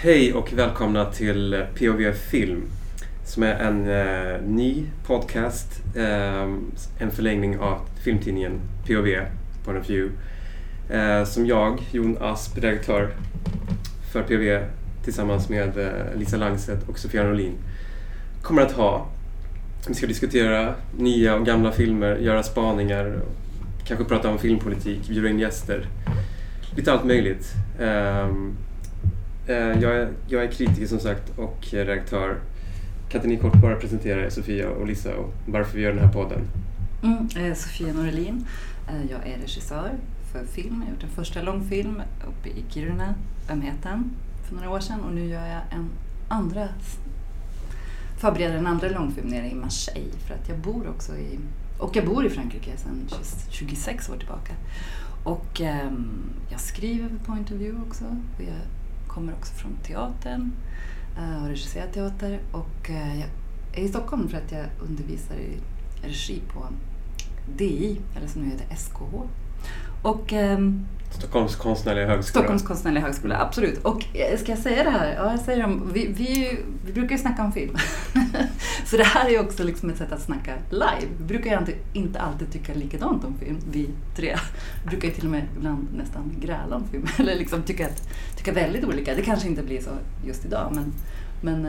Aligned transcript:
Hej 0.00 0.34
och 0.34 0.52
välkomna 0.52 1.04
till 1.04 1.64
POV 1.78 2.12
Film 2.12 2.62
som 3.24 3.42
är 3.42 3.54
en 3.54 3.88
eh, 3.88 4.40
ny 4.42 4.84
podcast, 5.06 5.82
eh, 5.96 6.42
en 6.98 7.10
förlängning 7.10 7.58
av 7.58 7.80
filmtidningen 8.04 8.60
POV, 8.86 9.08
Point 9.64 9.80
of 9.80 9.90
View, 9.90 10.14
eh, 10.90 11.24
som 11.24 11.46
jag, 11.46 11.82
Jon 11.90 12.18
Asp, 12.20 12.58
redaktör 12.58 13.10
för 14.12 14.22
POV 14.22 14.64
tillsammans 15.04 15.48
med 15.48 15.78
eh, 15.78 16.18
Lisa 16.18 16.36
Langset 16.36 16.88
och 16.88 16.98
Sofia 16.98 17.22
Norlin 17.22 17.54
kommer 18.42 18.62
att 18.62 18.72
ha. 18.72 19.06
Vi 19.88 19.94
ska 19.94 20.06
diskutera 20.06 20.74
nya 20.98 21.34
och 21.34 21.46
gamla 21.46 21.72
filmer, 21.72 22.16
göra 22.16 22.42
spaningar, 22.42 23.20
kanske 23.84 24.04
prata 24.04 24.30
om 24.30 24.38
filmpolitik, 24.38 25.08
bjuda 25.08 25.28
in 25.28 25.38
gäster. 25.38 25.86
Lite 26.76 26.92
allt 26.92 27.04
möjligt. 27.04 27.52
Ehm, 27.80 28.56
Eh, 29.48 29.56
jag, 29.56 29.96
är, 29.96 30.12
jag 30.26 30.44
är 30.44 30.50
kritiker 30.50 30.86
som 30.86 31.00
sagt 31.00 31.38
och 31.38 31.66
redaktör. 31.70 32.40
Kan 33.08 33.18
inte 33.18 33.28
ni 33.28 33.36
kort 33.36 33.60
bara 33.60 33.76
presentera 33.76 34.24
er, 34.24 34.30
Sofia 34.30 34.70
och 34.70 34.86
Lisa, 34.86 35.16
och 35.16 35.34
varför 35.46 35.76
vi 35.76 35.82
gör 35.82 35.92
den 35.92 36.04
här 36.04 36.12
podden? 36.12 36.40
Mm, 37.02 37.28
eh, 37.36 37.54
Sofia 37.54 37.92
Norelin. 37.92 38.46
Eh, 38.88 39.10
jag 39.10 39.26
är 39.26 39.38
regissör 39.38 39.90
för 40.32 40.44
film. 40.44 40.74
Jag 40.80 40.86
har 40.86 40.92
gjort 40.92 41.02
en 41.02 41.10
första 41.10 41.42
långfilm 41.42 42.02
uppe 42.28 42.48
i 42.48 42.64
Kiruna, 42.68 43.14
Ömheten, 43.50 44.10
för 44.48 44.54
några 44.54 44.70
år 44.70 44.80
sedan 44.80 45.00
och 45.00 45.12
nu 45.12 45.26
gör 45.26 45.46
jag 45.46 45.62
en 45.70 45.88
andra 46.28 46.68
förbereder 48.16 48.56
en 48.56 48.66
andra 48.66 48.88
långfilm 48.88 49.28
nere 49.28 49.50
i 49.50 49.54
Marseille 49.54 50.18
för 50.26 50.34
att 50.34 50.48
jag 50.48 50.58
bor 50.58 50.88
också 50.88 51.16
i 51.16 51.38
och 51.78 51.96
jag 51.96 52.06
bor 52.06 52.26
i 52.26 52.30
Frankrike 52.30 52.76
sedan 52.76 53.08
26 53.50 54.08
år 54.08 54.16
tillbaka. 54.16 54.52
Och 55.24 55.60
eh, 55.60 55.90
jag 56.50 56.60
skriver 56.60 57.08
på 57.08 57.24
Point 57.24 57.50
of 57.50 57.56
View 57.56 57.88
också. 57.88 58.04
Och 58.04 58.42
jag 58.42 58.54
kommer 59.08 59.32
också 59.32 59.54
från 59.54 59.76
teatern 59.76 60.52
eh, 61.18 61.42
och 61.42 61.48
regisserar 61.48 61.86
teater. 61.86 62.40
Och 62.52 62.90
eh, 62.90 63.20
jag 63.20 63.28
är 63.74 63.82
i 63.82 63.88
Stockholm 63.88 64.28
för 64.28 64.36
att 64.36 64.52
jag 64.52 64.66
undervisar 64.80 65.34
i 65.34 65.58
regi 66.02 66.42
på 66.52 66.66
DI, 67.56 68.00
eller 68.16 68.26
som 68.26 68.42
nu 68.42 68.50
heter 68.50 68.76
SKH. 68.76 69.28
Och 70.02 70.32
ehm, 70.32 70.86
Stockholms 71.10 71.56
konstnärliga 71.56 72.06
högskola. 72.06 72.42
Stockholms 72.42 72.62
konstnärliga 72.62 73.04
högskola, 73.04 73.40
absolut. 73.40 73.84
Och 73.84 74.16
eh, 74.16 74.38
ska 74.38 74.52
jag 74.52 74.58
säga 74.58 74.84
det 74.84 74.90
här? 74.90 75.14
Ja, 75.14 75.30
jag 75.30 75.40
säger 75.40 75.66
det. 75.66 75.80
Vi, 75.92 76.06
vi, 76.06 76.58
vi 76.86 76.92
brukar 76.92 77.10
ju 77.10 77.18
snacka 77.18 77.44
om 77.44 77.52
film. 77.52 77.76
så 78.86 78.96
det 78.96 79.04
här 79.04 79.30
är 79.30 79.40
också 79.40 79.64
liksom 79.64 79.90
ett 79.90 79.96
sätt 79.96 80.12
att 80.12 80.22
snacka 80.22 80.54
live. 80.70 81.12
Vi 81.18 81.24
brukar 81.24 81.50
ju 81.50 81.74
inte 81.92 82.20
alltid 82.20 82.52
tycka 82.52 82.74
likadant 82.74 83.24
om 83.24 83.34
film, 83.38 83.58
vi 83.70 83.90
tre. 84.16 84.36
Vi 84.84 84.88
brukar 84.90 85.08
ju 85.08 85.14
till 85.14 85.24
och 85.24 85.30
med 85.30 85.44
ibland 85.56 85.88
nästan 85.96 86.32
gräla 86.40 86.76
om 86.76 86.88
film. 86.88 87.06
Eller 87.18 87.34
liksom 87.34 87.62
tycka, 87.62 87.88
tycka 88.36 88.52
väldigt 88.52 88.84
olika. 88.84 89.14
Det 89.14 89.22
kanske 89.22 89.48
inte 89.48 89.62
blir 89.62 89.80
så 89.80 89.90
just 90.26 90.44
idag, 90.44 90.72
men, 90.74 90.92
men 91.40 91.66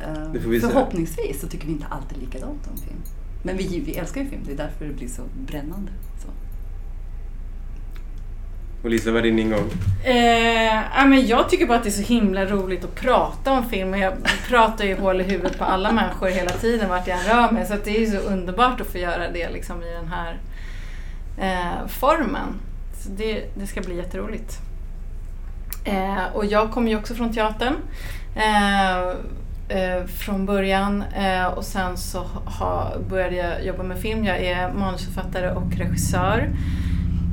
äh, 0.00 0.60
förhoppningsvis 0.60 1.40
så 1.40 1.46
tycker 1.46 1.66
vi 1.66 1.72
inte 1.72 1.86
alltid 1.86 2.18
likadant 2.18 2.68
om 2.72 2.76
film. 2.76 3.00
Men 3.42 3.56
vi, 3.56 3.82
vi 3.86 3.92
älskar 3.92 4.20
ju 4.20 4.28
film, 4.28 4.42
det 4.46 4.52
är 4.52 4.56
därför 4.56 4.84
det 4.84 4.92
blir 4.92 5.08
så 5.08 5.22
brännande. 5.46 5.92
Och 8.82 8.90
Lisa, 8.90 9.10
vad 9.10 9.18
är 9.18 9.22
din 9.22 9.38
ingång? 9.38 9.70
Eh, 10.04 11.06
men 11.06 11.26
jag 11.26 11.48
tycker 11.48 11.66
bara 11.66 11.78
att 11.78 11.84
det 11.84 11.88
är 11.88 12.02
så 12.02 12.12
himla 12.12 12.44
roligt 12.44 12.84
att 12.84 12.94
prata 12.94 13.52
om 13.52 13.68
film. 13.68 13.94
Jag 13.94 14.12
pratar 14.48 14.84
ju 14.84 15.00
hål 15.00 15.20
i 15.20 15.24
huvudet 15.24 15.58
på 15.58 15.64
alla 15.64 15.92
människor 15.92 16.28
hela 16.28 16.50
tiden 16.50 16.88
vart 16.88 17.06
jag 17.06 17.18
än 17.18 17.24
rör 17.24 17.50
mig. 17.50 17.66
Så 17.66 17.74
det 17.84 17.96
är 17.96 18.00
ju 18.00 18.06
så 18.06 18.18
underbart 18.18 18.80
att 18.80 18.86
få 18.86 18.98
göra 18.98 19.30
det 19.30 19.50
liksom 19.50 19.82
i 19.82 19.92
den 19.92 20.08
här 20.08 20.38
eh, 21.38 21.86
formen. 21.88 22.60
Så 22.98 23.10
det, 23.10 23.44
det 23.54 23.66
ska 23.66 23.80
bli 23.80 23.96
jätteroligt. 23.96 24.58
Eh, 25.84 26.24
och 26.34 26.46
jag 26.46 26.70
kommer 26.70 26.90
ju 26.90 26.96
också 26.96 27.14
från 27.14 27.32
teatern 27.32 27.74
eh, 28.36 28.98
eh, 29.78 30.04
från 30.06 30.46
början 30.46 31.04
eh, 31.16 31.46
och 31.46 31.64
sen 31.64 31.96
så 31.96 32.18
ha, 32.58 32.92
började 33.08 33.36
jag 33.36 33.64
jobba 33.64 33.82
med 33.82 33.98
film. 33.98 34.24
Jag 34.24 34.38
är 34.38 34.72
manusförfattare 34.72 35.50
och 35.50 35.72
regissör. 35.76 36.48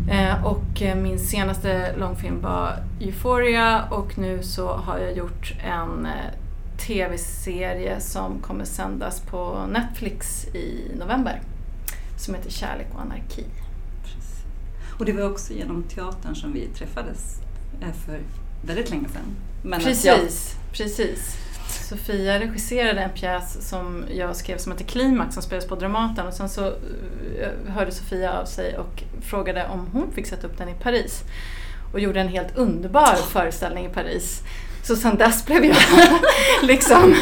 Eh, 0.09 0.45
och 0.45 0.81
eh, 0.81 0.95
min 0.95 1.19
senaste 1.19 1.95
långfilm 1.97 2.41
var 2.41 2.83
Euphoria 3.01 3.83
och 3.89 4.17
nu 4.17 4.43
så 4.43 4.67
har 4.67 4.97
jag 4.97 5.17
gjort 5.17 5.53
en 5.63 6.05
eh, 6.05 6.11
tv-serie 6.77 7.99
som 7.99 8.39
kommer 8.39 8.65
sändas 8.65 9.19
på 9.19 9.65
Netflix 9.71 10.45
i 10.45 10.91
november. 10.99 11.41
Som 12.17 12.35
heter 12.35 12.49
Kärlek 12.49 12.87
och 12.93 13.01
anarki. 13.01 13.45
Precis. 14.03 14.43
Och 14.99 15.05
det 15.05 15.13
var 15.13 15.31
också 15.31 15.53
genom 15.53 15.83
teatern 15.83 16.35
som 16.35 16.53
vi 16.53 16.67
träffades 16.67 17.39
för 18.05 18.19
väldigt 18.61 18.89
länge 18.89 19.07
sedan. 19.09 19.35
Men 19.63 19.79
precis, 19.79 20.05
jag... 20.05 20.19
precis. 20.77 21.37
Sofia 21.89 22.39
regisserade 22.39 23.01
en 23.01 23.09
pjäs 23.09 23.69
som 23.69 24.05
jag 24.11 24.35
skrev 24.35 24.57
som 24.57 24.71
heter 24.71 24.85
Klimax 24.85 25.33
som 25.33 25.43
spelas 25.43 25.65
på 25.65 25.75
Dramaten 25.75 26.27
och 26.27 26.33
sen 26.33 26.49
så 26.49 26.65
eh, 26.67 27.73
hörde 27.73 27.91
Sofia 27.91 28.39
av 28.39 28.45
sig 28.45 28.77
och 28.77 29.03
frågade 29.21 29.67
om 29.67 29.87
hon 29.93 30.11
fick 30.11 30.27
sätta 30.27 30.47
upp 30.47 30.57
den 30.57 30.69
i 30.69 30.73
Paris. 30.73 31.23
Och 31.93 31.99
gjorde 31.99 32.19
en 32.19 32.27
helt 32.27 32.57
underbar 32.57 33.15
föreställning 33.15 33.85
i 33.85 33.89
Paris. 33.89 34.41
Så 34.87 34.95
sen 34.95 35.17
dess 35.17 35.45
blev 35.45 35.65
jag, 35.65 35.75
liksom, 36.63 37.15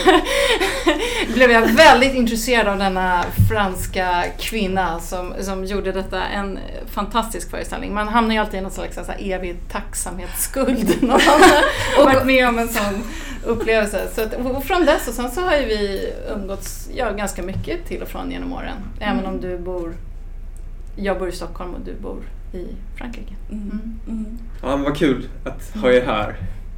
blev 1.34 1.52
jag 1.52 1.62
väldigt 1.62 2.14
intresserad 2.14 2.68
av 2.68 2.78
denna 2.78 3.24
franska 3.50 4.24
kvinna 4.40 5.00
som, 5.00 5.34
som 5.40 5.66
gjorde 5.66 5.92
detta. 5.92 6.24
En 6.24 6.60
fantastisk 6.86 7.50
föreställning. 7.50 7.94
Man 7.94 8.08
hamnar 8.08 8.36
ju 8.36 8.42
alltid 8.42 8.60
i 8.60 8.62
någon 8.62 8.72
slags 8.72 8.96
så 8.96 9.02
här, 9.02 9.18
evig 9.20 9.58
tacksamhetsskuld 9.72 10.98
när 11.02 11.08
man 11.08 11.22
har 11.98 12.06
varit 12.06 12.26
med 12.26 12.50
om 12.50 12.60
en 12.60 12.68
sån 12.68 13.04
upplevelse. 13.46 14.08
Så 14.16 14.22
att, 14.22 14.66
från 14.66 14.86
dess 14.86 15.08
och 15.08 15.14
sen 15.14 15.32
så 15.32 15.42
har 15.42 15.56
ju 15.56 15.66
vi 15.66 16.14
umgåtts 16.36 16.90
ja, 16.96 17.12
ganska 17.12 17.44
mycket 17.44 17.86
till 17.88 18.02
och 18.02 18.08
från 18.08 18.32
genom 18.32 18.54
åren. 18.54 18.78
Även 19.00 19.20
mm. 19.20 19.32
om 19.32 19.42
du 19.42 19.58
bor, 19.58 19.94
jag 20.96 21.20
bor 21.20 21.30
i 21.30 21.32
Stockholm 21.32 21.74
och 21.74 21.82
du 21.86 21.94
bor 21.94 22.24
i 22.54 22.68
Frankrike. 22.98 23.34
Mm. 23.52 23.62
Mm. 23.62 24.00
mm. 24.08 24.38
Ja, 24.62 24.68
men 24.68 24.84
vad 24.84 24.98
kul 24.98 25.28
att 25.44 25.82
ha 25.82 25.92
er 25.92 26.06
här 26.06 26.36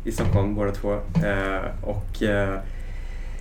i 0.07 0.11
Stockholm 0.11 0.55
båda 0.55 0.71
två. 0.71 0.93
Eh, 0.93 1.65
och 1.81 2.23
eh, 2.23 2.59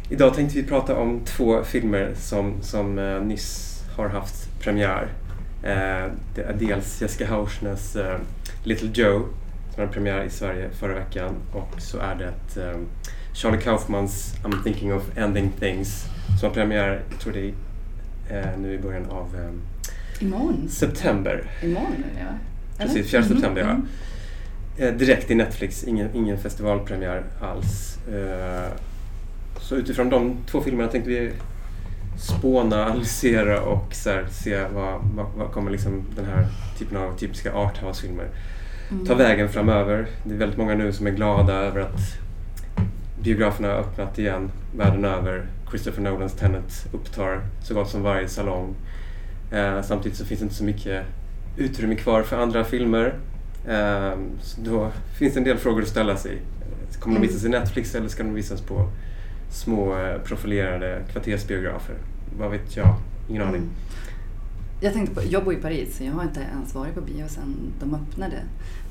idag 0.08 0.34
tänkte 0.34 0.56
vi 0.56 0.64
prata 0.64 0.96
om 0.96 1.20
två 1.24 1.64
filmer 1.64 2.14
som, 2.16 2.62
som 2.62 2.98
eh, 2.98 3.20
nyss 3.20 3.82
har 3.96 4.08
haft 4.08 4.60
premiär. 4.60 5.08
Det 6.34 6.42
är 6.42 6.56
dels 6.58 7.02
Jessica 7.02 7.26
Hausners 7.26 7.96
Little 8.64 8.90
Joe 8.94 9.22
som 9.74 9.80
hade 9.80 9.92
premiär 9.92 10.24
i 10.24 10.30
Sverige 10.30 10.70
förra 10.70 10.94
veckan 10.94 11.34
och 11.52 11.80
så 11.80 11.98
är 11.98 12.14
det 12.14 12.32
Charlie 13.34 13.60
Kaufmans 13.60 14.34
I'm 14.44 14.62
thinking 14.62 14.94
of 14.94 15.18
ending 15.18 15.52
things 15.60 16.04
som 16.40 16.48
har 16.48 16.54
premiär, 16.54 17.02
jag 17.10 17.20
tror 17.20 17.32
det 17.32 17.54
är 18.34 18.56
nu 18.56 18.74
i 18.74 18.78
början 18.78 19.10
av 19.10 19.52
Imorgon. 20.20 20.68
september. 20.68 21.50
Imorgon, 21.62 22.04
ja. 22.18 22.38
Precis, 22.78 23.10
4 23.10 23.22
september 23.22 23.62
mm 23.62 23.76
ja. 23.76 23.88
Eh, 24.78 24.94
direkt 24.94 25.30
i 25.30 25.34
Netflix, 25.34 25.84
ingen, 25.84 26.08
ingen 26.14 26.38
festivalpremiär 26.38 27.24
alls. 27.40 27.98
Eh, 28.08 28.72
så 29.60 29.76
utifrån 29.76 30.10
de 30.10 30.36
två 30.46 30.60
filmerna 30.60 30.90
tänkte 30.90 31.10
vi 31.10 31.32
spåna, 32.18 32.84
analysera 32.86 33.60
och 33.62 33.94
så 33.94 34.10
här, 34.10 34.26
se 34.30 34.60
vad, 34.74 35.00
vad, 35.14 35.26
vad, 35.36 35.52
kommer 35.52 35.70
liksom 35.70 36.04
den 36.16 36.24
här 36.24 36.46
typen 36.78 36.96
av 36.96 37.18
typiska 37.18 37.52
arthouse-filmer 37.52 38.28
mm. 38.90 39.06
ta 39.06 39.14
vägen 39.14 39.48
framöver. 39.48 40.06
Det 40.24 40.34
är 40.34 40.38
väldigt 40.38 40.58
många 40.58 40.74
nu 40.74 40.92
som 40.92 41.06
är 41.06 41.10
glada 41.10 41.52
över 41.52 41.80
att 41.80 42.00
biograferna 43.22 43.68
har 43.68 43.74
öppnat 43.74 44.18
igen 44.18 44.50
världen 44.76 45.04
över. 45.04 45.46
Christopher 45.70 46.02
Nolans 46.02 46.32
Tenet 46.32 46.86
upptar 46.92 47.40
så 47.62 47.74
gott 47.74 47.90
som 47.90 48.02
varje 48.02 48.28
salong. 48.28 48.74
Eh, 49.52 49.82
samtidigt 49.82 50.18
så 50.18 50.24
finns 50.24 50.40
det 50.40 50.44
inte 50.44 50.56
så 50.56 50.64
mycket 50.64 51.04
utrymme 51.56 51.94
kvar 51.94 52.22
för 52.22 52.36
andra 52.36 52.64
filmer. 52.64 53.14
Ehm, 53.68 54.30
så 54.40 54.60
då 54.60 54.92
finns 55.18 55.34
det 55.34 55.40
en 55.40 55.44
del 55.44 55.58
frågor 55.58 55.82
att 55.82 55.88
ställa 55.88 56.16
sig. 56.16 56.42
Kommer 57.00 57.16
de 57.16 57.22
mm. 57.22 57.28
visas 57.28 57.44
i 57.44 57.48
Netflix 57.48 57.94
eller 57.94 58.08
ska 58.08 58.22
de 58.22 58.34
visas 58.34 58.60
på 58.60 58.90
små 59.50 59.98
eh, 59.98 60.18
profilerade 60.20 61.02
kvartersbiografer? 61.12 61.96
Vad 62.38 62.50
vet 62.50 62.76
jag? 62.76 62.96
Ingen 63.28 63.42
aning. 63.42 63.56
Mm. 63.56 63.70
Jag 64.80 64.92
tänkte 64.92 65.14
på, 65.14 65.22
jag 65.30 65.44
bor 65.44 65.54
i 65.54 65.56
Paris 65.56 65.96
så 65.96 66.04
jag 66.04 66.12
har 66.12 66.22
inte 66.22 66.40
ens 66.40 66.74
varit 66.74 66.94
på 66.94 67.00
bio 67.00 67.28
sedan 67.28 67.72
de 67.80 67.94
öppnade. 67.94 68.42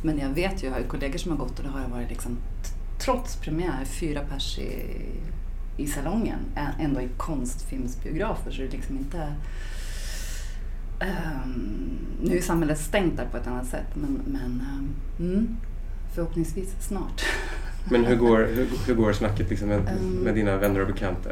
Men 0.01 0.19
jag 0.19 0.29
vet 0.29 0.63
ju, 0.63 0.67
jag 0.67 0.73
har 0.73 0.81
kollegor 0.81 1.17
som 1.17 1.31
har 1.31 1.37
gått 1.37 1.59
och 1.59 1.65
det 1.65 1.69
har 1.69 1.89
varit 1.89 2.09
liksom 2.09 2.37
trots 2.99 3.35
premiär, 3.35 3.85
fyra 3.85 4.21
pers 4.29 4.59
i, 4.59 4.85
i 5.77 5.87
salongen, 5.87 6.39
ändå 6.79 7.01
i 7.01 7.09
konstfilmsbiografer 7.17 8.51
så 8.51 8.61
det 8.61 8.67
är 8.67 8.71
liksom 8.71 8.97
inte 8.97 9.33
Um, 11.01 11.97
nu 12.21 12.37
är 12.37 12.41
samhället 12.41 12.79
stängt 12.79 13.17
där 13.17 13.25
på 13.31 13.37
ett 13.37 13.47
annat 13.47 13.67
sätt 13.67 13.95
men, 13.95 14.21
men 14.25 14.63
um, 14.75 14.95
mm, 15.19 15.57
förhoppningsvis 16.15 16.75
snart. 16.79 17.21
Men 17.91 18.05
hur 18.05 18.15
går, 18.15 18.37
hur, 18.37 18.67
hur 18.87 18.95
går 18.95 19.13
snacket 19.13 19.49
liksom 19.49 19.67
med, 19.69 19.79
um, 19.79 20.09
med 20.09 20.35
dina 20.35 20.57
vänner 20.57 20.81
och 20.81 20.87
bekanta? 20.87 21.29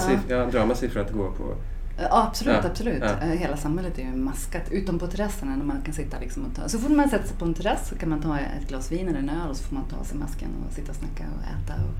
Sig, 0.00 0.18
ja. 0.28 0.50
Ja, 0.52 0.74
för 0.74 1.00
att 1.00 1.12
gå 1.12 1.30
på 1.30 1.56
Ja, 2.00 2.26
absolut, 2.28 2.54
Ja, 2.62 2.70
absolut. 2.70 3.02
ja. 3.02 3.26
Eh, 3.26 3.28
Hela 3.28 3.56
samhället 3.56 3.98
är 3.98 4.02
ju 4.02 4.16
maskat, 4.16 4.62
utom 4.70 4.98
på 4.98 5.06
terrasserna 5.06 5.56
när 5.56 5.64
man 5.64 5.82
kan 5.82 5.94
sitta 5.94 6.18
liksom 6.20 6.44
och 6.44 6.54
ta... 6.54 6.68
Så 6.68 6.78
fort 6.78 6.90
man 6.90 7.08
sätter 7.08 7.28
sig 7.28 7.36
på 7.36 7.44
en 7.44 7.54
terrass 7.54 7.88
så 7.88 7.94
kan 7.94 8.08
man 8.08 8.20
ta 8.20 8.38
ett 8.38 8.68
glas 8.68 8.92
vin 8.92 9.08
eller 9.08 9.18
en 9.18 9.28
öl 9.28 9.50
och 9.50 9.56
så 9.56 9.64
får 9.64 9.74
man 9.74 9.84
ta 9.84 9.96
av 9.96 10.04
sig 10.04 10.18
masken 10.18 10.48
och 10.66 10.72
sitta 10.74 10.90
och 10.90 10.96
snacka 10.96 11.24
och 11.36 11.42
äta. 11.42 11.74
Och... 11.74 11.94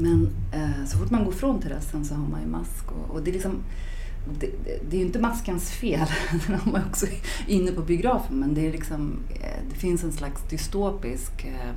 Men 0.00 0.28
eh, 0.52 0.86
så 0.86 0.98
fort 0.98 1.10
man 1.10 1.24
går 1.24 1.32
från 1.32 1.60
terrassen 1.60 2.04
så 2.04 2.14
har 2.14 2.28
man 2.28 2.40
ju 2.40 2.46
mask 2.46 2.92
och, 2.92 3.14
och 3.14 3.22
det 3.22 3.30
är 3.30 3.32
liksom 3.32 3.62
det, 4.40 4.50
det, 4.90 4.96
är 4.96 5.00
ju 5.00 5.06
inte 5.06 5.18
maskens 5.18 5.70
fel, 5.70 6.06
den 6.46 6.60
har 6.60 6.72
man 6.72 6.82
också 6.88 7.06
inne 7.46 7.72
på 7.72 7.82
biografen, 7.82 8.40
men 8.40 8.54
det 8.54 8.66
är 8.68 8.72
liksom, 8.72 9.18
eh, 9.34 9.62
det 9.70 9.74
finns 9.74 10.04
en 10.04 10.12
slags 10.12 10.42
dystopisk 10.50 11.44
eh, 11.44 11.70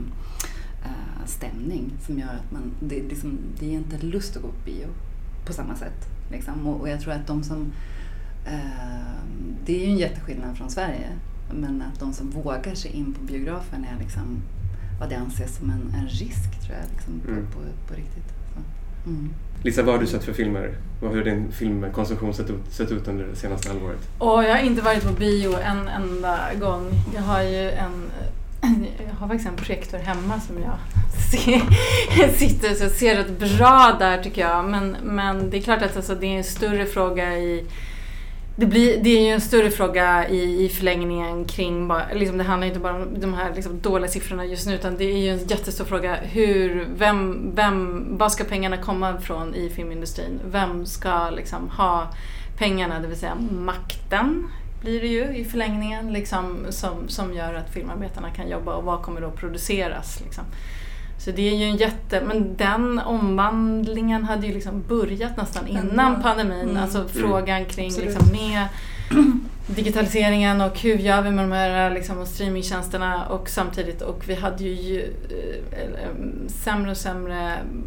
eh, 0.84 1.26
stämning 1.26 1.94
som 2.06 2.20
gör 2.20 2.28
att 2.28 2.52
man, 2.52 2.72
det, 2.80 3.00
är 3.00 3.04
liksom, 3.04 3.40
det 3.60 3.66
ger 3.66 3.78
inte 3.78 4.06
lust 4.06 4.36
att 4.36 4.42
gå 4.42 4.48
på 4.48 4.66
bio 4.66 4.88
på 5.46 5.54
samma 5.54 5.76
sätt. 5.76 6.08
Liksom. 6.32 6.68
Och, 6.68 6.82
och 6.82 6.90
jag 6.90 7.02
tror 7.02 7.14
att 7.14 7.28
de 7.28 7.44
som, 7.44 7.72
det 9.66 9.76
är 9.76 9.86
ju 9.86 9.92
en 9.92 9.98
jätteskillnad 9.98 10.58
från 10.58 10.70
Sverige, 10.70 11.08
men 11.54 11.82
att 11.82 12.00
de 12.00 12.14
som 12.14 12.30
vågar 12.30 12.76
sig 12.76 12.92
in 12.92 13.14
på 13.14 13.22
biografen 13.22 13.86
är 13.86 14.00
liksom 14.00 14.42
vad 15.00 15.10
det 15.10 15.16
anses 15.16 15.56
som 15.56 15.70
en, 15.70 15.94
en 15.96 16.08
risk 16.08 16.62
tror 16.62 16.78
jag, 16.78 16.90
liksom, 16.94 17.20
på, 17.20 17.32
Mm. 17.32 17.46
på, 17.46 17.60
på 17.88 17.94
riktigt. 17.94 18.41
Mm. 19.06 19.30
Lisa, 19.64 19.84
vad 19.84 19.96
har 19.96 20.02
du 20.02 20.08
sett 20.08 20.24
för 20.24 20.34
filmer? 20.34 20.76
Hur 21.02 21.08
har 21.08 21.24
din 21.24 21.52
filmkonsumtion 21.52 22.34
sett 22.34 22.50
ut, 22.50 22.56
sett 22.70 22.92
ut 22.92 23.08
under 23.08 23.26
det 23.26 23.36
senaste 23.36 23.70
halvåret? 23.70 24.00
Och 24.18 24.44
jag 24.44 24.56
har 24.56 24.62
inte 24.64 24.82
varit 24.82 25.04
på 25.04 25.14
bio 25.14 25.58
en 25.58 25.88
enda 25.88 26.40
gång. 26.60 26.92
Jag 27.16 27.22
har 27.22 27.42
ju 27.42 27.70
en 27.72 28.12
jag 29.08 29.16
har 29.20 29.28
faktiskt 29.28 29.50
en 29.50 29.56
projektor 29.56 29.98
hemma 29.98 30.40
som 30.40 30.56
jag 30.62 30.78
ser, 31.32 32.38
sitter 32.38 32.74
så 32.74 32.90
ser 32.90 33.16
rätt 33.16 33.40
bra 33.40 33.96
där 34.00 34.24
tycker 34.24 34.42
jag. 34.42 34.66
Men, 34.66 34.98
men 35.04 35.50
det 35.50 35.58
är 35.58 35.62
klart 35.62 35.82
att 35.82 35.96
alltså, 35.96 36.16
det 36.16 36.26
är 36.26 36.38
en 36.38 36.44
större 36.44 36.86
fråga 36.86 37.38
i 37.38 37.66
det, 38.56 38.66
blir, 38.66 39.04
det 39.04 39.10
är 39.10 39.22
ju 39.22 39.30
en 39.30 39.42
större 39.42 39.70
fråga 39.70 40.30
i, 40.30 40.66
i 40.66 40.70
förlängningen 40.70 41.46
kring, 41.46 41.88
bara, 41.88 42.14
liksom, 42.14 42.38
det 42.38 42.44
handlar 42.44 42.68
inte 42.68 42.80
bara 42.80 42.96
om 42.96 43.20
de 43.20 43.34
här 43.34 43.56
liksom, 43.56 43.80
dåliga 43.82 44.12
siffrorna 44.12 44.46
just 44.46 44.68
nu 44.68 44.76
utan 44.76 44.98
det 44.98 45.04
är 45.04 45.18
ju 45.18 45.30
en 45.30 45.48
jättestor 45.48 45.86
fråga 45.86 46.16
hur, 46.16 46.88
vem, 46.98 47.52
vem, 47.56 48.06
var 48.18 48.30
ska 48.30 48.44
pengarna 48.44 48.78
komma 48.78 49.18
ifrån 49.20 49.56
i 49.56 49.70
filmindustrin? 49.70 50.40
Vem 50.52 50.86
ska 50.86 51.30
liksom 51.30 51.70
ha 51.70 52.08
pengarna, 52.58 53.00
det 53.00 53.08
vill 53.08 53.18
säga 53.18 53.36
makten 53.52 54.48
blir 54.82 55.02
det 55.02 55.08
ju 55.08 55.38
i 55.38 55.46
förlängningen 55.46 56.14
liksom, 56.14 56.66
som, 56.70 57.08
som 57.08 57.34
gör 57.34 57.54
att 57.54 57.74
filmarbetarna 57.74 58.32
kan 58.32 58.50
jobba 58.50 58.74
och 58.74 58.84
vad 58.84 59.02
kommer 59.02 59.22
då 59.22 59.32
produceras. 59.32 60.22
Liksom. 60.22 60.44
Så 61.26 61.32
det 61.32 61.50
är 61.50 61.56
ju 61.56 61.66
en 61.66 61.78
jätte... 61.78 62.22
Men 62.22 62.56
den 62.58 63.00
omvandlingen 63.00 64.24
hade 64.24 64.48
ju 64.48 64.54
liksom 64.54 64.84
börjat 64.88 65.38
nästan 65.38 65.68
innan 65.68 66.08
Mm. 66.14 66.22
pandemin. 66.22 66.70
Mm. 66.70 66.84
Alltså 66.84 67.08
frågan 67.08 67.66
kring 67.66 67.88
Absolut. 67.88 68.10
liksom, 68.10 68.28
med 68.32 68.68
digitaliseringen 69.76 70.62
och 70.62 70.80
hur 70.80 70.98
gör 70.98 71.22
vi 71.22 71.32
med 71.32 71.44
de 71.44 71.52
här 71.52 71.92
liksom, 71.92 72.26
streamingtjänsterna 72.26 73.26
och 73.26 73.50
samtidigt 73.50 74.02
och 74.02 74.30
vi 74.30 74.36
hade 74.36 74.64
ju 74.64 75.02
eh, 75.02 76.48
sämre 76.48 76.92
och 76.92 76.98
sämre 76.98 77.36
mm, 77.36 77.84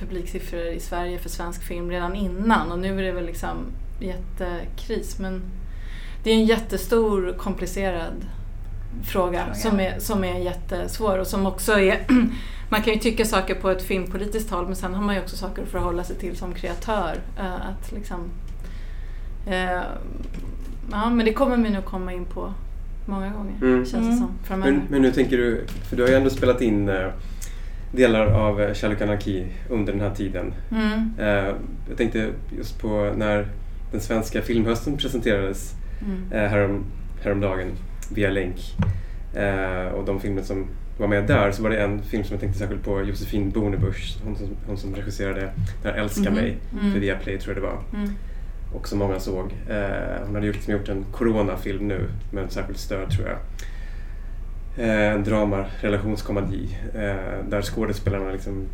publiksiffror 0.00 0.66
i 0.66 0.80
Sverige 0.80 1.18
för 1.18 1.28
svensk 1.28 1.62
film 1.62 1.90
redan 1.90 2.14
innan 2.14 2.72
och 2.72 2.78
nu 2.78 2.98
är 2.98 3.02
det 3.02 3.12
väl 3.12 3.26
liksom 3.26 3.56
jättekris 4.00 5.18
men 5.18 5.42
det 6.24 6.30
är 6.30 6.34
en 6.34 6.46
jättestor 6.46 7.34
komplicerad 7.38 8.26
fråga, 9.04 9.44
Fråga. 9.44 9.54
Som, 9.54 9.80
är, 9.80 9.98
som 9.98 10.24
är 10.24 10.38
jättesvår 10.38 11.18
och 11.18 11.26
som 11.26 11.46
också 11.46 11.72
är 11.72 11.98
man 12.68 12.82
kan 12.82 12.92
ju 12.94 12.98
tycka 12.98 13.24
saker 13.24 13.54
på 13.54 13.70
ett 13.70 13.82
filmpolitiskt 13.82 14.50
håll 14.50 14.66
men 14.66 14.76
sen 14.76 14.94
har 14.94 15.02
man 15.02 15.14
ju 15.14 15.20
också 15.20 15.36
saker 15.36 15.62
att 15.62 15.68
förhålla 15.68 16.04
sig 16.04 16.16
till 16.16 16.36
som 16.36 16.54
kreatör. 16.54 17.14
eh, 17.38 17.54
Att 17.54 17.92
liksom, 17.92 18.20
eh, 19.46 19.82
ja, 20.90 21.10
men 21.10 21.26
det 21.26 21.32
kommer 21.32 21.56
vi 21.56 21.70
nog 21.70 21.84
komma 21.84 22.12
in 22.12 22.24
på 22.24 22.52
många 23.06 23.28
gånger 23.30 23.54
Mm. 23.62 23.86
känns 23.86 23.92
det 23.92 23.98
Mm. 23.98 24.18
som 24.18 24.28
framöver. 24.44 24.72
Men, 24.72 24.82
men 24.88 25.04
hur 25.04 25.12
tänker 25.12 25.36
du, 25.36 25.64
för 25.88 25.96
du 25.96 26.02
har 26.02 26.08
ju 26.10 26.14
ändå 26.16 26.30
spelat 26.30 26.60
in 26.62 26.88
eh, 26.88 27.08
delar 27.92 28.26
av 28.26 28.74
Kärlek 28.74 28.98
och 29.00 29.06
anarki 29.06 29.46
under 29.70 29.92
den 29.92 30.02
här 30.02 30.14
tiden. 30.14 30.54
Mm, 30.70 31.10
jag 31.88 31.96
tänkte 31.96 32.28
just 32.58 32.78
på 32.80 33.12
när 33.16 33.48
den 33.92 34.00
svenska 34.00 34.42
filmhösten 34.42 34.96
presenterades 34.96 35.72
mm, 36.02 36.50
härom, 36.50 36.84
häromdagen 37.22 37.66
via 38.14 38.30
länk. 38.30 38.76
Eh, 39.34 39.86
och 39.92 40.04
de 40.04 40.20
filmer 40.20 40.42
som 40.42 40.66
var 40.98 41.06
med 41.08 41.26
där 41.26 41.52
så 41.52 41.62
var 41.62 41.70
det 41.70 41.76
en 41.82 42.02
film 42.02 42.24
som 42.24 42.34
jag 42.34 42.40
tänkte 42.40 42.58
särskilt 42.58 42.84
på, 42.84 43.02
Josefin 43.02 43.50
Bornebusch, 43.50 44.16
hon 44.24 44.36
som, 44.36 44.46
hon 44.66 44.76
som 44.76 44.94
regisserade 44.94 45.40
den 45.82 45.92
här 45.94 46.00
Älska 46.00 46.20
Mhm. 46.30 46.34
mig 46.34 46.56
Mm. 46.80 46.92
för 46.92 47.00
Viaplay 47.00 47.38
tror 47.38 47.54
jag 47.54 47.62
det 47.64 47.68
var. 47.68 47.78
mm, 47.94 48.10
Och 48.74 48.88
som 48.88 48.98
många 48.98 49.20
såg. 49.20 49.52
Eh, 49.68 50.24
hon 50.26 50.34
hade 50.34 50.46
ju 50.46 50.52
liksom 50.52 50.72
gjort 50.72 50.88
en 50.88 51.04
coronafilm 51.12 51.88
nu 51.88 52.00
med 52.30 52.52
särskilt 52.52 52.78
stöd 52.78 53.10
tror 53.10 53.26
jag. 53.28 53.38
Eh, 54.78 55.12
en 55.12 55.24
drama, 55.24 55.64
relationskomedi 55.80 56.78
eh, 56.94 57.48
där 57.48 57.62
skådespelarna 57.62 58.30
liksom 58.32 58.66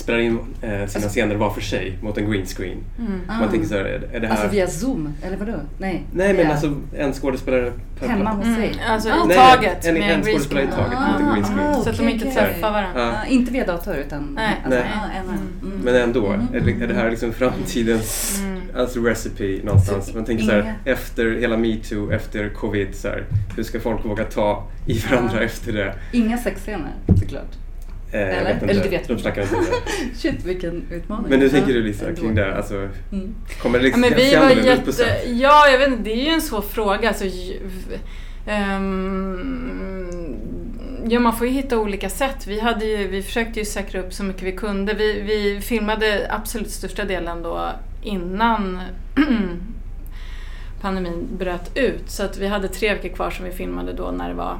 spelar 0.00 0.18
in 0.18 0.38
eh, 0.62 0.68
sina 0.70 0.82
Alltså- 0.82 1.08
scener 1.08 1.34
var 1.34 1.50
för 1.50 1.60
sig 1.60 1.98
mot 2.02 2.18
en 2.18 2.30
green 2.30 2.46
screen. 2.46 2.78
mm. 2.98 3.20
Ah. 3.28 3.38
Man 3.40 3.50
tänker 3.50 3.66
så 3.68 3.74
här, 3.74 3.84
är, 3.84 4.08
är 4.12 4.20
det 4.20 4.26
här... 4.26 4.34
Alltså 4.34 4.48
via 4.48 4.66
Zoom, 4.66 5.14
eller 5.22 5.36
vadå? 5.36 5.52
Nej, 5.78 6.04
Nej 6.12 6.26
men 6.28 6.36
via- 6.36 6.50
alltså 6.50 6.74
en 6.96 7.12
skådespelare 7.12 7.72
per 8.00 8.08
Hemma 8.08 8.30
hos 8.30 8.46
Mm, 8.46 8.56
sig? 8.60 8.74
alltså 8.88 9.08
Ah, 9.08 9.24
i 9.24 9.28
Nej, 9.28 9.36
taget 9.36 9.84
en, 9.86 9.94
med 9.94 10.02
en 10.02 10.08
green 10.22 10.22
skådespelare 10.24 10.64
i 10.64 10.68
taget 10.68 10.98
mot 11.00 11.20
en 11.20 11.32
green 11.32 11.44
screen. 11.44 11.66
Ah, 11.68 11.74
Så 11.82 11.90
att 11.90 11.96
de 11.98 12.08
inte 12.08 12.24
okej. 12.24 12.34
träffar 12.36 12.70
varandra. 12.72 13.12
Ah, 13.22 13.26
inte 13.26 13.52
via 13.52 13.66
dator 13.66 13.94
utan... 13.96 14.32
Nej. 14.34 14.56
Alltså, 14.64 14.80
Nej. 14.80 14.90
ah, 14.94 15.18
en, 15.18 15.24
Mm. 15.28 15.38
mm. 15.62 15.78
Men 15.84 15.94
ändå, 15.96 16.26
Mm. 16.26 16.46
är, 16.54 16.60
det, 16.60 16.84
är 16.84 16.88
det 16.88 16.94
här 16.94 17.10
liksom 17.10 17.32
framtidens 17.32 18.38
Mm. 18.40 18.60
alltså 18.76 19.00
recipe 19.00 19.60
någonstans? 19.64 20.06
Så 20.06 20.16
Man 20.16 20.24
tänker 20.24 20.44
så 20.44 20.52
här, 20.52 20.74
efter 20.84 21.30
hela 21.40 21.56
metoo, 21.56 22.12
efter 22.12 22.48
covid, 22.48 22.94
så 22.94 23.08
här, 23.08 23.24
hur 23.56 23.62
ska 23.62 23.80
folk 23.80 24.04
våga 24.04 24.24
ta 24.24 24.68
i 24.86 24.98
varandra 25.10 25.34
Ja. 25.36 25.42
efter 25.42 25.72
det? 25.72 25.94
Inga 26.12 26.38
sexscener 26.38 26.90
såklart. 27.20 27.56
Eh, 28.12 28.20
jag 28.20 28.28
Eller? 28.30 28.44
vet 28.44 28.62
inte. 28.62 28.66
Eller 28.74 28.82
det 28.82 28.88
vet 28.88 29.08
De 29.08 29.14
vi. 29.14 29.20
snackar 29.22 29.42
inte 29.42 29.54
det. 29.56 30.14
Shit 30.18 30.44
vilken 30.44 30.82
utmaning. 30.90 31.26
Men 31.30 31.40
hur 31.40 31.48
tänker 31.48 31.68
Ja, 31.70 31.74
du 31.74 31.82
Lisa 31.82 32.12
kring 32.14 32.34
det? 32.34 32.56
Alltså, 32.56 32.74
Mm. 33.12 33.34
kommer 33.62 33.78
det 33.78 33.82
Ja, 33.84 33.86
liksom 33.86 34.00
men 34.00 34.14
vi 34.16 34.30
se 34.30 34.38
var 34.38 34.50
jätte... 34.50 35.28
Ja, 35.30 35.68
jag 35.68 35.78
vet 35.78 35.88
inte, 35.88 36.02
det 36.02 36.12
är 36.12 36.24
ju 36.24 36.30
en 36.30 36.40
svår 36.42 36.60
fråga. 36.62 37.08
Alltså, 37.08 37.24
ehm, 38.46 40.36
ja, 41.08 41.20
man 41.20 41.36
får 41.36 41.46
ju 41.46 41.52
hitta 41.52 41.78
olika 41.78 42.08
sätt. 42.10 42.46
Vi, 42.46 42.60
hade 42.60 42.84
ju, 42.84 43.08
vi 43.08 43.22
försökte 43.22 43.58
ju 43.58 43.64
säkra 43.64 44.00
upp 44.00 44.12
så 44.12 44.24
mycket 44.24 44.42
vi 44.42 44.52
kunde. 44.52 44.94
Vi, 44.94 45.20
vi 45.20 45.60
filmade 45.60 46.26
absolut 46.30 46.70
största 46.70 47.04
delen 47.04 47.42
då 47.42 47.70
innan 48.02 48.80
pandemin 50.80 51.28
bröt 51.38 51.70
ut. 51.78 52.10
Så 52.10 52.22
att 52.22 52.38
vi 52.38 52.46
hade 52.46 52.68
tre 52.68 52.94
veckor 52.94 53.08
kvar 53.08 53.30
som 53.30 53.44
vi 53.44 53.50
filmade 53.50 53.92
då 53.92 54.10
när 54.10 54.28
det 54.28 54.34
var 54.34 54.58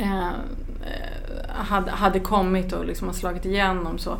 eh, 0.00 0.28
eh, 0.28 0.34
hade, 1.48 1.90
hade 1.90 2.20
kommit 2.20 2.72
och 2.72 2.84
liksom 2.84 3.08
har 3.08 3.14
slagit 3.14 3.44
igenom. 3.44 3.98
Så. 3.98 4.18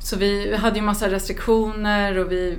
Så 0.00 0.16
vi 0.16 0.56
hade 0.56 0.76
ju 0.76 0.82
massa 0.82 1.10
restriktioner 1.10 2.18
och 2.18 2.32
vi, 2.32 2.58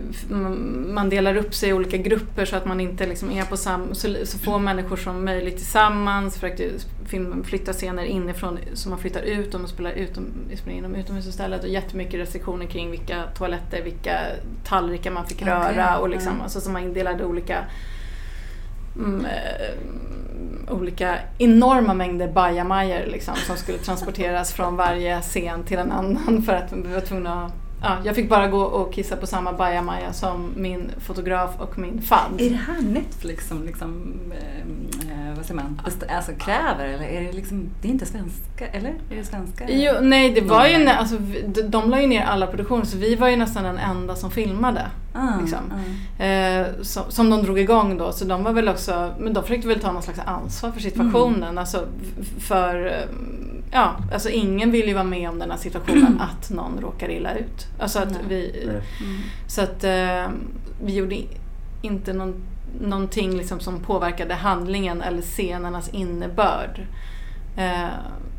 man 0.93 1.09
delar 1.09 1.35
upp 1.37 1.53
sig 1.55 1.69
i 1.69 1.73
olika 1.73 1.97
grupper 1.97 2.45
så 2.45 2.55
att 2.55 2.65
man 2.65 2.79
inte 2.79 3.07
liksom 3.07 3.31
är 3.31 3.45
på 3.45 3.57
samma... 3.57 3.93
Så, 3.93 4.15
så 4.23 4.37
få 4.37 4.59
människor 4.59 4.97
som 4.97 5.25
möjligt 5.25 5.57
tillsammans. 5.57 6.33
Försökte 6.33 6.69
film, 7.05 7.43
flytta 7.43 7.73
scener 7.73 8.03
inifrån 8.03 8.59
så 8.73 8.89
man 8.89 8.99
flyttar 8.99 9.21
ut 9.21 9.51
dem 9.51 9.63
och 9.63 9.69
spelar, 9.69 9.91
utom, 9.91 10.25
spelar 10.55 10.77
in 10.77 10.83
dem 10.83 10.95
utomhus 10.95 11.27
istället. 11.27 11.63
Och 11.63 11.69
jättemycket 11.69 12.19
restriktioner 12.19 12.65
kring 12.65 12.91
vilka 12.91 13.23
toaletter, 13.37 13.81
vilka 13.83 14.19
tallrikar 14.63 15.11
man 15.11 15.25
fick 15.25 15.41
Okej, 15.41 15.53
röra 15.53 15.97
och 15.97 16.09
liksom, 16.09 16.33
ja. 16.37 16.43
alltså, 16.43 16.61
så 16.61 16.69
man 16.69 16.83
indelade 16.83 17.25
olika 17.25 17.65
mm, 18.95 19.25
eh, 19.25 19.31
olika 20.69 21.15
enorma 21.37 21.93
mängder 21.93 22.27
bajamajor 22.27 23.05
liksom, 23.05 23.35
som 23.35 23.57
skulle 23.57 23.77
transporteras 23.77 24.53
från 24.53 24.75
varje 24.75 25.21
scen 25.21 25.63
till 25.63 25.77
en 25.77 25.91
annan 25.91 26.43
för 26.45 26.53
att 26.53 26.73
vi 26.73 26.93
var 26.93 27.01
tvungna 27.01 27.45
att 27.45 27.53
Ja, 27.81 27.97
jag 28.03 28.15
fick 28.15 28.29
bara 28.29 28.47
gå 28.47 28.61
och 28.61 28.93
kissa 28.93 29.15
på 29.15 29.27
samma 29.27 29.53
bajamaja 29.53 30.13
som 30.13 30.53
min 30.55 30.91
fotograf 30.99 31.49
och 31.57 31.77
min 31.77 32.01
fadd. 32.01 32.31
Är 32.37 32.49
det 32.49 32.55
här 32.55 32.81
Netflix 32.81 33.47
som 33.47 33.63
liksom, 33.63 34.13
eh, 34.31 35.08
vad 35.39 35.45
säger 35.45 35.61
man, 35.61 35.81
alltså 36.09 36.31
kräver 36.31 36.85
eller 36.85 37.05
är 37.05 37.21
det 37.21 37.31
liksom, 37.31 37.69
det 37.81 37.87
är 37.87 37.91
inte 37.91 38.05
svenska, 38.05 38.67
eller? 38.67 38.89
Är 38.89 39.15
det 39.15 39.23
svenska? 39.23 39.65
Jo, 39.69 39.93
nej, 40.01 40.29
det 40.33 40.41
var 40.41 40.67
ju, 40.67 40.87
alltså, 40.87 41.17
de, 41.45 41.61
de 41.61 41.89
la 41.89 42.01
ju 42.01 42.07
ner 42.07 42.23
alla 42.23 42.47
produktioner 42.47 42.85
så 42.85 42.97
vi 42.97 43.15
var 43.15 43.29
ju 43.29 43.35
nästan 43.35 43.63
den 43.63 43.77
enda 43.77 44.15
som 44.15 44.31
filmade. 44.31 44.85
ah, 45.13 45.41
liksom. 45.41 45.59
ah. 46.19 46.23
Eh, 46.23 46.67
som, 46.81 47.03
som 47.09 47.29
de 47.29 47.43
drog 47.43 47.59
igång 47.59 47.97
då, 47.97 48.11
så 48.11 48.25
de 48.25 48.43
var 48.43 48.53
väl 48.53 48.69
också, 48.69 49.13
men 49.19 49.33
de 49.33 49.43
försökte 49.43 49.67
väl 49.67 49.79
ta 49.79 49.91
någon 49.91 50.03
slags 50.03 50.19
ansvar 50.19 50.71
för 50.71 50.79
situationen. 50.81 51.43
Mm. 51.43 51.57
Alltså 51.57 51.85
för, 52.39 52.85
eh, 52.85 53.15
ja, 53.71 53.95
alltså 54.13 54.29
ingen 54.29 54.71
vill 54.71 54.87
ju 54.87 54.93
vara 54.93 55.03
med 55.03 55.29
om 55.29 55.39
den 55.39 55.51
här 55.51 55.57
situationen 55.57 56.21
att 56.41 56.49
någon 56.49 56.79
råkar 56.81 57.09
illa 57.09 57.35
ut. 57.35 57.67
Alltså 57.79 57.99
att 57.99 58.11
Nej. 58.11 58.21
vi. 58.29 58.67
Mm. 58.67 58.81
så 59.47 59.61
att 59.61 59.83
eh, 59.83 60.33
vi 60.83 60.93
gjorde 60.95 61.15
inte 61.81 62.13
någon, 62.13 62.35
någonting 62.81 63.37
liksom 63.37 63.59
som 63.59 63.79
påverkade 63.79 64.33
handlingen 64.33 65.01
eller 65.01 65.21
scenernas 65.21 65.89
innebörd 65.89 66.81
eh, 67.57 67.87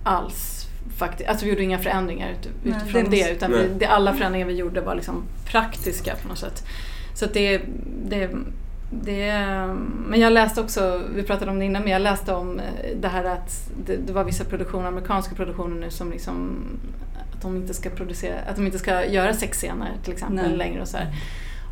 alls. 0.04 0.66
Faktiskt. 0.96 1.28
Alltså 1.28 1.44
vi 1.44 1.50
gjorde 1.50 1.62
inga 1.62 1.78
förändringar 1.78 2.30
ut, 2.30 2.49
Nej, 2.62 2.75
utifrån 2.76 3.04
det 3.04 3.10
det, 3.10 3.16
måste- 3.16 3.32
utan 3.32 3.50
Nej. 3.50 3.68
vi, 3.68 3.75
det, 3.78 3.87
alla 3.87 4.14
förändringar 4.14 4.46
vi 4.46 4.54
gjorde 4.54 4.80
var 4.80 4.94
liksom 4.94 5.22
praktiska 5.46 6.14
på 6.22 6.28
något 6.28 6.38
sätt. 6.38 6.64
Så 7.14 7.25
att 7.25 7.34
det, 7.34 7.60
det, 8.08 8.30
det, 8.90 9.32
men 10.06 10.20
jag 10.20 10.32
läste 10.32 10.60
också, 10.60 11.02
vi 11.14 11.22
pratade 11.22 11.50
om 11.50 11.58
det 11.58 11.64
innan, 11.64 11.82
men 11.82 11.92
jag 11.92 12.02
läste 12.02 12.34
om 12.34 12.58
eh, 12.60 12.96
det 13.00 13.08
här 13.08 13.25
att 13.25 13.70
det, 13.87 13.96
det 13.96 14.12
var 14.12 14.25
vissa 14.25 14.44
produktioner, 14.44 14.88
amerikanska 14.88 15.34
produktioner 15.34 15.80
nu 15.80 15.90
som 15.90 16.10
liksom 16.10 16.64
att 17.34 17.42
de 17.42 17.56
inte 17.56 17.75
ska 17.75 17.90
producera, 17.90 18.34
att 18.50 18.56
de 18.56 18.66
inte 18.66 18.78
ska 18.78 19.04
göra 19.06 19.34
sexscener 19.34 19.90
till 20.04 20.12
exempel 20.12 20.49
Nej. 20.49 20.56
längre 20.56 20.80
och 20.82 20.88
så 20.88 20.96
här. 20.96 21.14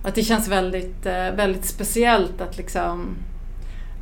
Att 0.09 0.15
det 0.15 0.23
känns 0.23 0.49
väldigt, 0.49 1.07
eh, 1.07 1.13
väldigt 1.13 1.65
speciellt 1.65 2.41
att 2.41 2.57
liksom 2.57 3.17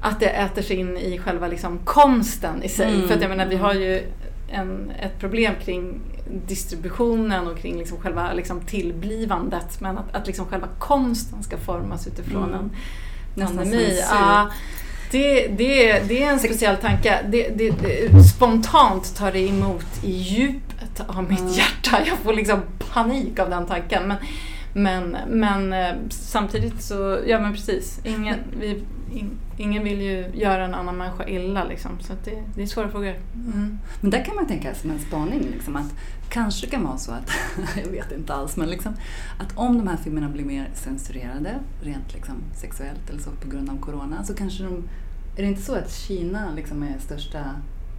att 0.01 0.21
det 0.21 0.27
äter 0.27 0.63
sig 0.63 0.77
in 0.77 0.97
i 0.97 1.19
själva 1.19 1.49
liksom 1.49 1.79
konsten 1.85 2.63
i 2.63 2.69
sig. 2.69 2.95
Mm. 2.95 3.09
För 3.09 3.15
att 3.15 3.21
jag 3.21 3.29
menar, 3.29 3.47
vi 3.47 3.57
har 3.57 3.75
ju 3.75 4.03
en, 4.53 4.93
ett 5.03 5.19
problem 5.19 5.55
kring 5.65 6.01
distributionen 6.47 7.47
och 7.47 7.59
kring 7.59 7.79
liksom 7.79 7.99
själva 7.99 8.33
liksom 8.33 8.61
tillblivandet. 8.61 9.81
Men 9.81 9.99
att, 9.99 10.15
att 10.17 10.27
liksom 10.27 10.47
själva 10.47 10.69
konsten 10.79 11.43
ska 11.43 11.57
formas 11.57 12.07
utifrån 12.07 12.49
Mm. 12.49 12.71
en 13.37 13.57
pandemi. 13.57 14.01
Ja, 14.11 14.51
det, 15.11 15.47
det, 15.47 16.01
det 16.09 16.23
är 16.23 16.33
en 16.33 16.39
speciell 16.39 16.77
tanke. 16.77 17.19
Det, 17.29 17.49
det, 17.49 17.71
det, 17.71 18.23
spontant 18.25 19.17
tar 19.17 19.33
det 19.33 19.49
emot 19.49 20.05
i 20.05 20.11
djupet 20.13 21.01
av 21.07 21.23
mitt 21.31 21.41
Mm. 21.41 21.53
hjärta. 21.53 21.99
Jag 22.07 22.19
får 22.19 22.35
liksom 22.35 22.61
panik 22.95 23.39
av 23.39 23.51
den 23.51 23.67
tanken. 23.67 24.09
Men, 24.09 24.17
men, 24.77 25.17
men 25.29 25.73
eh, 25.73 25.95
samtidigt 26.11 26.83
så, 26.83 27.19
ja 27.27 27.41
men 27.41 27.53
precis. 27.53 28.01
Ingen, 28.05 28.39
vi, 28.61 28.85
in, 29.13 29.31
ingen 29.57 29.85
vill 29.85 30.01
ju 30.01 30.31
göra 30.35 30.65
en 30.65 30.75
annan 30.75 30.97
människa 30.97 31.29
illa 31.29 31.65
liksom. 31.65 31.91
Så 32.01 32.13
det, 32.25 32.43
det 32.55 32.63
är 32.63 32.67
svåra 32.67 32.89
frågor. 32.89 33.15
Mm. 33.35 33.79
Men 34.01 34.11
där 34.11 34.25
kan 34.25 34.35
man 34.35 34.47
tänka 34.47 34.75
som 34.75 34.91
en 34.91 34.99
spaning, 34.99 35.41
liksom, 35.41 35.77
att 35.77 35.95
kanske 36.29 36.67
kan 36.67 36.85
vara 36.85 36.99
så 36.99 37.13
att, 37.13 37.31
jag 37.85 37.91
vet 37.91 38.13
inte 38.13 38.35
alls, 38.35 38.57
men 38.57 38.71
liksom, 38.71 38.93
att 39.39 39.53
om 39.55 39.79
de 39.79 39.89
här 39.89 39.97
filmerna 39.97 40.29
blir 40.29 40.45
mer 40.45 40.71
censurerade, 40.75 41.55
rent 41.83 42.15
liksom, 42.15 42.35
sexuellt 42.55 43.11
eller 43.11 43.21
så 43.21 43.31
på 43.31 43.49
grund 43.49 43.71
av 43.71 43.81
corona, 43.81 44.25
så 44.25 44.35
kanske 44.35 44.65
de, 44.65 44.89
är 45.37 45.43
det 45.43 45.49
inte 45.49 45.63
så 45.63 45.75
att 45.75 45.93
Kina 45.93 46.53
liksom 46.57 46.83
är 46.83 46.99
största 46.99 47.41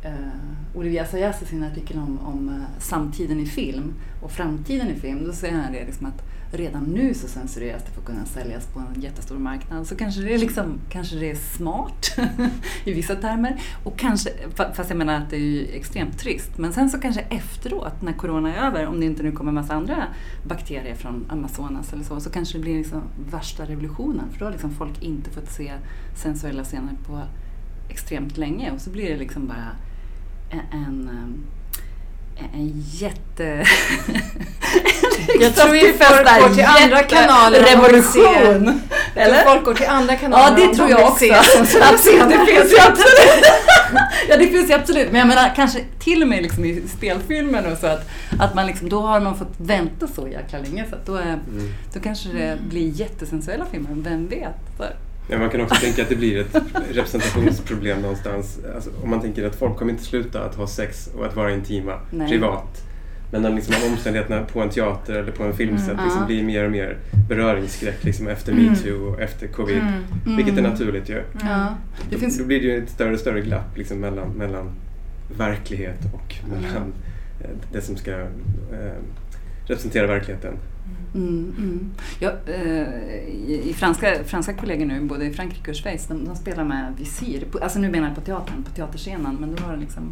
Uh, 0.05 0.77
Olivia 0.79 1.05
Sayas 1.05 1.41
i 1.41 1.45
sin 1.45 1.63
artikel 1.63 1.97
om, 1.97 2.19
om 2.19 2.49
eh, 2.49 2.79
samtiden 2.79 3.39
i 3.39 3.45
film 3.45 3.93
och 4.21 4.31
framtiden 4.31 4.87
i 4.87 4.95
film, 4.95 5.25
då 5.25 5.33
säger 5.33 5.55
han 5.57 5.73
det 5.73 5.85
liksom 5.85 6.05
att 6.05 6.23
redan 6.51 6.83
nu 6.83 7.13
så 7.13 7.27
censureras 7.27 7.83
det 7.83 7.91
för 7.91 7.99
att 7.99 8.07
kunna 8.07 8.25
säljas 8.25 8.65
på 8.67 8.79
en 8.79 9.01
jättestor 9.01 9.37
marknad. 9.37 9.87
Så 9.87 9.95
kanske 9.95 10.21
det 10.21 10.33
är, 10.33 10.37
liksom, 10.37 10.79
kanske 10.89 11.15
det 11.15 11.31
är 11.31 11.35
smart 11.35 12.17
i 12.83 12.93
vissa 12.93 13.15
termer. 13.15 13.61
Och 13.83 13.99
kanske, 13.99 14.29
fast 14.55 14.89
jag 14.89 14.97
menar 14.97 15.13
att 15.13 15.29
det 15.29 15.35
är 15.35 15.39
ju 15.39 15.67
extremt 15.67 16.19
trist. 16.19 16.57
Men 16.57 16.73
sen 16.73 16.89
så 16.89 16.99
kanske 16.99 17.21
efteråt, 17.21 18.01
när 18.01 18.13
corona 18.13 18.55
är 18.55 18.67
över, 18.67 18.87
om 18.87 18.99
det 18.99 19.05
inte 19.05 19.23
nu 19.23 19.31
kommer 19.31 19.51
en 19.51 19.55
massa 19.55 19.73
andra 19.73 20.07
bakterier 20.47 20.95
från 20.95 21.25
Amazonas 21.29 21.93
eller 21.93 22.03
så, 22.03 22.19
så 22.19 22.29
kanske 22.29 22.57
det 22.57 22.61
blir 22.61 22.77
liksom 22.77 23.01
värsta 23.31 23.65
revolutionen. 23.65 24.25
För 24.31 24.39
då 24.39 24.45
har 24.45 24.51
liksom 24.51 24.71
folk 24.71 25.01
inte 25.01 25.29
fått 25.29 25.51
se 25.51 25.73
sensuella 26.15 26.63
scener 26.63 26.93
på 27.07 27.21
extremt 27.89 28.37
länge 28.37 28.71
och 28.71 28.81
så 28.81 28.89
blir 28.89 29.09
det 29.09 29.17
liksom 29.17 29.47
bara 29.47 29.71
en, 30.49 30.79
en, 30.79 31.09
eh, 32.37 32.59
en 32.59 32.79
jätte... 32.79 33.65
Jag 35.39 35.55
tror 35.55 35.75
ju 35.75 35.93
folk 35.93 36.41
går 36.41 36.55
till 36.55 36.65
andra 36.65 37.03
kanaler 37.03 37.59
Revolution! 37.59 38.81
Eller? 39.15 39.43
Folk 39.43 39.65
går 39.65 39.73
till 39.73 39.87
andra 39.87 40.15
kanaler 40.15 40.43
Ja, 40.43 40.55
det 40.55 40.67
de 40.67 40.75
tror 40.75 40.89
jag 40.89 41.07
också. 41.09 41.25
Absolut, 41.81 42.29
det 42.29 42.45
finns 42.45 42.71
ju 42.73 42.77
absolut. 42.79 43.45
Ja, 44.29 44.37
det 44.37 44.47
finns 44.47 44.69
ju 44.69 44.73
absolut. 44.73 45.11
Men 45.11 45.19
jag 45.19 45.27
menar 45.27 45.55
kanske 45.55 45.79
till 45.99 46.21
och 46.21 46.27
med 46.27 46.43
liksom 46.43 46.65
i 46.65 46.83
spelfilmen 46.97 47.71
och 47.71 47.77
så 47.77 47.87
att, 47.87 48.09
att 48.39 48.55
man 48.55 48.67
liksom, 48.67 48.89
då 48.89 49.01
har 49.01 49.19
man 49.19 49.37
fått 49.37 49.53
vänta 49.57 50.07
så 50.07 50.27
jäkla 50.27 50.59
länge 50.59 50.85
så 50.89 50.95
att 50.95 51.05
då, 51.05 51.15
är, 51.15 51.21
Mm. 51.23 51.73
då 51.93 51.99
kanske 51.99 52.29
det 52.29 52.57
blir 52.69 52.89
jättesensuella 52.89 53.65
filmer. 53.71 53.89
Vem 53.93 54.27
vet? 54.27 54.55
Så. 54.77 54.83
Ja, 55.29 55.37
man 55.37 55.49
kan 55.49 55.61
också 55.61 55.75
tänka 55.75 56.01
att 56.01 56.09
det 56.09 56.15
blir 56.15 56.39
ett 56.41 56.55
representationsproblem 56.91 58.01
någonstans. 58.01 58.57
Alltså, 58.75 58.89
om 59.03 59.09
man 59.09 59.21
tänker 59.21 59.45
att 59.45 59.55
folk 59.55 59.77
kommer 59.77 59.91
inte 59.91 60.03
sluta 60.03 60.43
att 60.43 60.55
ha 60.55 60.67
sex 60.67 61.09
och 61.17 61.25
att 61.25 61.35
vara 61.35 61.51
intima 61.53 61.93
Nej. 62.11 62.29
privat. 62.29 62.81
Men 63.31 63.41
när 63.41 63.53
liksom, 63.53 63.75
om 63.85 63.91
omständigheterna 63.91 64.45
på 64.45 64.61
en 64.61 64.69
teater 64.69 65.13
eller 65.13 65.31
på 65.31 65.43
en 65.43 65.53
filmset 65.53 65.89
Mm, 65.93 66.03
liksom, 66.03 66.21
ja. 66.21 66.25
blir 66.27 66.43
mer 66.43 66.65
och 66.65 66.71
mer 66.71 66.97
beröringsskräck 67.29 68.03
liksom, 68.03 68.27
efter 68.27 68.51
Mm. 68.51 68.65
metoo 68.65 69.07
och 69.13 69.21
efter 69.21 69.47
covid. 69.47 69.77
Mm. 69.77 70.37
Vilket 70.37 70.53
är 70.53 70.59
Mm. 70.59 70.71
naturligt 70.71 71.09
ju. 71.09 71.23
Ja, 71.41 71.67
det 72.09 72.15
Då, 72.15 72.19
finns... 72.19 72.37
då 72.37 72.45
blir 72.45 72.59
det 72.59 72.65
ju 72.65 72.83
ett 72.83 72.89
större 72.89 73.13
och 73.13 73.19
större 73.19 73.41
glapp 73.41 73.77
liksom, 73.77 73.99
mellan, 73.99 74.29
mellan 74.29 74.71
verklighet 75.37 75.99
och 76.13 76.35
mellan 76.49 76.93
eh, 77.41 77.49
det 77.71 77.81
som 77.81 77.95
ska 77.95 78.11
eh, 78.11 78.27
representera 79.67 80.07
verkligheten. 80.07 80.53
Mm, 81.15 81.53
mm. 81.57 81.89
Ja, 82.19 82.31
eh, 82.47 82.87
i, 83.69 83.73
franska, 83.77 84.13
franska 84.25 84.53
kollegor 84.53 84.85
nu, 84.85 85.01
både 85.01 85.25
i 85.25 85.33
Frankrike 85.33 85.71
och 85.71 85.77
Schweiz, 85.77 86.07
de, 86.07 86.25
de 86.25 86.35
spelar 86.35 86.63
med 86.63 86.93
visir. 86.97 87.45
På, 87.51 87.57
alltså 87.59 87.79
nu 87.79 87.89
menar 87.91 88.07
jag 88.07 88.15
på 88.15 88.21
teatern, 88.21 88.63
på 88.63 88.71
teaterscenen, 88.71 89.37
men 89.39 89.55
då 89.55 89.63
var 89.63 89.73
det 89.73 89.79
liksom 89.79 90.03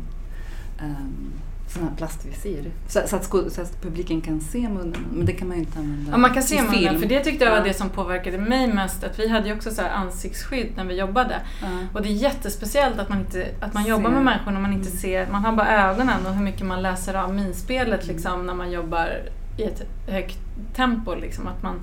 um, 0.84 1.32
sådana 1.76 1.90
här 1.92 1.98
plastvisir. 1.98 2.72
Så, 2.88 3.02
så, 3.08 3.16
att 3.16 3.26
så 3.26 3.62
att 3.62 3.82
publiken 3.82 4.22
kan 4.22 4.42
se 4.42 4.70
munnen, 4.70 5.06
men 5.14 5.26
det 5.26 5.32
kan 5.34 5.48
man 5.48 5.58
ju 5.58 5.64
inte 5.64 5.80
använda 5.80 6.12
Ja, 6.12 6.18
man 6.18 6.34
kan 6.34 6.44
se 6.44 6.62
munnen, 6.62 6.74
film. 6.74 7.00
för 7.02 7.08
det 7.10 7.24
tyckte 7.24 7.46
jag 7.46 7.52
var 7.52 7.68
det 7.68 7.74
som 7.74 7.90
påverkade 7.90 8.38
mig 8.38 8.68
mest. 8.68 9.04
Att 9.04 9.20
vi 9.20 9.28
hade 9.30 9.48
ju 9.48 9.56
också 9.56 9.72
så 9.72 9.82
ansiktsskydd 9.82 10.68
när 10.76 10.86
vi 10.86 10.96
jobbade. 11.00 11.36
Ja. 11.62 11.68
Och 11.94 12.02
det 12.02 12.10
är 12.10 12.14
jättespeciellt 12.14 13.00
att 13.00 13.10
man, 13.10 13.20
inte, 13.20 13.48
att 13.60 13.74
man 13.74 13.86
jobbar 13.86 14.10
med 14.10 14.24
människor 14.24 14.52
när 14.52 14.60
man 14.62 14.74
inte 14.74 14.90
Mm. 14.90 15.00
ser, 15.00 15.28
man 15.32 15.46
har 15.46 15.52
bara 15.52 15.90
ögonen 15.92 16.26
och 16.26 16.34
hur 16.34 16.44
mycket 16.44 16.66
man 16.66 16.82
läser 16.82 17.14
av 17.14 17.34
minspelet 17.34 18.08
liksom, 18.08 18.46
när 18.46 18.54
man 18.54 18.72
jobbar 18.72 19.10
i 19.58 19.64
ett 19.64 19.82
högt 20.08 20.38
tempo. 20.76 21.16
Liksom, 21.16 21.48
att 21.48 21.64
man, 21.64 21.76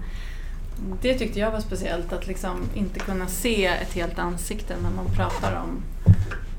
det 1.02 1.14
tyckte 1.14 1.40
jag 1.40 1.50
var 1.50 1.60
speciellt, 1.60 2.12
att 2.12 2.26
liksom 2.26 2.56
inte 2.74 3.00
kunna 3.00 3.26
se 3.26 3.66
ett 3.66 3.92
helt 3.94 4.18
ansikte 4.18 4.74
när 4.82 4.90
man 4.90 5.06
pratar 5.16 5.62
om 5.64 5.82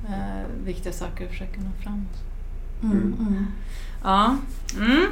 eh, 0.08 0.66
viktiga 0.66 0.94
saker 0.94 1.25
och 1.25 1.32
försöker 1.32 1.60
nå 1.60 1.70
fram. 1.84 2.08
Mm, 2.84 3.16
mm. 3.20 3.46
Ja. 4.04 4.38
Mm. 4.78 5.06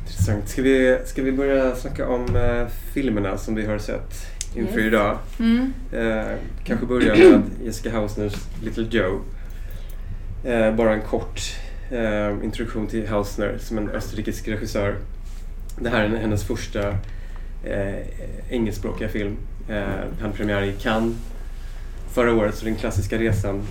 Intressant. 0.00 0.48
Ska 0.48 0.62
vi, 0.62 0.98
ska 1.06 1.22
vi 1.22 1.32
börja 1.32 1.76
snacka 1.76 2.08
om 2.08 2.36
eh, 2.36 2.66
filmerna 2.94 3.38
som 3.38 3.54
vi 3.54 3.66
har 3.66 3.78
sett 3.78 4.14
inför 4.54 4.78
Yes. 4.78 4.86
idag? 4.86 5.18
Mm. 5.38 5.72
Eh, 5.92 6.24
kanske 6.64 6.86
börja 6.86 7.14
med 7.30 7.42
Jessica 7.64 7.92
Hausners 7.92 8.34
Little 8.62 8.86
Joe. 8.90 9.20
Eh, 10.44 10.74
bara 10.74 10.92
en 10.94 11.02
kort 11.02 11.40
eh, 11.90 12.44
introduktion 12.44 12.86
till 12.86 13.08
Hausner 13.08 13.58
som 13.58 13.78
en 13.78 13.88
österrikisk 13.90 14.48
regissör. 14.48 14.96
Det 15.80 15.88
här 15.88 16.02
är 16.04 16.08
hennes 16.16 16.44
första 16.44 16.88
eh, 17.64 17.96
engelskspråkiga 18.50 19.08
film. 19.08 19.36
Eh, 19.68 19.82
han 20.20 20.32
premiär 20.32 20.62
i 20.62 20.72
Cannes 20.72 21.14
förra 22.12 22.32
året, 22.34 22.54
så 22.54 22.64
den 22.64 22.76
klassiska 22.76 23.18
resan. 23.18 23.62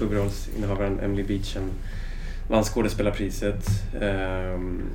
Huvudrollsinnehavaren 0.00 1.00
Emily 1.00 1.22
Beecham 1.22 1.70
vann 2.48 2.64
skådespelarpriset. 2.64 3.66
Ehm, 4.00 4.90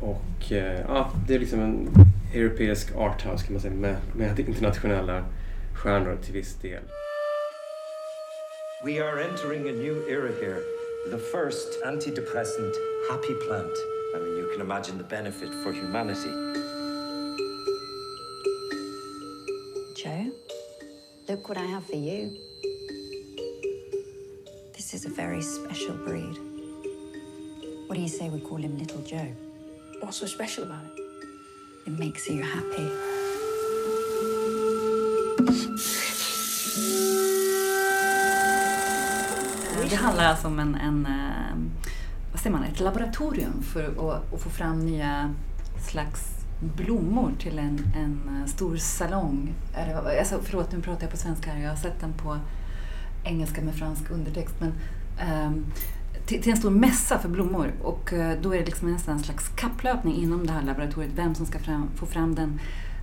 och 0.00 0.52
eh, 0.52 0.80
ja, 0.80 1.10
det 1.28 1.34
är 1.34 1.38
liksom 1.38 1.60
en 1.60 1.88
europeisk 2.34 2.96
arthouse 2.96 3.44
kan 3.44 3.52
man 3.52 3.62
säga 3.62 3.74
med, 3.74 3.96
med 4.12 4.38
internationella 4.40 5.24
stjärnor 5.74 6.16
till 6.22 6.32
viss 6.32 6.54
del. 6.54 6.82
We 8.84 9.00
are 9.00 9.24
entering 9.24 9.68
a 9.68 9.72
new 9.72 10.08
era 10.08 10.28
here. 10.40 10.60
The 11.10 11.18
first 11.18 11.82
antidepressant 11.84 12.74
happy 13.10 13.34
plant. 13.46 13.76
I 14.14 14.18
mean, 14.18 14.36
you 14.36 14.50
can 14.52 14.60
imagine 14.60 14.98
the 14.98 15.04
benefit 15.04 15.48
for 15.62 15.72
humanity. 15.72 16.30
Joe, 19.96 20.30
look 21.28 21.48
what 21.48 21.58
I 21.58 21.66
have 21.66 21.86
for 21.86 21.96
you. 21.96 22.36
This 24.76 24.92
is 24.92 25.06
a 25.06 25.10
very 25.10 25.42
special 25.42 25.96
breed. 25.96 26.53
What 27.86 27.96
do 27.96 28.00
you 28.00 28.08
say 28.08 28.30
we 28.30 28.40
call 28.40 28.58
him 28.58 28.78
Little 28.78 29.02
Joe? 29.02 29.28
What's 30.00 30.16
so 30.16 30.26
special 30.26 30.64
about 30.64 30.84
it? 30.86 31.00
It 31.86 31.98
makes 31.98 32.30
you 32.30 32.42
happy. 32.42 32.88
Det 39.90 39.96
handlar 39.96 40.24
alltså 40.24 40.46
om 40.46 40.58
en, 40.58 40.74
en 40.74 41.06
eh, 41.06 41.56
vad 42.32 42.40
säger 42.40 42.56
man, 42.56 42.64
ett 42.64 42.80
laboratorium 42.80 43.62
för 43.62 43.84
att, 43.84 44.34
att 44.34 44.40
få 44.40 44.50
fram 44.50 44.86
nya 44.86 45.34
slags 45.90 46.46
blommor 46.60 47.32
till 47.38 47.58
en, 47.58 47.92
en 47.96 48.40
eh, 48.40 48.46
stor 48.46 48.76
salong. 48.76 49.54
Alltså, 50.20 50.40
förlåt, 50.42 50.72
nu 50.72 50.82
pratar 50.82 51.02
jag 51.02 51.10
på 51.10 51.16
svenska 51.16 51.50
här. 51.50 51.62
Jag 51.62 51.70
har 51.70 51.76
sett 51.76 52.00
den 52.00 52.12
på 52.12 52.38
engelska 53.24 53.62
med 53.62 53.74
fransk 53.74 54.10
undertext. 54.10 54.54
Men, 54.60 54.72
ehm, 55.18 55.66
till, 56.26 56.42
till 56.42 56.52
en 56.52 56.58
stor 56.58 56.70
mässa 56.70 57.18
för 57.18 57.28
blommor. 57.28 57.72
Och 57.82 58.12
eh, 58.12 58.38
då 58.42 58.54
är 58.54 58.58
det 58.58 58.66
liksom 58.66 58.92
nästan 58.92 59.16
en 59.16 59.22
slags 59.22 59.48
kapplöpning 59.48 60.14
inom 60.14 60.46
det 60.46 60.52
här 60.52 60.62
laboratoriet. 60.62 61.12
Vem 61.14 61.34
som 61.34 61.46
ska 61.46 61.58
fram, 61.58 61.90
få 61.96 62.06
fram 62.06 62.34
den, 62.34 62.60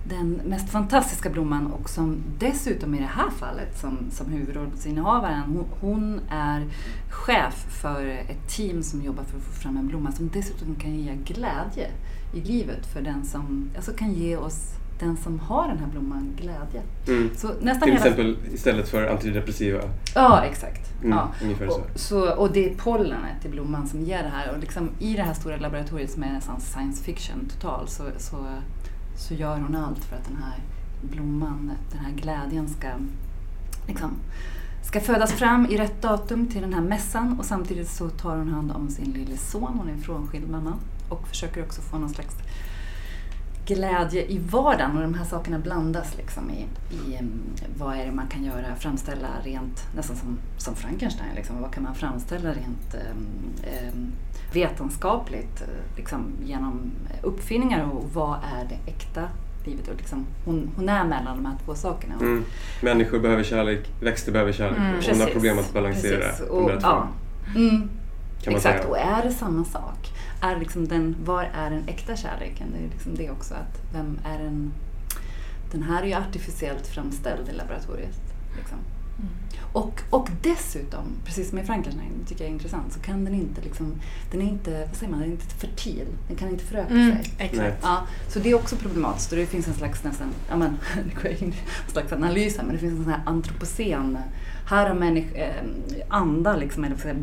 den 0.08 0.30
mest 0.32 0.70
fantastiska 0.70 1.30
blomman 1.30 1.66
och 1.66 1.90
som 1.90 2.16
dessutom 2.38 2.94
i 2.94 2.98
det 2.98 3.10
här 3.14 3.30
fallet 3.30 3.80
som, 3.80 3.98
som 4.10 4.26
huvudrollsinnehavaren, 4.26 5.40
hon, 5.40 5.66
hon 5.80 6.20
är 6.30 6.66
chef 7.10 7.66
för 7.82 8.06
ett 8.06 8.48
team 8.56 8.82
som 8.82 9.02
jobbar 9.02 9.24
för 9.24 9.38
att 9.38 9.44
få 9.44 9.52
fram 9.52 9.76
en 9.76 9.88
blomma 9.88 10.12
som 10.12 10.30
dessutom 10.32 10.74
kan 10.74 10.94
ge 10.94 11.14
glädje 11.14 11.90
i 12.34 12.40
livet 12.40 12.86
för 12.86 13.02
den 13.02 13.24
som, 13.24 13.70
alltså 13.76 13.92
kan 13.92 14.12
ge 14.12 14.36
oss 14.36 14.74
den 15.02 15.16
som 15.16 15.38
har 15.40 15.68
den 15.68 15.78
här 15.78 15.86
blomman 15.86 16.32
glädje. 16.36 16.82
Mm. 17.08 17.30
Så 17.36 17.48
nästan 17.60 17.82
Till 17.88 17.92
hela... 17.92 18.06
exempel 18.06 18.36
istället 18.52 18.88
för 18.88 19.06
antidepressiva. 19.06 19.80
Ja, 20.14 20.44
exakt. 20.44 20.92
Mm, 21.02 21.18
Ja. 21.18 21.28
Ungefär 21.42 21.66
så. 21.68 21.74
Och, 21.74 21.86
så, 21.94 22.34
och 22.34 22.52
det 22.52 22.70
är 22.70 22.74
pollenet 22.74 23.44
i 23.44 23.48
blomman 23.48 23.86
som 23.88 24.00
ger 24.00 24.22
det 24.22 24.28
här. 24.28 24.52
Och 24.52 24.58
liksom 24.58 24.90
I 24.98 25.14
det 25.14 25.22
här 25.22 25.34
stora 25.34 25.56
laboratoriet 25.56 26.10
som 26.10 26.22
är 26.22 26.32
nästan 26.32 26.60
science 26.60 27.04
fiction 27.04 27.48
total 27.48 27.88
så, 27.88 28.04
så, 28.18 28.46
så 29.16 29.34
gör 29.34 29.56
hon 29.58 29.76
allt 29.76 30.04
för 30.04 30.16
att 30.16 30.24
den 30.24 30.36
här 30.36 30.58
blomman, 31.02 31.72
den 31.92 32.04
här 32.04 32.12
glädjen 32.12 32.68
ska, 32.68 32.88
liksom, 33.86 34.10
ska 34.82 35.00
födas 35.00 35.32
fram 35.32 35.66
i 35.70 35.76
rätt 35.76 36.02
datum 36.02 36.46
till 36.46 36.60
den 36.62 36.74
här 36.74 36.80
mässan 36.80 37.38
och 37.38 37.44
samtidigt 37.44 37.88
så 37.88 38.08
tar 38.08 38.36
hon 38.36 38.48
hand 38.48 38.72
om 38.72 38.90
sin 38.90 39.12
lille 39.12 39.36
son, 39.36 39.74
hon 39.78 39.88
är 39.88 39.92
en 39.92 40.02
frånskild 40.02 40.50
mamma 40.50 40.74
och 41.08 41.28
försöker 41.28 41.62
också 41.62 41.80
få 41.80 41.98
någon 41.98 42.10
slags 42.10 42.34
glädje 43.66 44.26
i 44.26 44.38
vardagen 44.38 44.96
och 44.96 45.02
de 45.02 45.14
här 45.14 45.24
sakerna 45.24 45.58
blandas 45.58 46.16
liksom 46.16 46.50
i, 46.50 46.66
i 46.90 47.16
em, 47.16 47.42
vad 47.78 47.96
är 47.96 48.06
det 48.06 48.12
man 48.12 48.26
kan 48.26 48.44
göra, 48.44 48.76
framställa 48.78 49.28
rent, 49.44 49.86
nästan 49.96 50.16
som, 50.16 50.38
som 50.58 50.74
Frankenstein, 50.74 51.34
liksom, 51.36 51.62
vad 51.62 51.74
kan 51.74 51.82
man 51.82 51.94
framställa 51.94 52.48
rent 52.48 52.94
em, 52.94 54.12
vetenskapligt 54.52 55.60
eh, 55.60 55.96
liksom, 55.96 56.32
genom 56.44 56.90
uppfinningar 57.22 57.84
och 57.92 58.04
vad 58.12 58.34
är 58.34 58.64
det 58.68 58.90
äkta 58.90 59.28
livet? 59.64 59.88
Och 59.88 59.94
liksom, 59.96 60.26
hon, 60.44 60.70
hon 60.76 60.88
är 60.88 61.04
mellan 61.04 61.36
de 61.36 61.46
här 61.46 61.56
två 61.64 61.74
sakerna. 61.74 62.14
Mm. 62.14 62.44
Människor 62.82 63.18
behöver 63.18 63.42
kärlek, 63.42 63.90
växter 64.00 64.32
behöver 64.32 64.52
kärlek. 64.52 64.78
Mm, 64.78 64.98
och 64.98 65.04
hon 65.04 65.20
har 65.20 65.26
problem 65.26 65.58
att 65.58 65.72
balansera 65.72 66.20
precis. 66.20 66.46
de 66.46 66.50
Och, 66.50 66.70
där 66.70 66.80
två. 66.80 66.86
ja. 66.88 67.08
Mm. 67.56 67.88
Exakt, 68.46 68.84
och 68.84 68.98
är 68.98 69.22
det 69.22 69.30
samma 69.30 69.64
sak? 69.64 70.12
Är 70.42 70.56
liksom 70.56 70.88
den, 70.88 71.16
var 71.24 71.44
är 71.44 71.70
den 71.70 71.88
äkta 71.88 72.16
kärleken? 72.16 72.68
Det 72.72 72.78
är 72.78 72.88
liksom 72.88 73.14
det 73.14 73.30
också. 73.30 73.54
Att 73.54 73.80
vem 73.92 74.20
är 74.24 74.38
den, 74.38 74.72
den 75.72 75.82
här 75.82 76.02
är 76.02 76.06
ju 76.06 76.14
artificiellt 76.14 76.86
framställd 76.86 77.48
i 77.48 77.52
laboratoriet. 77.52 78.20
Liksom. 78.56 78.78
Och, 79.72 80.00
och 80.10 80.28
dessutom, 80.42 81.04
precis 81.24 81.48
som 81.50 81.58
i 81.58 81.64
Frankenstein, 81.64 82.12
tycker 82.26 82.44
jag 82.44 82.48
är 82.50 82.54
intressant, 82.54 82.92
så 82.92 83.00
kan 83.00 83.24
den 83.24 83.34
inte, 83.34 83.60
liksom, 83.60 83.94
den 84.30 84.42
är 84.42 84.46
inte, 84.46 84.86
vad 84.86 84.96
säger 84.96 85.10
man, 85.10 85.20
den 85.20 85.28
är 85.28 85.32
inte 85.32 85.46
fertil. 85.46 86.06
Den 86.28 86.36
kan 86.36 86.48
inte 86.48 86.64
föröka 86.64 86.90
Mm, 86.90 87.16
sig. 87.16 87.34
Exakt. 87.38 87.78
Ja, 87.82 88.06
så 88.28 88.38
det 88.38 88.50
är 88.50 88.54
också 88.54 88.76
problematiskt 88.76 89.32
och 89.32 89.38
det 89.38 89.46
finns 89.46 89.68
en 89.68 89.74
slags 89.74 90.04
nästan, 90.04 90.28
ja 90.48 90.56
men, 90.56 90.76
det 91.04 91.22
går 91.22 91.30
in 91.42 91.52
i 91.52 91.56
en 91.86 91.92
slags 91.92 92.12
analys 92.12 92.56
här, 92.56 92.64
men 92.64 92.74
det 92.74 92.78
finns 92.80 92.92
en 92.92 93.04
sån 93.04 93.12
här 93.12 93.22
antropocen, 93.26 94.18
här 94.66 94.88
har 94.88 94.94
människ, 94.94 95.28
eh, 95.34 95.64
anda 96.08 96.56
liksom, 96.56 96.84
eller 96.84 96.94
jag 96.94 97.02
säga, 97.02 97.16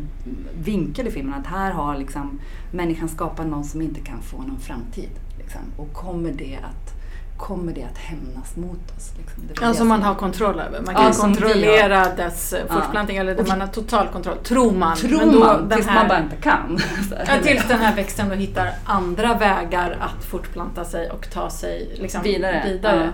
vinkel 0.64 1.06
i 1.06 1.10
filmen, 1.10 1.34
att 1.34 1.46
här 1.46 1.70
har 1.72 1.98
liksom 1.98 2.40
människan 2.70 3.08
skapat 3.08 3.46
någon 3.46 3.64
som 3.64 3.82
inte 3.82 4.00
kan 4.00 4.22
få 4.22 4.42
någon 4.42 4.60
framtid. 4.60 5.10
Liksom. 5.38 5.60
Och 5.76 5.92
kommer 5.92 6.32
det 6.32 6.58
att 6.62 6.99
kommer 7.40 7.72
det 7.72 7.82
att 7.84 7.98
hämnas 7.98 8.56
mot 8.56 8.96
oss? 8.96 9.12
Liksom. 9.18 9.42
Det 9.48 9.54
Ja, 9.60 9.68
det 9.68 9.74
som 9.74 9.88
man 9.88 10.02
har 10.02 10.14
kontroll 10.14 10.60
över. 10.60 10.80
Man 10.80 10.94
Ja, 10.94 11.02
kan 11.02 11.14
som 11.14 11.32
vi 11.32 11.36
kontrollera 11.38 12.06
dess 12.16 12.52
eh, 12.52 12.60
Ja. 12.68 12.74
fortplantning 12.74 13.16
eller 13.16 13.40
Och- 13.40 13.48
man 13.48 13.60
har 13.60 13.68
total 13.68 14.08
kontroll, 14.08 14.36
tror 14.44 14.72
man. 14.72 14.96
Tror 14.96 15.18
Men 15.18 15.32
då 15.32 15.38
man, 15.38 15.68
den 15.68 15.78
tills 15.78 15.88
här- 15.88 15.94
man 15.98 16.08
bara 16.08 16.18
inte 16.22 16.36
kan. 16.36 16.78
Ja, 17.26 17.34
tills 17.42 17.68
den 17.68 17.78
här 17.78 17.96
växten 17.96 18.28
då 18.28 18.34
hittar 18.34 18.70
andra 18.84 19.38
vägar 19.38 19.96
att 20.00 20.24
fortplanta 20.24 20.84
sig 20.84 21.10
och 21.10 21.30
ta 21.30 21.50
sig 21.50 21.90
liksom 22.00 22.22
Vidare. 22.22 22.62
vidare. 22.66 23.12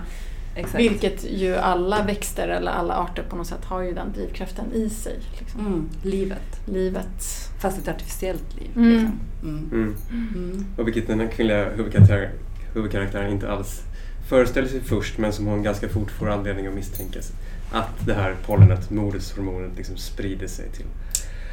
Ja. 0.55 0.63
Vilket 0.77 1.23
ju 1.31 1.55
alla 1.55 2.03
växter 2.03 2.47
eller 2.47 2.71
alla 2.71 2.93
arter 2.95 3.23
på 3.29 3.35
något 3.35 3.47
sätt 3.47 3.65
har 3.65 3.81
ju 3.81 3.93
den 3.93 4.11
drivkraften 4.13 4.65
i 4.73 4.89
sig. 4.89 5.19
Liksom. 5.39 5.59
Mm, 5.59 5.89
livet. 6.03 6.59
Livet. 6.65 7.23
Fast 7.61 7.77
ett 7.77 7.87
artificiellt 7.87 8.55
liv. 8.55 8.69
Mm. 8.75 8.89
Liksom. 8.91 9.19
Mm. 9.43 9.69
Mm. 9.71 9.95
Mm. 10.35 10.65
Och 10.77 10.87
vilket 10.87 11.07
den 11.07 11.19
här 11.19 11.27
kvinnliga 11.27 11.69
huvudkaraktären, 11.69 12.29
huvudkaraktären 12.73 13.31
inte 13.31 13.51
alls 13.51 13.81
föreställer 14.27 14.67
sig 14.67 14.81
först 14.81 15.17
men 15.17 15.33
som 15.33 15.45
hon 15.45 15.63
ganska 15.63 15.89
fort 15.89 16.11
får 16.11 16.29
anledning 16.29 16.67
att 16.67 16.73
misstänka. 16.73 17.19
Att 17.71 18.05
det 18.05 18.13
här 18.13 18.35
pollenet, 18.45 18.89
modershormonet, 18.89 19.77
liksom 19.77 19.97
sprider 19.97 20.47
sig 20.47 20.69
till. 20.69 20.85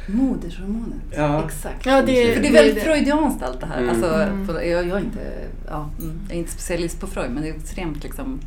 Modershormonet. 0.07 0.99
Ja. 1.15 1.45
Exakt. 1.45 1.85
Ja, 1.85 2.01
det, 2.01 2.33
För 2.33 2.41
det 2.41 2.47
är 2.47 2.53
väldigt 2.53 2.83
freudianskt 2.83 3.43
allt 3.43 3.59
det 3.59 3.65
här. 3.65 3.77
Mm. 3.77 3.89
Alltså, 3.89 4.05
Mm. 4.13 4.47
jag, 4.71 4.87
jag, 4.87 4.97
är 4.97 5.03
inte, 5.03 5.33
ja, 5.67 5.89
mm, 5.99 6.19
jag 6.27 6.35
är 6.35 6.39
inte 6.39 6.51
specialist 6.51 6.99
på 6.99 7.07
Freud 7.07 7.31
men 7.31 7.43
det 7.43 7.49
är 7.49 7.53
extremt 7.53 8.03
liksom, 8.03 8.39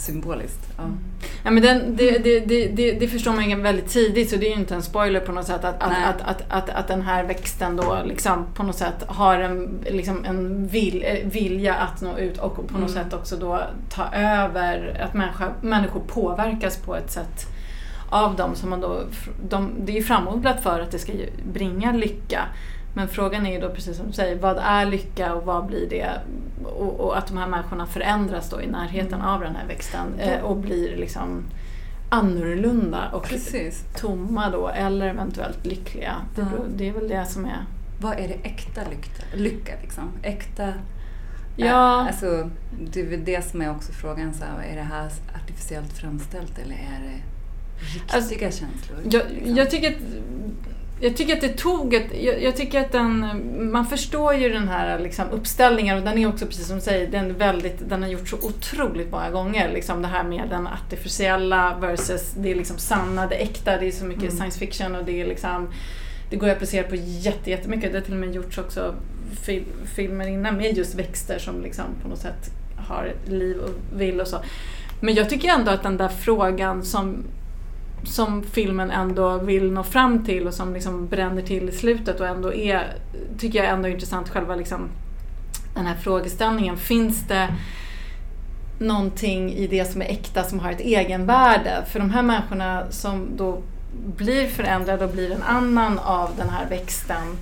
symboliskt. 0.00 0.68
Ja. 0.76 0.82
Ja, 1.44 1.50
men 1.50 1.62
den, 1.62 1.96
det, 1.96 2.18
det, 2.18 2.40
det, 2.40 2.92
det, 2.92 3.08
förstår 3.08 3.32
man 3.32 3.50
ju 3.50 3.56
väldigt 3.56 3.88
tidigt 3.88 4.30
så 4.30 4.36
det 4.36 4.46
är 4.46 4.50
ju 4.50 4.60
inte 4.60 4.74
en 4.74 4.82
spoiler 4.82 5.20
på 5.20 5.32
något 5.32 5.46
sätt 5.46 5.64
att, 5.64 5.82
att, 5.82 5.92
att, 5.92 6.22
att, 6.22 6.42
att, 6.48 6.70
att 6.70 6.88
den 6.88 7.02
här 7.02 7.24
växten 7.24 7.76
då 7.76 7.98
liksom 8.04 8.46
på 8.54 8.62
något 8.62 8.76
sätt 8.76 9.04
har 9.06 9.38
en, 9.38 9.84
liksom 9.90 10.24
en 10.24 10.66
vil, 10.66 11.04
eh, 11.06 11.28
vilja 11.28 11.74
att 11.74 12.00
nå 12.00 12.18
ut 12.18 12.38
och 12.38 12.54
på 12.54 12.78
något 12.78 12.90
Mm. 12.90 13.04
sätt 13.04 13.14
också 13.14 13.36
då 13.36 13.60
ta 13.90 14.14
över, 14.14 15.00
att 15.04 15.14
människa, 15.14 15.52
människor 15.60 16.00
påverkas 16.00 16.76
på 16.76 16.96
ett 16.96 17.10
sätt 17.10 17.46
av 18.10 18.36
dem 18.36 18.54
som 18.54 18.70
man 18.70 18.80
då, 18.80 19.02
de, 19.48 19.72
det 19.78 19.92
är 19.92 19.96
ju 19.96 20.02
framodlat 20.02 20.62
för 20.62 20.80
att 20.80 20.90
det 20.90 20.98
ska 20.98 21.12
bringa 21.52 21.92
lycka. 21.92 22.40
Men 22.94 23.08
frågan 23.08 23.46
är 23.46 23.52
ju 23.52 23.60
då 23.60 23.68
precis 23.70 23.96
som 23.96 24.06
du 24.06 24.12
säger, 24.12 24.36
vad 24.38 24.58
är 24.58 24.86
lycka 24.86 25.34
och 25.34 25.44
vad 25.46 25.66
blir 25.66 25.88
det? 25.90 26.10
Och, 26.64 27.00
och 27.00 27.18
att 27.18 27.26
de 27.26 27.36
här 27.36 27.46
människorna 27.46 27.86
förändras 27.86 28.50
då 28.50 28.62
i 28.62 28.66
närheten 28.66 29.14
Mm. 29.14 29.26
av 29.26 29.40
den 29.40 29.56
här 29.56 29.66
växten 29.66 30.06
eh, 30.18 30.40
och 30.40 30.56
blir 30.56 30.96
liksom 30.96 31.44
annorlunda 32.08 33.08
och 33.12 33.22
Precis. 33.24 33.84
tomma 33.96 34.50
då 34.50 34.68
eller 34.68 35.08
eventuellt 35.08 35.66
lyckliga. 35.66 36.16
Det, 36.36 36.42
beror- 36.42 36.66
det 36.76 36.88
är 36.88 36.92
väl 36.92 37.08
det 37.08 37.24
som 37.26 37.44
är... 37.44 37.64
Vad 38.00 38.12
är 38.12 38.28
det 38.28 38.34
äkta 38.48 38.80
lycka? 38.90 39.22
lycka 39.34 39.72
liksom? 39.82 40.04
Äkta... 40.22 40.72
Ja. 41.56 42.00
Äh, 42.00 42.06
alltså, 42.06 42.50
det 42.92 43.00
är 43.00 43.06
väl 43.06 43.24
det 43.24 43.44
som 43.50 43.62
är 43.62 43.70
också 43.70 43.92
frågan. 43.92 44.34
Så 44.34 44.44
här, 44.44 44.62
är 44.72 44.76
det 44.76 44.82
här 44.82 45.10
artificiellt 45.44 45.92
framställt 45.92 46.58
eller 46.58 46.74
är 46.74 47.00
det 47.04 47.20
riktiga 47.94 48.16
Alltså, 48.16 48.34
känslor? 48.34 48.98
Jag, 49.04 49.22
liksom? 49.30 49.56
jag, 49.56 49.70
tycker 49.70 49.88
att, 49.90 50.02
jag 51.00 51.16
tycker 51.16 51.34
att 51.34 51.40
det 51.40 51.48
tog 51.48 51.94
ett... 51.94 52.22
Jag, 52.22 52.42
jag 52.42 52.56
tycker 52.56 52.80
att 52.80 52.92
den... 52.92 53.26
Man 53.72 53.86
förstår 53.86 54.34
ju 54.34 54.48
den 54.48 54.68
här 54.68 54.98
liksom, 54.98 55.24
uppställningen 55.30 55.98
och 55.98 56.04
den 56.04 56.18
är 56.18 56.28
också 56.28 56.46
precis 56.46 56.66
som 56.66 56.76
du 56.76 56.82
säger, 56.82 57.10
den, 57.10 57.30
är 57.30 57.34
väldigt, 57.34 57.88
den 57.88 58.02
har 58.02 58.10
gjort 58.10 58.28
så 58.28 58.36
otroligt 58.36 59.10
många 59.10 59.30
gånger. 59.30 59.72
Liksom 59.72 60.02
det 60.02 60.08
här 60.08 60.24
med 60.24 60.48
den 60.50 60.66
artificiella 60.66 61.78
versus 61.80 62.32
det 62.36 62.50
är 62.50 62.54
liksom 62.54 62.78
sanna, 62.78 63.26
det 63.26 63.34
äkta. 63.34 63.76
Det 63.76 63.86
är 63.86 63.92
så 63.92 64.04
mycket 64.04 64.22
Mm. 64.22 64.36
science 64.36 64.58
fiction 64.58 64.94
och 64.94 65.04
det 65.04 65.20
är 65.20 65.26
liksom... 65.26 65.68
Det 66.30 66.36
går 66.36 66.48
att 66.48 66.56
applicera 66.56 66.88
på 66.88 66.96
jätte, 66.96 67.50
jättemycket. 67.50 67.92
Det 67.92 67.98
har 67.98 68.04
till 68.04 68.14
och 68.14 68.20
med 68.20 68.34
gjorts 68.34 68.58
också 68.58 68.94
fil, 69.42 69.64
filmer 69.94 70.26
innan 70.26 70.56
med 70.56 70.76
just 70.76 70.94
växter 70.94 71.38
som 71.38 71.62
liksom 71.62 71.84
på 72.02 72.08
något 72.08 72.18
sätt 72.18 72.50
har 72.76 73.12
liv 73.26 73.56
och 73.56 74.00
vill 74.00 74.20
och 74.20 74.26
så. 74.26 74.36
Men 75.00 75.14
jag 75.14 75.30
tycker 75.30 75.48
ändå 75.48 75.70
att 75.70 75.82
den 75.82 75.96
där 75.96 76.08
frågan 76.08 76.82
som 76.82 77.24
som 78.04 78.42
filmen 78.42 78.90
ändå 78.90 79.38
vill 79.38 79.72
nå 79.72 79.82
fram 79.82 80.24
till 80.24 80.46
och 80.46 80.54
som 80.54 80.74
liksom 80.74 81.08
bränner 81.08 81.42
till 81.42 81.68
i 81.68 81.72
slutet 81.72 82.20
och 82.20 82.26
ändå 82.26 82.54
är, 82.54 82.96
tycker 83.38 83.58
jag 83.58 83.72
ändå 83.72 83.88
är 83.88 83.92
intressant 83.92 84.28
själva 84.28 84.56
liksom 84.56 84.88
den 85.74 85.86
här 85.86 85.94
frågeställningen. 85.94 86.76
Finns 86.76 87.28
det 87.28 87.48
någonting 88.78 89.52
i 89.52 89.66
det 89.66 89.84
som 89.84 90.02
är 90.02 90.06
äkta 90.06 90.42
som 90.42 90.58
har 90.58 90.72
ett 90.72 90.80
egenvärde? 90.80 91.84
För 91.86 91.98
de 91.98 92.10
här 92.10 92.22
människorna 92.22 92.90
som 92.90 93.36
då 93.36 93.62
blir 94.16 94.46
förändrade 94.46 95.04
och 95.04 95.12
blir 95.12 95.32
en 95.32 95.42
annan 95.42 95.98
av 95.98 96.30
den 96.36 96.48
här 96.48 96.68
växten 96.68 97.36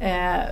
eh, 0.00 0.44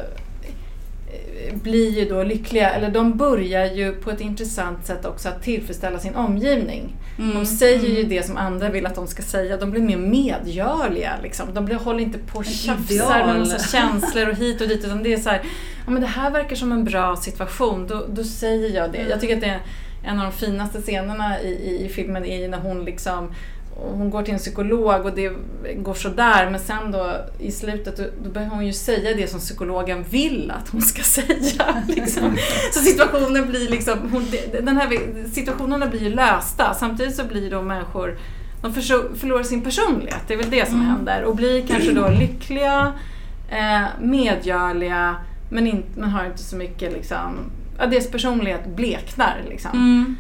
blir 1.53 1.99
ju 1.99 2.09
då 2.09 2.23
lyckliga, 2.23 2.70
eller 2.70 2.90
de 2.90 3.16
börjar 3.16 3.64
ju 3.64 3.92
på 3.92 4.11
ett 4.11 4.20
intressant 4.20 4.87
sätt 4.87 5.05
också 5.05 5.29
att 5.29 5.42
tillfredsställa 5.42 5.99
sin 5.99 6.14
omgivning. 6.14 6.96
Mm. 7.18 7.35
De 7.35 7.46
säger 7.46 7.88
ju 7.88 7.96
Mm. 7.96 8.09
det 8.09 8.27
som 8.27 8.37
andra 8.37 8.68
vill 8.68 8.87
att 8.87 8.94
de 8.94 9.07
ska 9.07 9.23
säga. 9.23 9.57
De 9.57 9.70
blir 9.70 9.83
mer 9.83 9.96
medgörliga. 9.96 11.12
Liksom. 11.23 11.46
De 11.55 11.64
blir, 11.64 11.77
håller 11.77 12.01
inte 12.01 12.18
på 12.18 12.38
och 12.38 12.44
tjafsar 12.44 13.27
med 13.27 13.38
massa 13.38 13.59
känslor 13.79 14.29
och 14.29 14.35
hit 14.37 14.61
och 14.61 14.68
dit. 14.68 14.85
Utan 14.85 15.03
det 15.03 15.12
är 15.12 15.18
så 15.18 15.29
här, 15.31 15.42
ja 15.85 15.90
men 15.90 16.01
det 16.01 16.09
här 16.09 16.31
verkar 16.31 16.57
som 16.57 16.73
en 16.73 16.85
bra 16.85 17.16
situation. 17.16 17.87
Då, 17.87 18.07
då 18.09 18.25
säger 18.25 18.77
jag 18.77 18.92
det. 18.92 19.07
Jag 19.11 19.20
tycker 19.20 19.35
att 19.35 19.40
det 19.40 19.46
är 19.46 19.61
en 20.05 20.18
av 20.18 20.25
de 20.25 20.33
finaste 20.33 20.83
scenerna 20.83 21.40
i, 21.40 21.49
i, 21.49 21.85
i 21.87 21.88
filmen 21.88 22.25
är 22.25 22.38
ju 22.40 22.49
när 22.49 22.59
hon 22.59 22.85
liksom 22.85 23.35
hon 23.83 24.11
går 24.11 24.23
till 24.23 24.33
en 24.35 24.38
psykolog 24.38 25.05
och 25.07 25.12
det 25.14 25.33
går 25.77 25.95
sådär 25.95 26.51
men 26.51 26.61
sen 26.61 26.90
då 26.93 27.16
i 27.38 27.53
slutet 27.53 27.97
då, 27.97 28.03
då 28.25 28.31
börjar 28.31 28.49
hon 28.49 28.66
ju 28.66 28.73
säga 28.73 29.14
det 29.16 29.31
som 29.31 29.40
psykologen 29.40 30.05
vill 30.11 30.51
att 30.51 30.69
hon 30.69 30.81
ska 30.83 31.03
säga. 31.23 31.83
Liksom. 31.88 32.37
Så 32.73 32.81
situationen 32.81 33.49
blir 33.49 33.69
liksom, 33.71 33.99
hon, 34.12 34.27
den 34.53 34.77
här 34.77 34.99
situationerna 35.33 35.87
blir 35.87 36.03
ju 36.03 36.14
lösta 36.14 36.75
samtidigt 36.75 37.16
så 37.16 37.25
blir 37.25 37.51
då 37.51 37.62
människor 37.62 38.19
de 38.62 38.73
förlorar 39.16 39.43
sin 39.43 39.62
personlighet, 39.62 40.21
det 40.29 40.35
är 40.35 40.38
väl 40.38 40.51
det 40.51 40.66
som 40.69 40.75
Mm. 40.81 40.87
händer 40.88 41.23
och 41.23 41.37
blir 41.37 41.66
kanske 41.66 41.93
då 41.93 42.09
lyckliga, 42.09 42.93
eh, 43.51 43.83
medgörliga 44.01 45.16
men, 45.51 45.66
in, 45.66 45.83
men 45.97 46.11
har 46.11 46.25
inte 46.27 46.43
så 46.43 46.57
mycket 46.57 46.93
liksom, 46.93 47.38
ja, 47.79 47.87
deras 47.87 48.11
personlighet 48.11 48.77
bleknar 48.77 49.43
liksom. 49.49 49.71
Mm. 49.73 50.16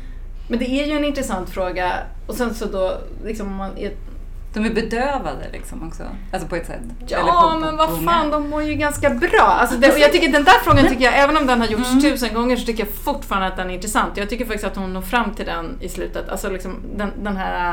Men 0.50 0.58
det 0.58 0.70
är 0.70 0.86
ju 0.86 0.92
en 0.92 1.04
intressant 1.04 1.50
fråga 1.50 1.92
och 2.26 2.34
sen 2.34 2.54
så 2.54 2.64
då, 2.66 2.92
liksom 3.24 3.46
om 3.46 3.54
man 3.54 3.78
är, 3.78 3.92
De 4.54 4.64
är 4.64 4.70
bedövade 4.74 5.46
liksom 5.52 5.88
också. 5.88 6.02
Alltså 6.32 6.48
på 6.48 6.56
ett 6.56 6.66
sätt. 6.66 6.80
Ja, 7.06 7.50
på- 7.54 7.58
men 7.60 7.76
vad 7.76 8.04
fan, 8.04 8.30
de 8.30 8.50
mår 8.50 8.62
ju 8.62 8.74
ganska 8.74 9.10
bra. 9.10 9.40
Alltså 9.60 9.76
det, 9.76 9.98
jag 9.98 10.12
tycker 10.12 10.32
den 10.32 10.44
där 10.44 10.58
frågan 10.64 10.88
tycker 10.88 11.04
jag, 11.04 11.18
även 11.18 11.36
om 11.36 11.46
den 11.46 11.60
har 11.60 11.66
gjorts 11.66 11.90
Mm. 11.90 12.02
tusen 12.02 12.34
gånger, 12.34 12.56
så 12.56 12.66
tycker 12.66 12.84
jag 12.84 12.94
fortfarande 12.94 13.46
att 13.48 13.56
den 13.56 13.70
är 13.70 13.74
intressant. 13.74 14.16
Jag 14.16 14.28
tycker 14.30 14.44
faktiskt 14.44 14.64
att 14.66 14.76
hon 14.76 14.92
når 14.92 15.02
fram 15.02 15.34
till 15.34 15.46
den 15.46 15.78
i 15.80 15.88
slutet. 15.88 16.28
Alltså 16.28 16.50
liksom 16.50 16.76
den, 16.96 17.10
den 17.22 17.36
här 17.36 17.70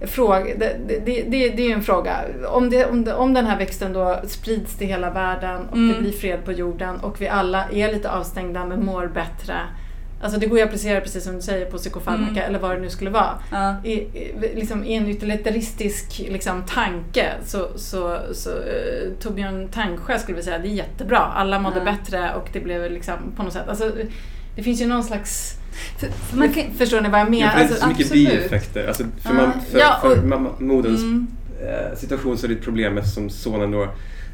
äh, 0.00 0.06
fråga, 0.08 0.44
det, 0.56 0.76
det, 0.88 0.98
det, 1.04 1.48
det 1.48 1.62
är 1.62 1.66
ju 1.68 1.72
en 1.72 1.82
fråga. 1.82 2.16
Om, 2.48 2.70
det, 2.70 2.86
om, 2.86 3.04
det, 3.04 3.14
om 3.14 3.34
den 3.34 3.46
här 3.46 3.58
växten 3.58 3.92
då 3.92 4.20
sprids 4.26 4.76
till 4.76 4.86
hela 4.86 5.10
världen 5.10 5.60
och 5.68 5.76
det 5.78 5.82
Mm. 5.84 6.02
blir 6.02 6.12
fred 6.12 6.44
på 6.44 6.52
jorden 6.52 6.96
och 7.00 7.20
vi 7.20 7.28
alla 7.28 7.64
är 7.72 7.92
lite 7.92 8.10
avstängda 8.10 8.64
men 8.64 8.84
mår 8.84 9.06
bättre. 9.06 9.54
Alltså 10.22 10.40
det 10.40 10.46
går 10.46 10.58
ju 10.58 10.62
att 10.64 10.68
applicera 10.68 11.00
precis 11.00 11.24
som 11.24 11.34
du 11.36 11.42
säger 11.42 11.66
på 11.66 11.78
psykofarmaka 11.78 12.30
Mm. 12.30 12.44
eller 12.44 12.58
vad 12.58 12.70
det 12.70 12.80
nu 12.80 12.90
skulle 12.90 13.10
vara 13.10 13.38
Ja. 13.50 13.74
i, 13.84 13.92
i, 13.92 14.32
liksom, 14.54 14.84
i 14.84 14.94
en 14.94 15.06
utilitaristisk 15.08 16.18
liksom, 16.30 16.62
tanke 16.62 17.32
så, 17.44 17.68
så, 17.76 18.18
så 18.32 18.50
uh, 18.50 19.12
Torbjörn 19.20 19.68
Tangsjö 19.68 20.18
skulle 20.18 20.36
vi 20.36 20.42
säga 20.42 20.58
det 20.58 20.68
är 20.68 20.72
jättebra. 20.72 21.18
Alla 21.18 21.58
mådde 21.58 21.78
Ja. 21.78 21.84
bättre 21.84 22.34
och 22.34 22.48
det 22.52 22.60
blev 22.60 22.90
liksom 22.92 23.14
på 23.36 23.42
något 23.42 23.52
sätt. 23.52 23.68
Alltså, 23.68 23.92
det 24.56 24.62
finns 24.62 24.80
ju 24.80 24.86
någon 24.86 25.04
slags... 25.04 25.54
För, 25.98 26.06
för 26.08 26.36
man 26.36 26.52
kan, 26.52 26.64
Förstår 26.78 27.00
ni 27.00 27.08
vad 27.08 27.20
jag 27.20 27.26
Ja, 27.26 27.30
menar? 27.30 27.50
för 27.52 27.58
det 27.58 27.64
är 27.64 27.68
inte 27.68 27.74
så 27.80 27.84
Alltså, 27.86 27.88
mycket 27.88 28.06
absolut. 28.12 28.40
bieffekter. 28.50 28.86
Alltså, 28.88 29.04
för, 29.22 29.28
Ja. 29.28 29.34
man, 29.34 29.52
för, 29.70 29.78
Ja, 29.78 30.00
och- 30.02 30.12
för 30.16 30.22
mamma, 30.22 30.50
moderns 30.58 31.00
mm, 31.02 31.26
eh, 31.62 31.96
situation 31.98 32.38
så 32.38 32.46
är 32.46 32.48
det 32.48 32.54
ett 32.54 32.62
problem 32.64 32.98
eftersom 32.98 33.30
sonen 33.30 33.70
då 33.70 33.88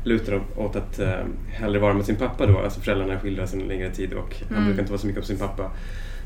lutar 0.05 0.41
åt 0.57 0.77
att 0.77 0.99
eh, 0.99 1.11
hellre 1.49 1.79
vara 1.79 1.95
med 1.95 2.05
sin 2.05 2.17
pappa 2.17 2.47
då. 2.47 2.59
Alltså 2.59 2.81
föräldrarna 2.81 3.21
skildras 3.21 3.55
en 3.55 3.61
längre 3.61 3.91
tid 3.91 4.13
och 4.13 4.35
han 4.49 4.53
Mm. 4.57 4.65
brukar 4.65 4.81
inte 4.83 4.93
vara 4.93 5.01
så 5.01 5.07
mycket 5.07 5.21
hos 5.23 5.29
sin 5.29 5.39
pappa. 5.39 5.71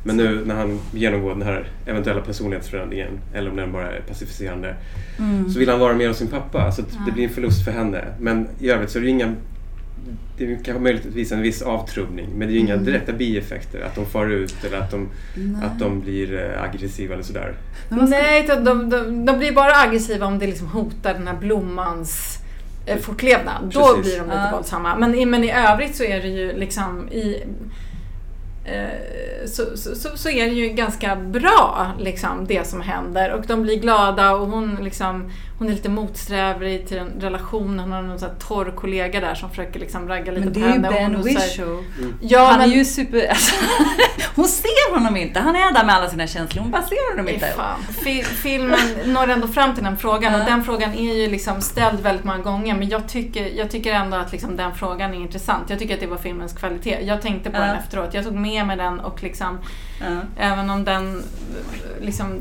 Men 0.05 0.17
nu 0.17 0.43
när 0.47 0.55
han 0.55 0.79
genomgår 0.93 1.31
den 1.31 1.43
här 1.43 1.69
eventuella 1.87 2.21
personlighetsförändringen, 2.21 3.21
eller 3.35 3.51
om 3.51 3.57
den 3.57 3.73
bara 3.73 3.91
är 3.93 4.01
pacificerande, 4.01 4.75
mm. 5.19 5.51
så 5.51 5.59
vill 5.59 5.69
han 5.69 5.81
vara 5.81 5.95
mer 5.95 6.09
hos 6.09 6.17
sin 6.17 6.29
pappa. 6.29 6.73
Så 6.73 6.83
att 6.83 6.89
Ja. 6.93 7.03
det 7.07 7.13
blir 7.13 7.25
en 7.25 7.31
förlust 7.31 7.65
för 7.65 7.73
henne. 7.73 8.05
Men 8.21 8.49
i 8.61 8.71
övrigt 8.71 8.91
så 8.91 8.99
är 8.99 9.03
det 9.03 9.09
inga 9.09 9.35
det 10.39 10.45
är 10.45 10.55
kanske 10.65 10.83
möjligtvis 10.83 11.33
en 11.33 11.43
viss 11.43 11.63
avtrubbning 11.63 12.29
men 12.37 12.41
det 12.49 12.53
är 12.53 12.55
ju 12.55 12.59
inga 12.61 12.73
Mm. 12.75 12.85
direkta 12.87 13.13
bieffekter. 13.13 13.81
Att 13.81 13.95
de 13.95 14.07
far 14.07 14.27
ut 14.31 14.65
eller 14.65 14.79
att 14.79 14.91
de, 14.91 15.09
Nej. 15.37 15.65
att 15.65 15.79
de 15.79 16.01
blir 16.01 16.35
eh, 16.39 16.63
aggressiva 16.63 17.15
eller 17.15 17.23
sådär. 17.25 17.55
Nej, 17.91 18.45
de, 18.49 18.65
de, 18.65 18.91
de, 18.91 19.25
de 19.27 19.39
blir 19.39 19.53
bara 19.53 19.73
aggressiva 19.77 20.27
om 20.27 20.39
det 20.39 20.47
liksom 20.47 20.67
hotar 20.69 21.15
den 21.15 21.27
här 21.27 21.37
blommans 21.37 22.39
eh, 22.87 22.99
fortlevnad. 22.99 23.71
Då 23.75 23.81
Precis. 23.81 24.03
blir 24.03 24.19
de 24.19 24.25
lite 24.25 24.49
Ja. 24.51 24.57
våldsamma. 24.57 24.97
Men, 24.97 25.15
i- 25.15 25.27
men 25.27 25.45
i 25.45 25.53
övrigt 25.53 25.97
så 25.97 26.05
är 26.05 26.21
det 26.23 26.29
ju 26.29 26.53
liksom 26.53 27.09
i 27.09 27.45
eh, 28.65 29.47
så, 29.47 29.77
så, 29.77 29.95
så, 29.95 30.09
så 30.17 30.29
är 30.29 30.45
det 30.45 30.55
ju 30.55 30.69
ganska 30.69 31.17
bra 31.17 31.93
liksom, 31.99 32.47
det 32.47 32.67
som 32.67 32.81
händer 32.81 33.33
och 33.33 33.45
de 33.47 33.63
blir 33.63 33.77
glada 33.81 34.33
och 34.33 34.47
hon, 34.49 34.79
liksom, 34.83 35.31
hon 35.63 35.71
är 35.71 35.75
lite 35.75 35.89
motsträvig 35.89 36.89
till 36.89 36.99
en 36.99 37.21
relation. 37.21 37.79
Hon 37.79 37.93
har 37.93 38.03
någon 38.03 38.19
sån 38.19 38.37
torr 38.39 38.73
kollega 38.77 39.21
där 39.21 39.35
som 39.35 39.51
försöker 39.51 39.81
liksom 39.81 40.09
ragga 40.09 40.33
lite 40.33 40.45
Men 40.45 40.53
på 40.53 40.59
det 40.59 40.65
är 40.65 40.69
ju 40.69 40.73
henne. 40.73 40.91
Ben 40.91 41.23
Whishaw. 41.23 41.85
Ja, 42.21 42.47
han 42.47 42.59
men, 42.59 42.71
är 42.71 42.75
ju 42.75 42.85
super... 42.85 43.29
Alltså, 43.29 43.55
hon 44.35 44.45
ser 44.45 44.95
honom 44.95 45.17
inte. 45.17 45.41
Han 45.41 45.57
är 45.57 45.73
där 45.73 45.85
med 45.85 45.95
alla 45.95 46.11
sina 46.11 46.27
känslor. 46.27 46.63
Hon 46.63 46.71
bara 46.71 46.83
ser 46.83 47.11
honom 47.11 47.29
inte. 47.29 47.55
Filmen 48.23 48.79
når 49.07 49.31
ändå 49.31 49.49
fram 49.49 49.75
till 49.75 49.85
den 49.85 49.97
frågan 49.97 50.41
och 50.41 50.47
den 50.47 50.65
frågan 50.65 50.95
är 50.95 51.15
ju 51.15 51.31
liksom 51.31 51.61
ställd 51.61 52.01
väldigt 52.01 52.25
många 52.25 52.39
gånger 52.39 52.75
men 52.75 52.89
jag 52.89 53.09
tycker, 53.09 53.47
jag 53.47 53.71
tycker 53.71 53.93
ändå 53.93 54.17
att 54.17 54.33
liksom 54.33 54.57
den 54.57 54.75
frågan 54.75 55.15
är 55.15 55.19
intressant. 55.19 55.71
Jag 55.71 55.79
tycker 55.79 55.95
att 55.95 56.01
det 56.01 56.07
var 56.07 56.17
filmens 56.17 56.53
kvalitet. 56.53 56.99
Jag 57.03 57.23
tänkte 57.23 57.51
på 57.51 57.59
den 57.59 57.77
efteråt. 57.77 58.15
Jag 58.15 58.25
tog 58.25 58.35
med 58.35 58.67
mig 58.67 58.77
den 58.77 59.01
och 59.01 59.23
liksom 59.23 59.59
även 60.39 60.71
om 60.71 60.85
den 60.85 61.23
liksom 62.01 62.41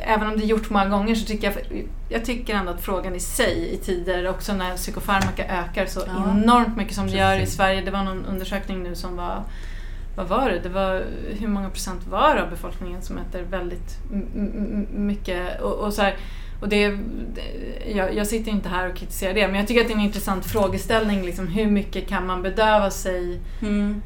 även 0.00 0.28
om 0.28 0.36
det 0.36 0.44
är 0.44 0.46
gjort 0.46 0.70
många 0.70 0.86
gånger 0.88 1.14
så 1.14 1.26
tycker 1.26 1.46
jag 1.52 1.82
jag 2.08 2.24
tycker 2.24 2.54
ändå 2.54 2.72
att 2.72 2.80
frågan 2.80 3.14
i 3.14 3.20
sig 3.20 3.70
i 3.74 3.76
tider 3.76 4.28
också 4.28 4.52
när 4.54 4.76
psykofarmaka 4.76 5.44
ökar 5.44 5.86
så 5.86 6.00
Ja. 6.06 6.30
enormt 6.30 6.76
mycket 6.76 6.94
som 6.94 7.06
det 7.06 7.16
gör 7.16 7.40
i. 7.40 7.46
Sverige. 7.46 7.80
Det 7.80 7.90
var 7.90 8.02
någon 8.04 8.24
undersökning 8.24 8.82
nu 8.82 8.94
som 8.94 9.16
var 9.16 9.42
vad 10.16 10.28
var 10.28 10.50
det? 10.50 10.58
Det 10.62 10.68
var 10.68 11.02
hur 11.38 11.48
många 11.48 11.70
procent 11.70 12.06
var 12.06 12.34
det 12.34 12.42
av 12.42 12.50
befolkningen 12.50 13.02
som 13.02 13.18
äter 13.18 13.42
väldigt 13.42 13.98
mycket 14.94 15.60
och, 15.60 15.72
och 15.72 15.92
så 15.92 16.02
här, 16.02 16.16
och 16.60 16.68
det- 16.68 16.98
jag, 17.94 18.14
jag 18.14 18.26
sitter 18.26 18.50
inte 18.50 18.68
här 18.68 18.90
och 18.90 18.96
kritiserar 18.96 19.34
det 19.34 19.46
men 19.48 19.56
jag 19.56 19.66
tycker 19.68 19.80
att 19.80 19.86
det 19.86 19.92
är 19.92 19.96
en 19.98 20.04
intressant 20.04 20.46
frågeställning 20.46 21.22
liksom, 21.26 21.46
hur 21.46 21.66
mycket 21.66 22.08
kan 22.08 22.26
man 22.26 22.42
bedöva 22.42 22.90
sig 22.90 23.40
Mm. 23.62 24.02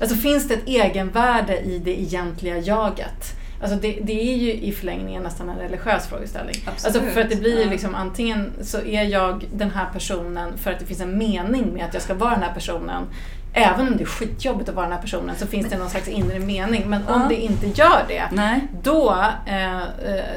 Alltså 0.00 0.16
finns 0.16 0.48
det 0.48 0.54
ett 0.54 0.68
egenvärde 0.68 1.60
i 1.60 1.78
det 1.78 2.00
egentliga 2.00 2.58
jaget? 2.58 3.36
Alltså 3.62 3.76
det, 3.76 3.98
det 4.02 4.32
är 4.32 4.36
ju 4.36 4.52
i 4.52 4.72
förlängningen 4.72 5.22
nästan 5.22 5.48
en 5.48 5.56
religiös 5.58 6.06
frågeställning. 6.06 6.54
Absolut. 6.66 6.96
Alltså 6.96 7.12
för 7.14 7.20
att 7.20 7.30
det 7.30 7.36
blir 7.36 7.64
ju 7.64 7.70
liksom 7.70 7.94
antingen 7.94 8.52
så 8.62 8.78
är 8.80 9.02
jag 9.02 9.44
den 9.54 9.70
här 9.70 9.86
personen 9.92 10.58
för 10.58 10.70
att 10.72 10.78
det 10.78 10.84
finns 10.86 11.00
en 11.00 11.18
mening 11.18 11.74
med 11.74 11.84
att 11.84 11.94
jag 11.94 12.02
ska 12.02 12.14
vara 12.14 12.30
den 12.30 12.42
här 12.42 12.54
personen. 12.54 13.04
Även 13.52 13.88
om 13.88 13.96
det 13.96 14.02
är 14.02 14.06
skitjobbigt 14.06 14.68
att 14.68 14.74
vara 14.74 14.86
den 14.86 14.94
här 14.94 15.02
personen 15.02 15.36
så 15.36 15.46
finns 15.46 15.68
det 15.68 15.78
någon 15.78 15.90
slags 15.90 16.08
inre 16.08 16.38
mening. 16.38 16.82
Men 16.86 17.02
om 17.08 17.20
Ja. 17.22 17.26
det 17.28 17.34
inte 17.36 17.66
gör 17.66 18.04
det, 18.08 18.22
Nej. 18.32 18.60
då, 18.82 19.16
eh, 19.46 19.76
eh, 19.76 19.82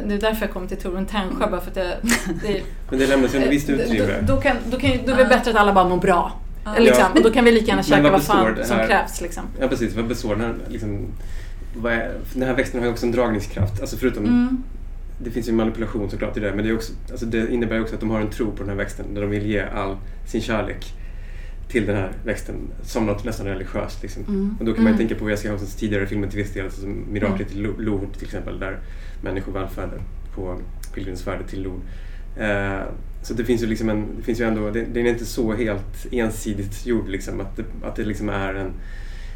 det 0.06 0.14
är 0.14 0.22
därför 0.22 0.46
jag 0.46 0.52
kom 0.54 0.68
till 0.68 0.78
Torun 0.78 1.06
Tännsjö, 1.06 1.50
bara 1.50 1.62
för 1.62 1.68
att 1.68 1.76
det, 1.76 1.98
det 2.44 2.62
Men 2.90 3.00
det 3.00 3.08
lämnas 3.08 3.36
ju 3.36 3.44
en 3.44 3.50
visst 3.50 3.70
utrymme. 3.70 4.14
Då, 4.22 4.36
då, 4.36 4.42
kan, 4.42 4.58
då, 4.66 4.78
kan, 4.78 4.92
då 5.06 5.12
är 5.12 5.18
det 5.18 5.26
bättre 5.26 5.52
att 5.52 5.58
alla 5.58 5.74
bara 5.74 5.90
mår 5.90 5.98
bra. 5.98 6.32
Ja. 6.66 6.72
Liksom. 6.78 7.06
Ja. 7.14 7.20
Och 7.20 7.24
då 7.24 7.32
kan 7.32 7.46
vi 7.46 7.52
lika 7.52 7.66
gärna 7.66 7.84
käka 7.84 8.02
vad 8.02 8.12
vad 8.12 8.24
fan 8.24 8.58
som 8.64 8.78
krävs. 8.78 9.22
Liksom. 9.22 9.44
Ja 9.60 9.68
precis, 9.68 9.96
vad 9.96 10.08
består 10.08 10.36
den 10.36 10.42
här 10.46 10.56
liksom, 10.68 11.08
vad 11.76 11.94
är, 11.94 12.12
Den 12.34 12.44
här 12.48 12.56
växten 12.56 12.80
har 12.80 12.88
ju 12.88 12.92
också 12.94 13.06
en 13.06 13.12
dragningskraft. 13.12 13.82
Alltså 13.82 13.98
förutom, 13.98 14.26
Mm. 14.26 14.64
det 15.24 15.32
finns 15.32 15.48
ju 15.50 15.52
manipulation 15.54 16.10
såklart 16.10 16.38
i 16.38 16.40
det, 16.40 16.54
men 16.56 16.66
det, 16.66 16.70
är 16.72 16.76
också, 16.76 16.94
alltså 17.12 17.26
det 17.26 17.52
innebär 17.54 17.82
också 17.82 17.94
att 17.96 18.00
de 18.02 18.10
har 18.10 18.22
en 18.22 18.30
tro 18.30 18.52
på 18.52 18.58
den 18.60 18.70
här 18.70 18.76
växten 18.76 19.06
där 19.14 19.22
de 19.22 19.30
vill 19.30 19.46
ge 19.46 19.62
all 19.62 19.98
sin 20.28 20.42
kärlek 20.42 20.94
till 21.70 21.86
den 21.86 21.96
här 21.96 22.12
växten 22.26 22.56
som 22.84 23.06
något 23.06 23.24
nästan 23.26 23.46
religiöst. 23.48 24.02
Liksom. 24.02 24.24
Mm. 24.28 24.56
Och 24.60 24.66
då 24.66 24.74
kan 24.74 24.84
man 24.84 24.94
ju 24.94 24.96
Mm. 24.96 25.08
tänka 25.08 25.24
på 25.24 25.30
Jessica 25.30 25.50
Hansens 25.50 25.76
tidigare 25.76 26.06
filmer 26.08 26.28
till 26.28 26.38
viss 26.38 26.54
del, 26.54 26.66
alltså 26.66 26.82
som 26.82 27.04
Miraklet 27.12 27.52
i 27.52 27.56
Lo- 27.56 27.78
Lourdes 27.80 28.18
till 28.18 28.26
exempel, 28.28 28.60
där 28.60 28.80
människor 29.22 29.52
vallfärdar 29.52 30.02
på 30.36 30.60
pilgrimsfärder 30.94 31.44
till 31.48 31.64
Lourdes. 31.64 31.84
Eh, 32.40 32.82
så 33.22 33.34
det 33.34 33.46
finns 33.46 33.64
ju 33.64 33.68
liksom 33.68 33.90
en, 33.90 34.06
det 34.18 34.24
finns 34.24 34.40
ju 34.42 34.46
ändå, 34.48 34.70
det, 34.70 34.86
den 34.94 35.06
är 35.06 35.10
inte 35.10 35.26
så 35.26 35.54
helt 35.54 36.06
ensidigt 36.12 36.86
gjord 36.86 37.10
liksom, 37.10 37.40
att 37.42 37.56
det, 37.58 37.64
att 37.84 37.96
det 37.96 38.04
liksom 38.06 38.30
är 38.30 38.54
en 38.54 38.72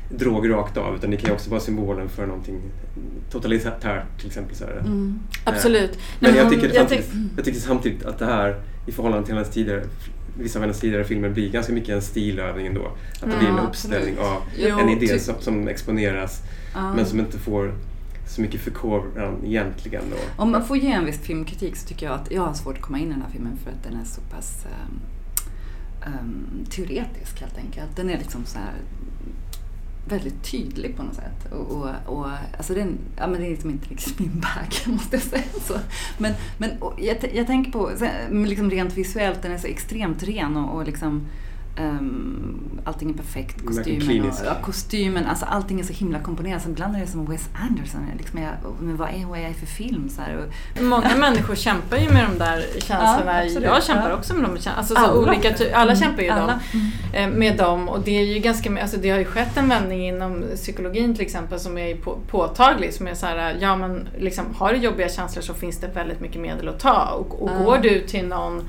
drog 0.09 0.49
rakt 0.49 0.77
av, 0.77 0.95
utan 0.95 1.11
det 1.11 1.17
kan 1.17 1.29
ju 1.29 1.33
också 1.33 1.49
vara 1.49 1.59
symbolen 1.59 2.09
för 2.09 2.27
någonting 2.27 2.61
totalitärt 3.31 4.17
till 4.17 4.27
exempel. 4.27 4.55
Så 4.55 4.65
här. 4.65 4.77
Mm. 4.79 5.19
Absolut. 5.43 5.97
Men 6.19 6.31
Nej, 6.31 6.39
jag 6.39 6.49
tycker, 6.49 6.73
jag 6.75 7.03
jag 7.35 7.45
tycker 7.45 7.59
samtidigt 7.59 8.05
att 8.05 8.19
det 8.19 8.25
här 8.25 8.61
i 8.87 8.91
förhållande 8.91 9.25
till 9.25 9.35
hennes 9.35 9.49
tidigare, 9.49 9.83
vissa 10.37 10.59
av 10.59 10.63
hennes 10.63 10.79
tidigare 10.79 11.03
filmer 11.03 11.29
blir 11.29 11.49
ganska 11.51 11.73
mycket 11.73 11.89
en 11.89 12.01
stilövning 12.01 12.67
ändå. 12.67 12.91
Att 13.21 13.31
det 13.31 13.37
blir 13.37 13.47
en 13.49 13.55
Ja, 13.55 13.61
uppställning 13.61 14.15
absolut. 14.19 14.19
av 14.19 14.41
Jo, 14.57 14.79
en 14.79 14.89
idé 14.89 15.19
som, 15.19 15.35
som 15.39 15.67
exponeras 15.67 16.41
Ja. 16.73 16.93
men 16.93 17.05
som 17.05 17.19
inte 17.19 17.37
får 17.37 17.73
så 18.27 18.41
mycket 18.41 18.61
förkovran 18.61 19.45
egentligen. 19.45 20.03
Då. 20.11 20.17
Om 20.43 20.51
man 20.51 20.65
får 20.65 20.77
ge 20.77 20.91
en 20.91 21.05
viss 21.05 21.19
filmkritik 21.19 21.75
så 21.75 21.87
tycker 21.87 22.05
jag 22.05 22.15
att 22.15 22.31
jag 22.31 22.41
har 22.41 22.53
svårt 22.53 22.75
att 22.75 22.81
komma 22.81 22.99
in 22.99 23.07
i 23.07 23.09
den 23.13 23.21
här 23.21 23.29
filmen 23.29 23.57
för 23.63 23.71
att 23.71 23.83
den 23.83 24.01
är 24.01 24.05
så 24.05 24.21
pass 24.21 24.65
ehm, 24.65 24.99
ehm, 26.13 26.65
teoretisk 26.69 27.39
helt 27.41 27.57
enkelt. 27.57 27.95
Den 27.95 28.09
är 28.09 28.17
liksom 28.17 28.45
så 28.45 28.57
här 28.59 28.73
väldigt 30.09 30.51
tydlig 30.51 30.97
på 30.97 31.03
något 31.03 31.15
sätt. 31.15 31.51
Och, 31.51 31.71
och, 31.71 31.89
och, 32.05 32.27
alltså 32.57 32.73
det, 32.73 32.81
är, 32.81 32.87
ja, 33.17 33.27
men 33.27 33.41
det 33.41 33.47
är 33.47 33.49
liksom 33.49 33.69
inte 33.69 33.89
liksom 33.89 34.13
min 34.17 34.39
bag, 34.39 34.93
måste 34.93 35.15
jag 35.15 35.23
säga. 35.23 35.43
Så. 35.67 35.73
Men, 36.17 36.33
men 36.57 36.69
jag, 36.97 37.17
jag 37.33 37.47
tänker 37.47 37.71
på, 37.71 37.91
liksom 38.31 38.71
rent 38.71 38.97
visuellt, 38.97 39.41
den 39.41 39.51
är 39.51 39.57
så 39.57 39.67
extremt 39.67 40.23
ren 40.23 40.57
och, 40.57 40.75
och 40.75 40.85
liksom 40.85 41.27
Um, 41.79 42.79
allting 42.85 43.09
är 43.09 43.13
perfekt, 43.13 43.65
kostymen, 43.65 44.21
och, 44.29 44.35
ja, 44.45 44.55
kostymen, 44.61 45.25
alltså 45.25 45.45
allting 45.45 45.79
är 45.79 45.83
så 45.83 45.93
himla 45.93 46.19
komponerat. 46.19 46.61
Så 46.63 46.69
ibland 46.69 46.95
är 46.95 46.99
det 46.99 47.07
som 47.07 47.25
Wes 47.25 47.49
Anderson, 47.69 48.01
liksom 48.17 48.39
jag, 48.41 48.51
men 48.79 48.97
vad 48.97 49.09
är, 49.09 49.25
vad 49.25 49.39
är 49.39 49.43
jag 49.43 49.55
för 49.55 49.65
film? 49.65 50.09
Så 50.09 50.21
här, 50.21 50.37
och, 50.37 50.83
Många 50.83 51.15
människor 51.17 51.55
kämpar 51.55 51.97
ju 51.97 52.09
med 52.09 52.25
de 52.31 52.37
där 52.39 52.63
känslorna. 52.79 53.45
Ja, 53.45 53.59
jag 53.61 53.83
kämpar 53.83 54.09
Ja. 54.09 54.15
också 54.15 54.33
med 54.33 54.43
de 54.43 54.49
känslorna. 54.49 54.77
Alltså, 54.77 54.95
så 54.95 55.01
Alla. 55.01 55.13
olika 55.29 55.53
ty- 55.53 55.69
alla 55.71 55.91
Mm, 55.91 56.03
kämpar 56.03 56.23
ju 56.23 56.29
alla. 56.29 56.47
dem, 56.47 56.59
eh, 57.13 57.29
med 57.29 57.57
dem. 57.57 57.89
Och 57.89 57.99
det, 58.03 58.11
är 58.19 58.23
ju 58.25 58.39
ganska, 58.39 58.81
alltså, 58.81 58.97
det 58.97 59.09
har 59.09 59.19
ju 59.19 59.25
skett 59.25 59.57
en 59.57 59.69
vändning 59.69 60.07
inom 60.07 60.43
psykologin 60.55 61.13
till 61.15 61.25
exempel 61.25 61.59
som 61.59 61.77
är 61.77 61.95
på, 61.95 62.17
påtaglig. 62.27 62.93
Som 62.93 63.07
är 63.07 63.13
så 63.13 63.25
här, 63.25 63.57
ja 63.59 63.75
men 63.75 64.07
liksom, 64.19 64.45
har 64.55 64.73
du 64.73 64.79
jobbiga 64.79 65.09
känslor 65.09 65.41
så 65.43 65.53
finns 65.53 65.77
det 65.77 65.87
väldigt 65.87 66.21
mycket 66.21 66.41
medel 66.41 66.67
att 66.69 66.79
ta. 66.79 67.05
Och, 67.05 67.41
och 67.41 67.65
går 67.65 67.77
du 67.77 67.99
till 68.07 68.27
någon 68.27 68.63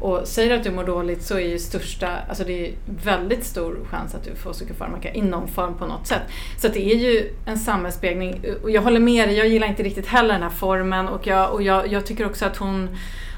och 0.00 0.28
säger 0.28 0.56
att 0.56 0.64
du 0.64 0.70
mår 0.70 0.84
dåligt 0.84 1.22
så 1.22 1.34
är 1.34 1.48
ju 1.48 1.58
största, 1.58 2.08
alltså 2.28 2.44
det 2.44 2.66
är 2.66 2.72
väldigt 3.04 3.44
stor 3.44 3.78
chans 3.90 4.14
att 4.14 4.24
du 4.24 4.34
får 4.34 4.52
psykofarmaka 4.52 5.14
i 5.14 5.22
någon 5.22 5.48
form 5.48 5.78
på 5.78 5.86
något 5.86 6.06
sätt. 6.06 6.22
Så 6.58 6.66
att 6.66 6.74
det 6.74 6.92
är 6.92 6.96
ju 6.96 7.34
en 7.46 7.58
samhällsspegling 7.58 8.44
och 8.62 8.70
jag 8.70 8.82
håller 8.82 9.00
med 9.00 9.28
dig, 9.28 9.36
jag 9.36 9.48
gillar 9.48 9.66
inte 9.66 9.82
riktigt 9.82 10.06
heller 10.06 10.34
den 10.34 10.42
här 10.42 10.50
formen 10.50 11.08
och 11.08 11.26
jag, 11.26 11.52
och 11.52 11.62
jag, 11.62 11.92
jag 11.92 12.06
tycker 12.06 12.26
också 12.26 12.46
att 12.46 12.56
hon 12.56 12.88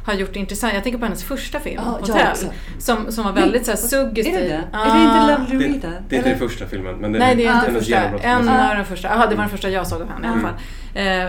har 0.04 0.14
gjort 0.14 0.32
det 0.32 0.38
intressant. 0.38 0.74
Jag 0.74 0.82
tänker 0.82 0.98
på 0.98 1.04
hennes 1.04 1.24
första 1.24 1.60
film, 1.60 1.80
jag 1.84 1.92
Hotell, 1.92 2.36
som, 2.78 3.12
som 3.12 3.24
var 3.24 3.32
väldigt 3.32 3.64
så 3.64 3.70
här, 3.70 3.78
suggestiv. 3.78 4.34
Är 4.34 4.40
det 4.40 4.48
det? 4.48 4.64
Ja. 4.72 4.84
Är 4.84 4.98
det 4.98 5.04
inte 5.04 5.38
Lovely 5.54 5.68
Det, 5.68 5.74
Rita? 5.76 5.88
det 6.08 6.14
är 6.16 6.18
inte 6.18 6.30
den 6.30 6.38
första 6.38 6.66
filmen, 6.66 6.96
men 6.96 7.12
det 7.12 7.18
Nej, 7.18 7.36
det 7.36 7.46
är 7.46 7.54
inte 7.54 7.72
första. 7.80 7.96
En 7.96 8.44
säga. 8.44 8.70
av 8.70 8.76
de 8.76 8.84
första. 8.84 9.08
Jaha, 9.08 9.26
det 9.26 9.34
var 9.34 9.42
den 9.42 9.50
första 9.50 9.70
jag 9.70 9.86
såg 9.86 10.02
av 10.02 10.08
henne 10.08 10.26
i 10.26 10.30
alla 10.30 10.38
Mm. 10.38 10.50
fall. 10.50 10.60
Eh, 10.94 11.26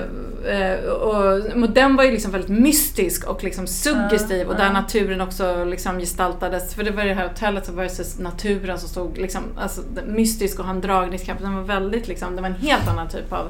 eh, 0.62 0.80
och, 0.86 1.62
och 1.64 1.70
den 1.70 1.96
var 1.96 2.04
ju 2.04 2.12
liksom 2.12 2.32
väldigt 2.32 2.50
mystisk 2.50 3.28
och 3.30 3.44
liksom 3.44 3.68
suggestiv 3.68 4.48
och 4.48 4.56
där 4.56 4.70
naturen 4.74 5.22
också 5.22 5.64
liksom 5.64 6.00
gestaltades. 6.00 6.74
För 6.76 6.84
det 6.84 6.92
var 6.92 7.04
det 7.06 7.14
här 7.14 7.28
hotellet 7.28 7.66
som 7.66 7.76
versus 7.76 8.20
naturen 8.20 8.80
som 8.80 8.90
stod 8.90 9.18
liksom, 9.18 9.42
alltså 9.58 9.82
mystisk 10.08 10.60
och 10.60 10.66
har 10.66 10.74
en 10.74 10.82
dragningskraft. 10.82 11.42
Den 11.42 11.56
var 11.56 11.64
väldigt 11.64 12.08
liksom, 12.08 12.36
det 12.36 12.42
var 12.42 12.50
en 12.50 12.56
helt 12.56 12.88
annan 12.88 13.10
typ 13.10 13.34
av 13.34 13.48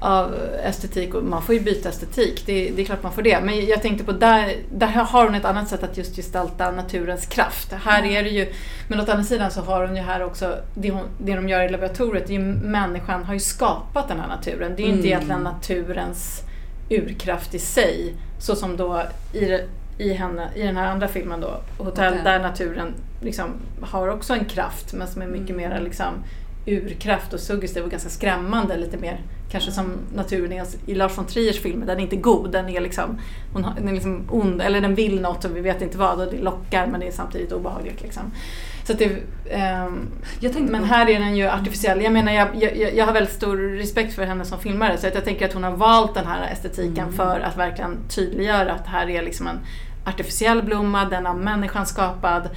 av 0.00 0.34
estetik 0.64 1.14
och 1.14 1.24
man 1.24 1.42
får 1.42 1.54
ju 1.54 1.60
byta 1.60 1.88
estetik, 1.88 2.42
det, 2.46 2.70
det 2.76 2.82
är 2.82 2.86
klart 2.86 3.02
man 3.02 3.12
får 3.12 3.22
det. 3.22 3.40
Men 3.40 3.66
jag 3.66 3.82
tänkte 3.82 4.04
på 4.04 4.12
där, 4.12 4.54
där 4.72 4.86
har 4.86 5.24
hon 5.24 5.34
ett 5.34 5.44
annat 5.44 5.68
sätt 5.68 5.82
att 5.82 5.96
just 5.96 6.16
gestalta 6.16 6.70
naturens 6.70 7.26
kraft. 7.26 7.72
Här 7.72 8.04
är 8.04 8.22
det 8.22 8.30
ju, 8.30 8.52
men 8.88 9.00
åt 9.00 9.08
andra 9.08 9.24
sidan 9.24 9.50
så 9.50 9.60
har 9.60 9.86
hon 9.86 9.96
ju 9.96 10.02
här 10.02 10.24
också, 10.24 10.56
det, 10.74 10.90
hon, 10.90 11.04
det 11.18 11.34
de 11.34 11.48
gör 11.48 11.62
i 11.64 11.68
laboratoriet, 11.68 12.26
det 12.26 12.32
är 12.34 12.38
ju 12.38 12.44
människan 12.44 13.24
har 13.24 13.34
ju 13.34 13.40
skapat 13.40 14.08
den 14.08 14.20
här 14.20 14.28
naturen. 14.28 14.72
Det 14.76 14.82
är 14.82 14.86
ju 14.86 14.92
inte 14.92 14.98
Mm. 14.98 15.06
egentligen 15.06 15.40
naturens 15.42 16.42
urkraft 16.90 17.54
i 17.54 17.58
sig, 17.58 18.14
så 18.38 18.56
som 18.56 18.76
då 18.76 19.02
i, 19.32 19.58
i, 19.98 20.12
henne, 20.12 20.48
i 20.54 20.62
den 20.62 20.76
här 20.76 20.86
andra 20.86 21.08
filmen 21.08 21.40
då, 21.40 21.60
Hotell, 21.78 21.84
Hotell. 22.12 22.24
där 22.24 22.38
naturen 22.38 22.94
liksom 23.22 23.44
har 23.80 24.08
också 24.08 24.32
en 24.34 24.44
kraft 24.44 24.92
men 24.92 25.08
som 25.08 25.22
är 25.22 25.26
mycket 25.26 25.50
Mm. 25.56 25.70
mer 25.70 25.80
liksom 25.80 26.14
urkraft 26.68 27.32
och 27.32 27.40
suggestiv 27.40 27.84
och 27.84 27.90
ganska 27.90 28.08
skrämmande 28.08 28.76
lite 28.76 28.96
mer. 28.96 29.20
Kanske 29.50 29.72
som 29.72 29.92
naturen 30.14 30.52
är 30.52 30.64
i 30.86 30.94
Lars 30.94 31.18
von 31.18 31.26
Triers 31.26 31.60
filmer, 31.60 31.86
den 31.86 31.98
är 31.98 32.02
inte 32.02 32.16
god, 32.16 32.52
den 32.52 32.68
är 32.68 32.80
liksom, 32.80 33.18
hon 33.52 33.64
har, 33.64 33.74
den 33.74 33.88
är 33.88 33.92
liksom 33.92 34.22
ond, 34.30 34.62
eller 34.62 34.80
den 34.80 34.94
vill 34.94 35.20
något 35.20 35.44
och 35.44 35.56
vi 35.56 35.60
vet 35.60 35.82
inte 35.82 35.98
vad 35.98 36.20
och 36.20 36.32
det 36.32 36.38
lockar 36.42 36.86
men 36.86 37.00
det 37.00 37.06
är 37.06 37.12
samtidigt 37.12 37.52
obehagligt. 37.52 38.02
Liksom. 38.02 38.22
Så 38.84 38.92
det, 38.92 39.10
ehm, 39.50 40.08
Jag 40.40 40.52
tänkte 40.52 40.72
men 40.72 40.84
här 40.84 41.08
är 41.08 41.20
den 41.20 41.36
ju 41.36 41.48
artificiell. 41.48 42.02
Jag 42.02 42.12
menar, 42.12 42.32
jag, 42.32 42.48
jag, 42.54 42.94
jag 42.94 43.06
har 43.06 43.12
väldigt 43.12 43.34
stor 43.34 43.56
respekt 43.56 44.14
för 44.14 44.26
henne 44.26 44.44
som 44.44 44.58
filmare 44.58 44.98
så 44.98 45.06
att 45.06 45.14
jag 45.14 45.24
tänker 45.24 45.46
att 45.46 45.52
hon 45.52 45.64
har 45.64 45.76
valt 45.76 46.14
den 46.14 46.26
här 46.26 46.52
estetiken 46.52 47.04
Mm. 47.04 47.12
för 47.12 47.40
att 47.40 47.56
verkligen 47.56 47.96
tydliggöra 48.08 48.72
att 48.72 48.84
det 48.84 48.90
här 48.90 49.10
är 49.10 49.22
liksom 49.22 49.46
en 49.46 49.58
artificiell 50.04 50.62
blomma, 50.62 51.04
den 51.04 51.26
av 51.26 51.38
människan 51.38 51.86
skapad. 51.86 52.48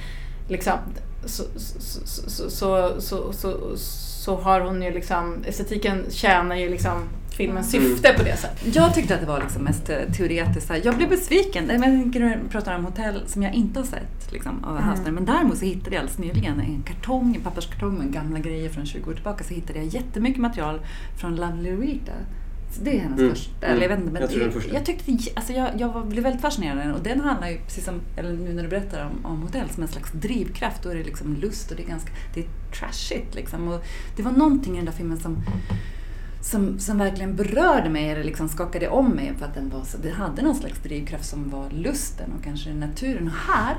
Liksom, 0.48 0.78
så, 1.24 1.42
så, 1.56 3.00
så, 3.00 3.32
så, 3.32 3.76
så, 3.76 4.36
har 4.36 4.60
hon 4.60 4.82
ju 4.82 4.90
liksom, 4.90 5.36
estetiken 5.46 6.04
tjänar 6.10 6.56
ju 6.56 6.68
liksom 6.68 7.08
filmens 7.30 7.74
Mm. 7.74 7.88
syfte 7.88 8.12
på 8.18 8.22
det 8.22 8.36
sättet. 8.36 8.74
Jag 8.74 8.94
tyckte 8.94 9.14
att 9.14 9.20
det 9.20 9.26
var 9.26 9.40
liksom 9.40 9.62
mest 9.62 9.90
eh, 9.90 9.96
teoretiskt. 10.16 10.70
Jag 10.84 10.96
blev 10.96 11.08
besviken. 11.08 11.68
Jag 12.14 12.50
pratar 12.50 12.76
om 12.76 12.84
hotell 12.84 13.22
som 13.26 13.42
jag 13.42 13.54
inte 13.54 13.80
har 13.80 13.86
sett 13.86 14.32
liksom, 14.32 14.64
av 14.64 14.78
Mm. 14.78 15.14
Men 15.14 15.24
däremot 15.24 15.58
så 15.58 15.64
hittade 15.64 15.96
jag 15.96 16.00
alldeles 16.00 16.18
nyligen 16.18 16.60
en 16.60 16.82
kartong, 16.82 17.36
en 17.36 17.42
papperskartong 17.42 17.94
med 17.98 18.12
gamla 18.12 18.38
grejer 18.38 18.68
från 18.68 18.86
20 18.86 19.10
år 19.10 19.14
tillbaka. 19.14 19.44
Så 19.44 19.54
hittade 19.54 19.78
jag 19.78 19.88
jättemycket 19.88 20.40
material 20.40 20.80
från 21.20 21.36
Lovely 21.36 21.70
Rita. 21.70 22.12
Det 22.82 22.96
är 22.96 23.00
hennes 23.00 23.18
Mm. 23.20 23.30
första. 23.34 23.66
Mm. 23.66 23.70
Eller 23.76 23.82
jag 23.82 23.88
vet 23.88 23.98
inte, 23.98 24.12
men 24.12 24.22
Jag 24.22 24.30
tror 24.30 24.44
det- 24.44 24.52
första. 24.52 24.74
jag 24.74 24.84
tyckte 24.84 25.12
alltså 25.34 25.52
jag, 25.52 25.68
jag 25.78 26.06
blev 26.08 26.22
väldigt 26.22 26.42
fascinerad 26.42 26.78
av 26.78 26.84
den. 26.84 26.94
Och 26.94 27.02
den 27.02 27.20
handlar 27.20 27.48
ju, 27.48 27.58
precis 27.58 27.84
som, 27.84 28.00
eller 28.16 28.32
nu 28.32 28.52
när 28.54 28.62
du 28.62 28.68
berättar 28.68 29.04
om, 29.06 29.26
om 29.32 29.42
hotell, 29.42 29.70
som 29.70 29.82
en 29.82 29.88
slags 29.88 30.12
drivkraft. 30.12 30.82
Då 30.82 30.88
är 30.88 30.94
det 30.94 31.04
liksom 31.04 31.34
lust 31.36 31.70
och 31.70 31.76
det 31.76 31.82
är 31.82 31.86
ganska, 31.88 32.10
det 32.34 32.40
är 32.40 32.46
trashigt 32.78 33.34
liksom. 33.34 33.68
Och 33.68 33.84
det 34.16 34.22
var 34.22 34.32
någonting 34.32 34.72
i 34.72 34.76
den 34.76 34.84
där 34.84 34.92
filmen 34.92 35.20
som 35.20 35.36
som, 36.42 36.78
som 36.78 36.98
verkligen 36.98 37.36
berörde 37.36 37.90
mig 37.90 38.10
eller 38.10 38.24
liksom 38.24 38.48
skakade 38.48 38.88
om 38.88 39.08
mig 39.10 39.32
för 39.38 39.46
att 39.46 39.54
den 39.54 39.68
var 39.70 39.84
så, 39.84 39.98
det 39.98 40.10
hade 40.10 40.42
någon 40.42 40.54
slags 40.54 40.78
drivkraft 40.82 41.24
som 41.24 41.50
var 41.50 41.70
lusten 41.70 42.32
och 42.38 42.44
kanske 42.44 42.74
naturen. 42.74 43.26
Och 43.28 43.52
här, 43.54 43.76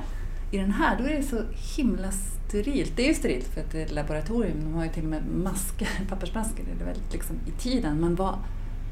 i 0.52 0.58
den 0.58 0.72
här, 0.72 0.98
då 0.98 1.04
är 1.04 1.14
det 1.18 1.24
så 1.24 1.42
himla 1.78 2.12
sterilt. 2.12 2.94
Det 2.96 3.04
är 3.04 3.08
ju 3.08 3.14
sterilt 3.14 3.46
för 3.54 3.62
att 3.62 3.72
det 3.72 3.82
är 3.82 3.86
ett 3.86 3.92
laboratorium. 3.92 4.58
De 4.64 4.74
har 4.74 4.84
ju 4.84 4.90
till 4.90 5.04
och 5.04 5.10
med 5.10 5.24
masker, 5.44 5.88
pappersmasker. 6.10 6.64
Det 6.78 6.84
är 6.84 6.86
väldigt 6.86 7.14
liksom 7.14 7.36
i 7.48 7.52
tiden. 7.52 8.00
Men 8.00 8.16
vad, 8.16 8.36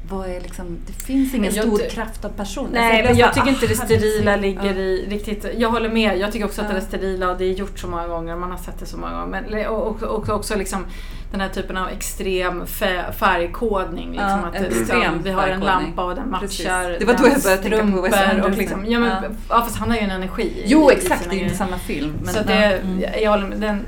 vad 0.08 0.28
är 0.30 0.40
liksom, 0.40 0.78
det 0.86 0.92
finns 0.92 1.34
ingen 1.34 1.54
Jag 1.54 1.64
stor 1.64 1.78
ty- 1.78 1.88
kraft 1.88 2.24
av 2.24 2.28
person. 2.28 2.64
Alltså, 2.64 2.80
Nej, 2.80 2.92
blev 2.92 3.04
men 3.04 3.14
så 3.14 3.20
jag 3.20 3.34
tycker 3.34 3.48
inte 3.48 3.66
det 3.66 3.80
ah, 3.82 3.84
sterila 3.84 4.36
ligger 4.36 4.64
jag 4.66 4.76
i 4.76 5.06
riktigt... 5.08 5.46
Jag 5.58 5.70
håller 5.70 5.88
med. 5.90 6.18
Jag 6.18 6.32
tycker 6.32 6.46
också 6.46 6.60
att 6.60 6.66
Ja. 6.68 6.74
det 6.74 6.80
är 6.80 6.84
sterila 6.84 7.30
och 7.30 7.38
det 7.38 7.44
är 7.44 7.52
gjort 7.52 7.78
så 7.78 7.88
många 7.88 8.08
gånger. 8.08 8.36
Man 8.36 8.50
har 8.50 8.58
sett 8.58 8.78
det 8.78 8.86
så 8.86 8.96
många 8.96 9.12
gånger. 9.20 9.42
Men, 9.50 9.66
och, 9.66 9.86
och, 9.86 10.02
och 10.02 10.28
också 10.28 10.56
liksom 10.56 10.86
den 11.30 11.40
här 11.40 11.48
typen 11.48 11.76
av 11.76 11.88
extrem 11.88 12.64
fä- 12.64 13.12
färgkodning. 13.12 14.10
Liksom, 14.10 14.28
Ja, 14.28 14.48
att 14.48 14.54
extrem 14.54 15.22
vi 15.22 15.30
har 15.30 15.48
en 15.48 15.60
lampa 15.60 16.04
och 16.04 16.14
den 16.14 16.36
Precis. 16.40 16.66
matchar 16.66 16.96
Det 16.98 17.04
var 17.04 17.14
då 17.14 17.28
jag 17.28 17.42
började 17.42 17.62
tänka 17.62 17.96
på 17.96 18.02
Wes 18.02 18.14
Anderson. 18.14 18.52
liksom, 18.52 18.86
ja, 18.86 18.98
men, 18.98 19.08
Ja. 19.22 19.28
ja. 19.48 19.62
fast 19.62 19.76
han 19.76 19.90
har 19.90 19.96
ju 19.96 20.02
en 20.02 20.10
energi. 20.10 20.42
i- 20.42 20.64
Jo, 20.66 20.90
i 20.90 20.94
exakt. 20.94 21.22
sina 21.22 21.34
Det 21.34 21.40
är 21.40 21.44
inte 21.44 21.56
samma 21.56 21.78
film. 21.78 22.12
Men, 22.24 22.34
så 22.34 22.40
det, 22.42 22.54
mm. 22.54 23.04
jag. 23.22 23.52
Den, 23.60 23.86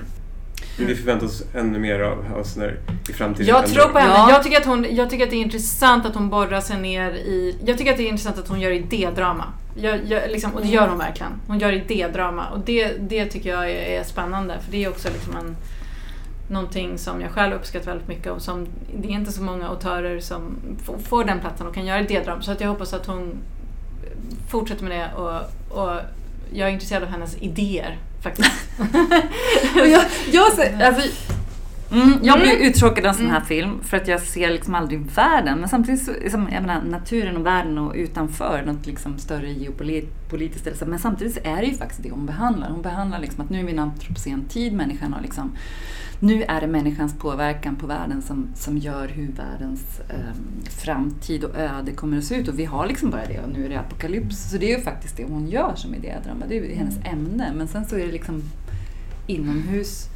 Men 0.79 0.87
vi 0.87 0.95
förväntar 0.95 1.27
oss 1.27 1.43
ännu 1.55 1.79
mer 1.79 2.01
av 2.01 2.25
Hausner 2.27 2.79
i 3.09 3.13
framtiden. 3.13 3.47
Jag 3.47 3.67
tror 3.67 3.89
på 3.89 3.99
henne. 3.99 4.13
Ja. 4.15 4.31
Jag, 4.31 4.43
tycker 4.43 4.57
att 4.61 4.67
hon, 4.67 4.87
jag 4.91 5.11
tycker 5.11 5.25
att 5.25 5.31
det 5.31 5.37
är 5.37 5.41
intressant 5.43 6.07
att 6.07 6.15
hon 6.15 6.29
borrar 6.31 6.61
sig 6.61 6.81
ner 6.81 7.11
i... 7.13 7.57
Jag 7.67 7.79
tycker 7.79 7.91
att 7.91 7.97
det 7.97 8.03
är 8.05 8.09
intressant 8.09 8.39
att 8.39 8.49
hon 8.49 8.61
gör 8.61 8.71
idédrama. 8.71 9.45
Jag, 9.77 10.01
jag, 10.07 10.31
liksom, 10.31 10.51
och 10.55 10.61
det 10.63 10.69
gör 10.69 10.89
hon 10.89 10.99
verkligen. 10.99 11.33
Hon 11.47 11.59
gör 11.59 11.73
idédrama 11.73 12.49
och 12.51 12.59
det, 12.61 12.93
det 13.09 13.27
tycker 13.27 13.51
jag 13.51 13.71
är, 13.71 14.01
är 14.01 14.05
spännande 14.05 14.55
för 14.65 14.73
det 14.73 14.85
är 14.85 14.89
också 14.89 15.09
liksom 15.13 15.37
en, 15.37 15.57
någonting 16.51 16.99
som 16.99 17.21
jag 17.21 17.31
själv 17.31 17.55
uppskattar 17.55 17.87
väldigt 17.87 18.09
mycket 18.09 18.33
och 18.33 18.43
som 18.43 18.67
det 18.97 19.09
är 19.09 19.13
inte 19.13 19.33
så 19.33 19.43
många 19.43 19.69
autörer 19.69 20.21
som 20.21 20.57
f- 20.81 21.07
får 21.09 21.25
den 21.25 21.41
platsen 21.41 21.67
och 21.67 21.75
kan 21.75 21.87
göra 21.87 22.01
idédrama 22.01 22.43
så 22.43 22.53
att 22.53 22.61
jag 22.61 22.69
hoppas 22.69 22.93
att 22.95 23.07
hon 23.07 23.35
fortsätter 24.49 24.85
med 24.85 24.93
det 24.99 25.11
och, 25.21 25.41
och 25.79 26.01
jag 26.53 26.69
är 26.69 26.73
intresserad 26.73 27.03
av 27.03 27.09
hennes 27.09 27.37
idéer 27.37 27.99
faktiskt. 28.25 28.51
Och 29.81 29.89
jag, 29.89 30.05
jag, 30.33 30.47
alltså, 30.47 31.03
mm, 31.95 32.19
jag 32.23 32.39
blir 32.41 32.51
Mm. 32.55 32.69
uttråkad 32.69 33.05
av 33.05 33.09
en 33.11 33.15
sån 33.15 33.27
här 33.27 33.37
Mm. 33.37 33.47
film 33.47 33.81
för 33.83 33.97
att 33.97 34.09
jag 34.09 34.21
ser 34.21 34.51
liksom 34.51 34.75
aldrig 34.75 35.01
världen. 35.01 35.59
Men 35.61 35.69
samtidigt 35.69 36.03
så, 36.05 36.13
liksom, 36.13 36.49
jag 36.53 36.63
menar, 36.63 36.83
naturen 36.83 37.37
och 37.37 37.47
världen 37.47 37.79
och 37.79 37.93
utanför 37.97 38.63
något 38.67 38.87
liksom 38.87 39.19
större 39.19 39.53
geopolitiskt. 39.53 40.79
så. 40.79 40.87
Men 40.87 40.99
samtidigt 40.99 41.35
så 41.35 41.41
är 41.45 41.57
det 41.57 41.67
ju 41.67 41.75
faktiskt 41.75 42.03
det 42.03 42.11
hon 42.11 42.27
behandlar. 42.27 42.71
Hon 42.71 42.83
behandlar 42.83 43.19
liksom 43.19 43.45
att 43.45 43.51
nu 43.51 43.59
är 43.61 43.63
vi 43.65 43.69
i 43.71 43.73
en 43.73 43.79
antropocen 43.79 44.45
tid. 44.49 44.73
Människan 44.73 45.13
har 45.13 45.23
liksom, 45.23 45.53
nu 46.21 46.43
är 46.43 46.61
det 46.61 46.67
människans 46.67 47.15
påverkan 47.19 47.77
på 47.77 47.87
världen 47.87 48.23
som, 48.23 48.47
som 48.55 48.79
gör 48.79 49.09
hur 49.09 49.33
världens 49.33 50.01
ehm, 50.11 50.65
framtid 50.71 51.45
och 51.45 51.57
öde 51.57 51.93
kommer 51.93 52.19
att 52.19 52.25
se 52.25 52.35
ut. 52.37 52.49
Och 52.49 52.59
vi 52.59 52.65
har 52.65 52.87
liksom 52.87 53.11
bara 53.11 53.25
det 53.29 53.41
och 53.41 53.49
nu 53.53 53.65
är 53.65 53.69
det 53.69 53.81
apokalyps. 53.81 54.51
Så 54.51 54.57
det 54.59 54.73
är 54.73 54.77
ju 54.79 54.83
faktiskt 54.85 55.17
det 55.17 55.25
hon 55.29 55.49
gör 55.49 55.73
som 55.77 55.95
idédrama. 55.95 56.47
Det 56.49 56.59
är 56.59 56.63
ju 56.65 56.75
hennes 56.75 56.99
ämne. 57.05 57.53
Men 57.57 57.69
sen 57.69 57.85
så 57.85 57.97
är 57.97 58.07
det 58.07 58.13
liksom 58.13 58.43
inomhus 59.27 60.09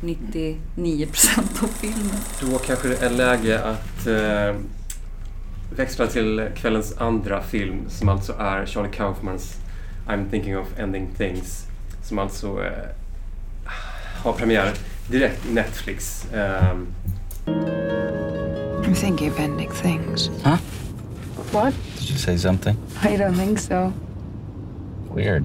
99 0.00 1.06
procent 1.06 1.62
av 1.62 1.66
filmen. 1.66 2.16
Då 2.40 2.58
kanske 2.58 2.88
det 2.88 3.02
är 3.02 3.10
läge 3.10 3.64
att 3.64 4.06
eh, 4.06 4.60
växla 5.76 6.06
till 6.06 6.48
kvällens 6.56 6.98
andra 6.98 7.42
film 7.42 7.84
som 7.88 8.08
alltså 8.08 8.32
är 8.38 8.66
Charlie 8.66 8.92
Kaufmans 8.92 9.56
I'm 10.08 10.30
thinking 10.30 10.58
of 10.58 10.78
ending 10.78 11.08
things. 11.16 11.66
Som 12.02 12.18
alltså 12.18 12.64
eh, 12.64 12.88
har 14.22 14.32
premiär 14.32 14.72
direkt 15.10 15.46
i 15.46 15.52
Netflix. 15.52 16.26
Ehm, 16.34 16.86
I'm 17.46 18.94
thinking 18.94 19.32
of 19.32 19.40
ending 19.40 19.70
things. 19.82 20.30
Did 21.98 22.10
you 22.10 22.18
say 22.18 22.38
something? 22.38 22.76
I 23.02 23.16
don't 23.16 23.36
think 23.36 23.58
so. 23.58 23.92
Weird. 25.14 25.44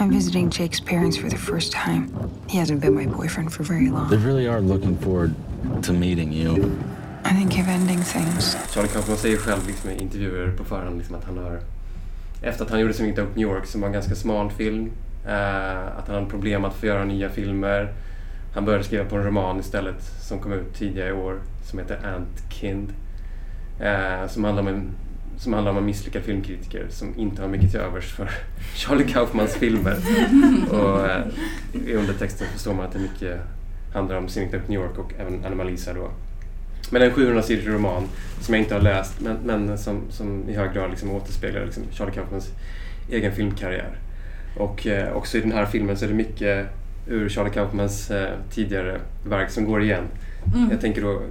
I'm 0.00 0.10
visiting 0.10 0.48
Jake's 0.48 0.80
parents 0.80 1.16
for 1.16 1.28
the 1.28 1.36
first 1.36 1.72
time. 1.72 2.08
He 2.48 2.58
hasn't 2.58 2.80
been 2.80 2.94
my 2.94 3.06
boyfriend 3.06 3.52
for 3.52 3.64
very 3.64 3.88
long. 3.88 4.08
They 4.08 4.16
really 4.16 4.46
are 4.46 4.60
looking 4.60 4.96
forward 4.96 5.34
to 5.82 5.92
meeting 5.92 6.32
you. 6.32 6.52
I 7.24 7.32
think 7.34 7.58
of 7.58 7.68
ending 7.68 8.02
things. 8.02 8.56
Charlie 8.74 8.88
Kaufman 8.88 9.16
säger 9.16 9.36
själv 9.36 9.66
liksom, 9.66 9.90
i 9.90 10.02
intervjuer 10.02 10.56
på 10.56 10.64
förhand 10.64 10.98
liksom, 10.98 11.16
att 11.16 11.24
han 11.24 11.38
har 11.38 11.60
efter 12.42 12.64
att 12.64 12.70
han 12.70 12.80
gjorde 12.80 12.94
Swinging 12.94 13.18
Up 13.18 13.36
New 13.36 13.48
York 13.48 13.66
som 13.66 13.80
var 13.80 13.88
en 13.88 13.92
ganska 13.92 14.14
smal 14.14 14.50
film 14.50 14.90
eh, 15.26 15.86
att 15.98 16.06
han 16.06 16.14
hade 16.14 16.26
problem 16.26 16.64
att 16.64 16.74
få 16.74 16.86
göra 16.86 17.04
nya 17.04 17.28
filmer. 17.28 17.94
Han 18.54 18.64
började 18.64 18.84
skriva 18.84 19.04
på 19.04 19.16
en 19.16 19.24
roman 19.24 19.60
istället 19.60 20.02
som 20.20 20.38
kom 20.38 20.52
ut 20.52 20.74
tidigare 20.74 21.08
i 21.08 21.12
år 21.12 21.40
som 21.70 21.78
heter 21.78 21.98
Antkind. 22.06 22.92
Eh, 23.80 24.28
som, 24.28 24.44
handlar 24.44 24.62
om 24.62 24.68
en, 24.68 24.90
som 25.38 25.52
handlar 25.52 25.72
om 25.72 25.78
en 25.78 25.84
misslyckad 25.84 26.22
filmkritiker 26.22 26.86
som 26.88 27.18
inte 27.18 27.42
har 27.42 27.48
mycket 27.48 27.70
till 27.70 27.80
övers 27.80 28.12
för 28.12 28.30
Charlie 28.74 29.04
Kaufmans 29.04 29.54
filmer. 29.54 29.96
Och 30.70 31.06
eh, 31.06 31.26
i 31.86 31.94
undertexten 31.94 32.46
förstår 32.52 32.74
man 32.74 32.86
att 32.86 32.92
det 32.92 32.98
mycket 32.98 33.40
handlar 33.92 34.16
om 34.16 34.24
Up 34.24 34.68
New 34.68 34.80
York 34.80 34.98
och 34.98 35.12
även 35.18 35.44
Anomalisa 35.44 35.92
då. 35.92 36.10
Men 36.90 37.02
en 37.02 37.10
700 37.10 37.42
sidor 37.42 37.72
roman 37.72 38.08
som 38.40 38.54
jag 38.54 38.62
inte 38.62 38.74
har 38.74 38.80
läst 38.80 39.20
men, 39.20 39.36
men 39.36 39.78
som, 39.78 40.00
som 40.10 40.48
i 40.48 40.54
hög 40.54 40.72
grad 40.72 40.90
liksom 40.90 41.10
återspeglar 41.10 41.64
liksom 41.64 41.82
Charlie 41.92 42.12
Kaufmans 42.12 42.48
egen 43.10 43.32
filmkarriär. 43.32 43.98
Och 44.56 44.86
eh, 44.86 45.16
också 45.16 45.38
i 45.38 45.40
den 45.40 45.52
här 45.52 45.66
filmen 45.66 45.96
så 45.96 46.04
är 46.04 46.08
det 46.08 46.14
mycket 46.14 46.66
ur 47.06 47.28
Charlie 47.28 47.50
Kaufmans 47.50 48.10
eh, 48.10 48.32
tidigare 48.50 49.00
verk 49.26 49.50
som 49.50 49.64
går 49.64 49.82
igen. 49.82 50.04
Jag 50.70 50.80
tänker 50.80 51.02
då 51.02 51.22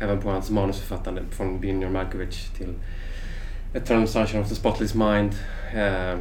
även 0.00 0.20
på 0.20 0.30
hans 0.30 0.50
manusförfattande 0.50 1.22
från 1.30 1.60
Binjar 1.60 1.90
Malkovich 1.90 2.48
till 2.56 2.74
Eternal 3.74 4.08
Sunshine 4.08 4.42
of 4.42 4.48
the 4.48 4.54
Spotless 4.54 4.94
Mind 4.94 5.32
eh, 5.74 6.18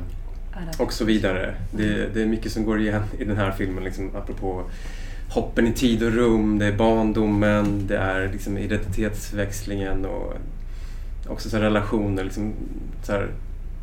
och 0.78 0.94
så 0.94 1.06
vidare. 1.06 1.56
Det, 1.72 2.14
det 2.14 2.22
är 2.22 2.26
mycket 2.26 2.52
som 2.52 2.66
går 2.66 2.82
igen 2.82 3.04
i 3.20 3.24
den 3.24 3.38
här 3.38 3.52
filmen, 3.52 3.84
liksom, 3.84 4.16
apropå 4.16 4.64
hoppen 5.30 5.68
i 5.68 5.74
tid 5.74 6.04
och 6.04 6.12
rum, 6.12 6.60
det 6.60 6.66
är 6.66 6.72
barndomen, 6.78 7.88
det 7.88 7.98
är 7.98 8.30
liksom 8.32 8.58
identitetsväxlingen 8.58 10.06
och 10.06 10.34
också 11.28 11.50
så 11.50 11.58
relationer, 11.58 12.24
liksom, 12.24 12.54
så 13.04 13.12
här, 13.12 13.28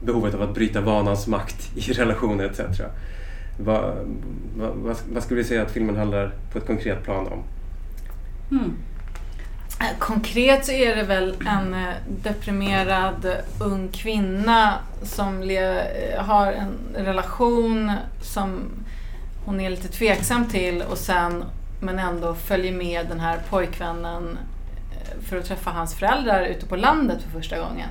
behovet 0.04 0.34
av 0.34 0.42
att 0.42 0.54
bryta 0.54 0.80
vanans 0.80 1.26
makt 1.26 1.70
i 1.76 1.80
relationer 1.92 2.44
etc. 2.44 2.80
Vad, 3.58 3.94
vad, 4.56 4.96
vad, 5.12 5.22
skulle 5.22 5.40
du 5.40 5.44
säga 5.44 5.62
att 5.62 5.70
filmen 5.70 5.96
handlar 5.96 6.32
på 6.52 6.58
ett 6.58 6.66
konkret 6.66 7.04
plan 7.04 7.26
om? 7.26 7.42
Mm. 8.50 8.72
Konkret 9.98 10.66
så 10.66 10.72
är 10.72 10.96
det 10.96 11.02
väl 11.02 11.34
en 11.48 11.74
eh, 11.74 11.94
deprimerad 12.22 13.36
ung 13.60 13.88
kvinna 13.88 14.74
som 15.02 15.42
le- 15.42 16.16
har 16.18 16.52
en 16.52 16.78
relation 16.96 17.92
som 18.22 18.60
hon 19.44 19.60
är 19.60 19.70
lite 19.70 19.88
tveksam 19.88 20.46
till 20.48 20.82
och 20.82 20.98
sen 20.98 21.44
men 21.80 21.98
ändå 21.98 22.34
följer 22.34 22.72
med 22.72 23.06
den 23.08 23.20
här 23.20 23.38
pojkvännen 23.50 24.38
eh, 24.92 25.20
för 25.28 25.36
att 25.38 25.44
träffa 25.44 25.70
hans 25.70 25.94
föräldrar 25.94 26.42
ute 26.46 26.66
på 26.66 26.76
landet 26.76 27.22
för 27.22 27.30
första 27.40 27.58
gången. 27.58 27.88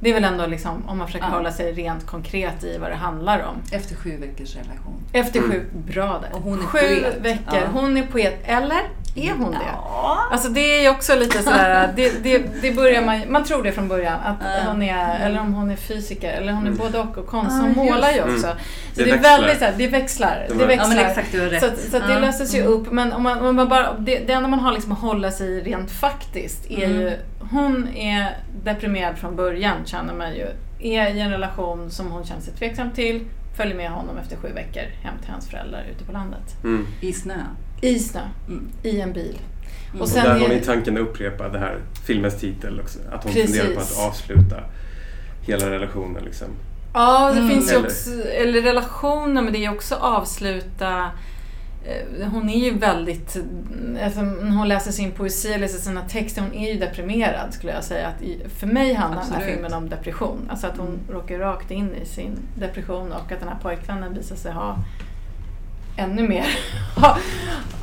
Det 0.00 0.10
är 0.10 0.14
väl 0.14 0.24
ändå 0.24 0.46
liksom, 0.46 0.88
om 0.88 0.98
man 0.98 1.06
försöker 1.06 1.26
Ja. 1.26 1.32
hålla 1.32 1.52
sig 1.52 1.72
rent 1.72 2.06
konkret 2.06 2.64
i 2.64 2.78
vad 2.78 2.90
det 2.90 2.96
handlar 2.96 3.38
om. 3.42 3.56
Efter 3.72 3.94
sju 3.96 4.16
veckors 4.16 4.56
relation. 4.56 5.02
Efter 5.12 5.40
sju, 5.40 5.64
bra 5.72 6.20
där. 6.22 6.36
Och 6.36 6.42
hon 6.42 6.58
är 6.58 6.62
sju 6.62 6.78
poet. 6.78 7.16
veckor. 7.20 7.58
Ja. 7.58 7.66
Hon 7.72 7.96
är 7.96 8.06
poet. 8.06 8.40
Eller 8.44 8.80
är 9.16 9.32
hon 9.32 9.50
det? 9.50 9.58
Ja. 9.72 10.18
Alltså 10.32 10.48
det 10.48 10.60
är 10.60 10.82
ju 10.82 10.88
också 10.90 11.14
lite 11.14 11.42
sådär, 11.42 11.92
det, 11.96 12.22
det, 12.22 12.42
det 12.62 12.72
börjar 12.72 13.02
man, 13.02 13.20
man 13.28 13.44
tror 13.44 13.62
det 13.62 13.72
från 13.72 13.88
början 13.88 14.20
att 14.24 14.36
Ja. 14.40 14.70
hon 14.70 14.82
är, 14.82 15.26
eller 15.26 15.40
om 15.40 15.54
hon 15.54 15.70
är 15.70 15.76
fysiker, 15.76 16.32
eller 16.32 16.52
hon 16.52 16.62
är 16.62 16.66
Mm. 16.66 16.78
både 16.78 16.98
och 16.98 17.18
och 17.18 17.26
konst. 17.26 17.60
Hon 17.62 17.72
målar 17.86 18.12
ju 18.12 18.20
också. 18.22 18.46
Mm. 18.46 18.58
Så 18.92 19.00
Det 19.00 19.04
det, 19.04 19.10
är 19.10 19.12
växlar. 19.12 19.38
väldigt 19.38 19.58
såhär, 19.58 19.74
det 19.78 19.86
växlar. 19.88 20.46
Det 20.48 20.54
växlar. 20.66 20.88
Ja 20.90 21.02
men 21.02 21.06
exakt, 21.10 21.32
du 21.32 21.40
har 21.40 21.46
rätt. 21.46 21.62
Så, 21.80 21.90
så 21.90 21.96
att 21.96 22.08
det 22.08 22.20
löses 22.20 22.54
ju 22.54 22.60
Mm. 22.60 22.72
upp. 22.72 22.92
Men 22.92 23.12
om 23.12 23.22
man, 23.22 23.38
om 23.46 23.56
man 23.56 23.68
bara, 23.68 23.92
det, 23.98 24.18
det 24.18 24.32
enda 24.32 24.48
man 24.48 24.58
har 24.60 24.72
liksom 24.72 24.92
att 24.92 24.98
hålla 24.98 25.30
sig 25.30 25.48
i 25.48 25.60
rent 25.60 25.90
faktiskt 25.90 26.70
är 26.70 26.84
Mm. 26.84 27.00
ju, 27.00 27.12
hon 27.50 27.88
är 27.96 28.36
deprimerad 28.64 29.18
från 29.18 29.36
början 29.36 29.76
känner 29.84 30.14
man 30.14 30.34
ju. 30.34 30.46
Är 30.80 31.14
i 31.14 31.20
en 31.20 31.30
relation 31.30 31.90
som 31.90 32.10
hon 32.12 32.24
känner 32.24 32.40
sig 32.42 32.54
tveksam 32.54 32.90
till, 32.90 33.24
följer 33.56 33.74
med 33.76 33.90
honom 33.90 34.18
efter 34.18 34.36
sju 34.36 34.48
veckor 34.54 34.82
hem 35.02 35.14
till 35.22 35.30
hans 35.30 35.48
föräldrar 35.48 35.84
ute 35.94 36.04
på 36.04 36.12
landet. 36.12 36.56
Mm. 36.64 36.86
I 37.00 37.12
snö. 37.12 37.34
I 37.80 37.98
snö, 37.98 38.20
Mm. 38.48 38.68
i 38.82 39.00
en 39.00 39.12
bil. 39.12 39.38
Mm. 39.88 39.96
Och 39.96 40.00
Och 40.02 40.08
sen 40.08 40.24
där 40.24 40.34
är- 40.36 40.40
har 40.40 40.48
ni 40.48 40.60
tanken 40.60 40.94
att 40.96 41.00
upprepa 41.00 41.48
det 41.48 41.58
här 41.58 41.78
filmens 42.06 42.36
titel 42.40 42.80
också. 42.80 42.98
Att 43.12 43.24
hon 43.24 43.32
Precis. 43.32 43.56
funderar 43.60 43.74
på 43.74 43.80
att 43.80 43.98
avsluta 44.08 44.56
hela 45.46 45.70
relationen. 45.70 46.24
Liksom. 46.24 46.48
Ja, 46.94 47.30
det 47.32 47.38
Mm. 47.40 47.50
finns 47.50 47.72
ju 47.72 47.76
Eller- 47.76 47.86
också, 47.86 48.10
eller 48.28 48.62
relationer, 48.62 49.42
men 49.42 49.52
det 49.52 49.64
är 49.64 49.70
också 49.74 49.94
avsluta 49.94 51.10
eh, 51.84 52.28
hon 52.28 52.48
är 52.50 52.58
ju 52.64 52.78
väldigt, 52.78 53.36
alltså, 54.04 54.20
när 54.22 54.56
hon 54.56 54.68
läser 54.68 54.92
sin 54.92 55.12
poesi, 55.12 55.58
läser 55.58 55.78
sina 55.78 56.02
texter, 56.02 56.42
hon 56.42 56.54
är 56.54 56.72
ju 56.72 56.78
deprimerad 56.78 57.54
skulle 57.54 57.72
jag 57.72 57.84
säga. 57.84 58.08
Att 58.08 58.50
för 58.58 58.66
mig 58.66 58.94
handlar 58.94 59.22
den 59.24 59.32
här 59.32 59.46
filmen 59.52 59.72
om 59.74 59.88
depression. 59.88 60.46
Alltså 60.50 60.66
att 60.66 60.76
hon 60.76 60.86
Mm. 60.88 61.00
råkar 61.10 61.38
rakt 61.38 61.70
in 61.70 61.94
i 62.02 62.06
sin 62.06 62.38
depression 62.58 63.12
och 63.12 63.32
att 63.32 63.40
den 63.40 63.48
här 63.48 63.58
pojkvännen 63.62 64.14
visar 64.14 64.36
sig 64.36 64.52
ha 64.52 64.78
ännu 65.98 66.28
mer 66.28 66.46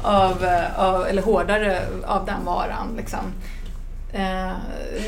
av, 0.04 0.46
av, 0.78 1.06
eller 1.08 1.22
hårdare 1.22 1.82
av 2.06 2.26
den 2.26 2.46
varan. 2.46 2.88
Liksom. 2.98 3.20
Eh, 4.14 4.52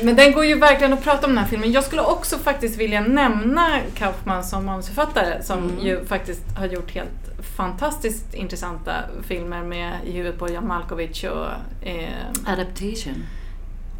Men 0.02 0.16
den 0.16 0.32
går 0.32 0.44
ju 0.44 0.58
verkligen 0.58 0.92
att 0.92 1.02
prata 1.04 1.26
om 1.26 1.32
den 1.34 1.38
här 1.44 1.50
filmen. 1.50 1.72
Jag 1.72 1.84
skulle 1.84 2.02
också 2.02 2.38
faktiskt 2.38 2.76
vilja 2.78 3.00
nämna 3.00 3.68
Kaufman 3.94 4.44
som 4.44 4.66
manusförfattare 4.66 5.42
som 5.42 5.58
Mm. 5.58 5.78
ju 5.86 6.04
faktiskt 6.04 6.42
har 6.58 6.66
gjort 6.66 6.90
helt 6.90 7.10
fantastiskt 7.56 8.34
intressanta 8.34 8.92
filmer 9.22 9.62
med 9.62 9.92
I 10.04 10.12
huvudet 10.12 10.38
på 10.38 10.50
Jan 10.52 10.66
Malkovich 10.66 11.24
och 11.24 11.46
eh, 11.88 12.52
Adaptation. 12.52 13.24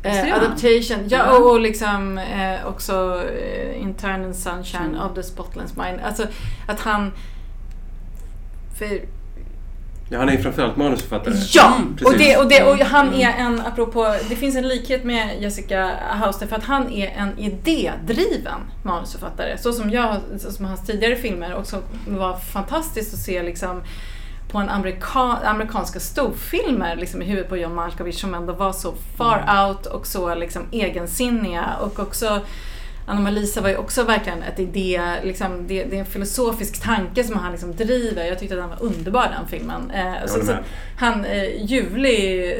Eh? 0.02 0.34
Adaptation. 0.36 1.08
Ja, 1.08 1.36
och, 1.38 1.50
och 1.50 1.60
liksom 1.60 2.18
eh, 2.18 2.66
också 2.66 3.22
eh, 3.40 3.82
Intern 3.82 4.24
and 4.24 4.36
Sunshine 4.36 4.82
Mm. 4.94 5.00
of 5.00 5.14
the 5.14 5.22
Spotless 5.22 5.76
Mind. 5.76 6.00
Alltså 6.04 6.26
att 6.66 6.80
han... 6.80 7.12
För 8.78 9.00
Ja, 10.10 10.18
han 10.18 10.28
är 10.28 10.32
ju 10.32 10.38
framförallt 10.42 10.76
manusförfattare. 10.76 11.34
Ja! 11.54 11.74
Mm, 11.76 11.96
och, 12.04 12.12
det, 12.12 12.18
precis. 12.18 12.36
och, 12.38 12.48
det, 12.48 12.62
och 12.64 12.78
han 12.78 13.08
Mm. 13.08 13.20
är 13.20 13.32
en, 13.38 13.60
apropå, 13.60 14.14
det 14.28 14.36
finns 14.36 14.56
en 14.56 14.68
likhet 14.68 15.04
med 15.04 15.42
Jessica 15.42 15.90
Hauster 16.10 16.46
för 16.46 16.56
att 16.56 16.64
han 16.64 16.92
är 16.92 17.06
en 17.08 17.38
idédriven 17.38 18.60
manusförfattare. 18.82 19.58
Så 19.58 19.72
som 19.72 19.90
jag, 19.90 20.16
så 20.38 20.52
som 20.52 20.64
hans 20.64 20.86
tidigare 20.86 21.16
filmer 21.16 21.54
och 21.54 21.66
som 21.66 21.80
var 22.06 22.36
fantastiskt 22.36 23.14
att 23.14 23.20
se 23.20 23.42
liksom 23.42 23.82
på 24.50 24.58
en 24.58 24.68
amerika, 24.68 25.18
amerikanska 25.44 26.00
storfilmer 26.00 26.96
liksom 26.96 27.22
i 27.22 27.24
huvudet 27.24 27.48
på 27.48 27.56
John 27.56 27.74
Malkovich 27.74 28.20
som 28.20 28.34
ändå 28.34 28.52
var 28.52 28.72
så 28.72 28.94
far 29.16 29.38
Mm. 29.48 29.66
out 29.66 29.86
och 29.86 30.06
så 30.06 30.34
liksom 30.34 30.62
egensinniga 30.72 31.64
och 31.80 31.98
också 32.00 32.40
Anna-Malisa 33.08 33.60
var 33.60 33.68
ju 33.68 33.76
också 33.76 34.04
verkligen 34.04 34.42
ett 34.42 34.58
idé, 34.58 35.02
liksom, 35.22 35.66
det, 35.66 35.84
det 35.84 35.96
är 35.96 36.00
en 36.00 36.06
filosofisk 36.06 36.82
tanke 36.82 37.24
som 37.24 37.36
han 37.36 37.52
liksom 37.52 37.76
driver. 37.76 38.24
Jag 38.24 38.38
tyckte 38.38 38.54
att 38.54 38.60
den 38.60 38.68
var 38.78 38.82
underbar 38.82 39.34
den 39.38 39.48
filmen. 39.48 39.90
Eh, 39.90 40.12
så, 40.26 40.46
så, 40.46 40.52
han, 40.96 41.24
eh, 41.24 41.64
ljuvlig, 41.64 42.50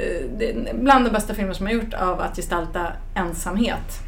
eh, 0.40 0.74
bland 0.74 1.04
de 1.04 1.10
bästa 1.10 1.34
filmer 1.34 1.52
som 1.52 1.66
har 1.66 1.72
gjort 1.72 1.94
av 1.94 2.20
att 2.20 2.36
gestalta 2.36 2.86
ensamhet. 3.14 3.98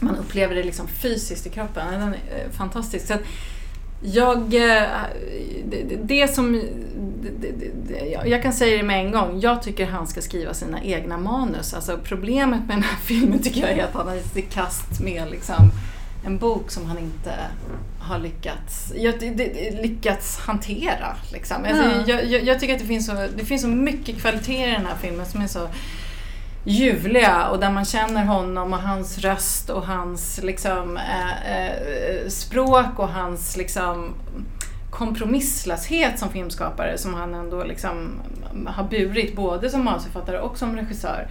Man 0.00 0.16
upplever 0.16 0.54
det 0.54 0.62
liksom 0.62 0.88
fysiskt 0.88 1.46
i 1.46 1.50
kroppen. 1.50 1.86
Den 1.92 2.02
är 2.02 2.08
eh, 2.08 2.50
fantastisk. 2.58 3.06
Så 3.06 3.14
att 3.14 3.20
jag, 4.02 4.36
eh, 4.54 4.82
det- 5.68 5.96
det 6.02 6.28
som, 6.34 6.62
det, 7.40 7.48
det, 7.88 8.26
jag- 8.28 8.42
kan 8.42 8.52
säga 8.52 8.76
det 8.76 8.82
med 8.82 9.06
en 9.06 9.12
gång, 9.12 9.40
jag 9.40 9.62
tycker 9.62 9.86
han 9.86 10.06
ska 10.06 10.22
skriva 10.22 10.54
sina 10.54 10.82
egna 10.82 11.18
manus. 11.18 11.74
Alltså 11.74 11.98
problemet 12.04 12.60
med 12.66 12.76
den 12.76 12.82
här 12.82 12.96
filmen 13.04 13.42
tycker 13.42 13.60
jag 13.60 13.70
är 13.70 13.84
att 13.84 13.94
han 13.94 14.08
har 14.08 14.14
gett 14.14 14.32
sig 14.32 14.42
kast 14.42 15.00
med 15.00 15.30
liksom 15.30 15.70
en 16.26 16.38
bok 16.38 16.70
som 16.70 16.86
han 16.86 16.98
inte 16.98 17.32
har 17.98 18.18
lyckats, 18.18 18.92
lyckats 19.82 20.38
hantera. 20.38 21.16
Liksom. 21.32 21.56
Alltså, 21.68 21.84
Ja. 21.84 22.02
jag, 22.06 22.24
jag, 22.26 22.44
jag 22.44 22.60
tycker 22.60 22.74
att 22.74 22.80
det 22.80 22.86
finns, 22.86 23.06
så, 23.06 23.12
det 23.36 23.44
finns 23.44 23.62
så 23.62 23.68
mycket 23.68 24.20
kvalitet 24.20 24.68
i 24.68 24.70
den 24.70 24.86
här 24.86 24.96
filmen 25.00 25.26
som 25.26 25.40
är 25.40 25.46
så 25.46 25.68
ljuvliga 26.64 27.46
och 27.48 27.60
där 27.60 27.70
man 27.70 27.84
känner 27.84 28.24
honom 28.24 28.72
och 28.72 28.78
hans 28.78 29.18
röst 29.18 29.70
och 29.70 29.86
hans 29.86 30.40
liksom, 30.42 30.96
eh, 30.96 31.56
eh, 31.56 32.28
språk 32.28 32.98
och 32.98 33.08
hans 33.08 33.56
liksom, 33.56 34.14
kompromisslöshet 34.94 36.18
som 36.18 36.28
filmskapare 36.28 36.98
som 36.98 37.14
han 37.14 37.34
ändå 37.34 37.64
liksom 37.64 38.20
har 38.66 38.84
burit 38.84 39.36
både 39.36 39.70
som 39.70 39.84
manusförfattare 39.84 40.38
och 40.38 40.58
som 40.58 40.76
regissör. 40.76 41.28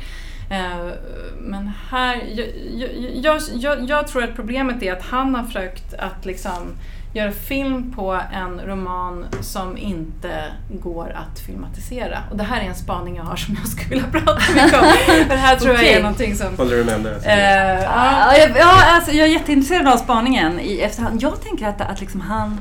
Eh, 0.52 0.91
Men 1.39 1.71
här, 1.89 2.23
jag, 2.36 2.47
jag, 2.73 2.89
jag, 3.13 3.41
jag, 3.54 3.89
jag 3.89 4.08
tror 4.08 4.23
att 4.23 4.36
problemet 4.36 4.84
är 4.84 4.93
att 4.93 5.04
han 5.04 5.36
har 5.36 5.43
försökt 5.43 5.93
att 5.93 6.26
liksom 6.26 6.76
göra 7.13 7.32
film 7.32 7.93
på 7.95 8.19
en 8.34 8.62
roman 8.62 9.26
som 9.41 9.78
inte 9.78 10.43
går 10.82 11.15
att 11.15 11.39
filmatisera. 11.39 12.19
Och 12.32 12.38
det 12.38 12.43
här 12.43 12.62
är 12.62 12.65
en 12.65 12.76
spaning 12.76 13.15
jag 13.15 13.23
har 13.23 13.36
som 13.36 13.58
jag 13.60 13.67
skulle 13.67 13.89
vilja 13.89 14.12
prata 14.12 14.41
mycket 14.56 14.80
om. 14.80 14.86
För 15.06 15.30
det 15.30 15.36
här 15.36 15.56
tror 15.56 15.73
jag 15.73 15.80
Okej. 15.80 15.93
är 15.93 16.02
någonting 16.02 16.36
som... 16.36 16.58
Håller 16.58 16.78
du 16.78 16.84
med 16.84 16.95
om 16.95 17.04
det? 17.04 17.15
Eh, 17.26 17.84
ja. 17.84 18.34
Ja, 18.34 18.38
jag, 18.38 18.49
ja, 18.58 18.95
alltså, 18.95 19.12
jag 19.12 19.28
är 19.28 19.32
jätteintresserad 19.32 19.88
av 19.88 19.97
spaningen 19.97 20.60
i 20.60 20.80
efterhand. 20.80 21.21
Jag 21.21 21.41
tänker 21.41 21.67
att, 21.67 21.82
att 21.82 21.99
liksom 22.02 22.21
han... 22.21 22.60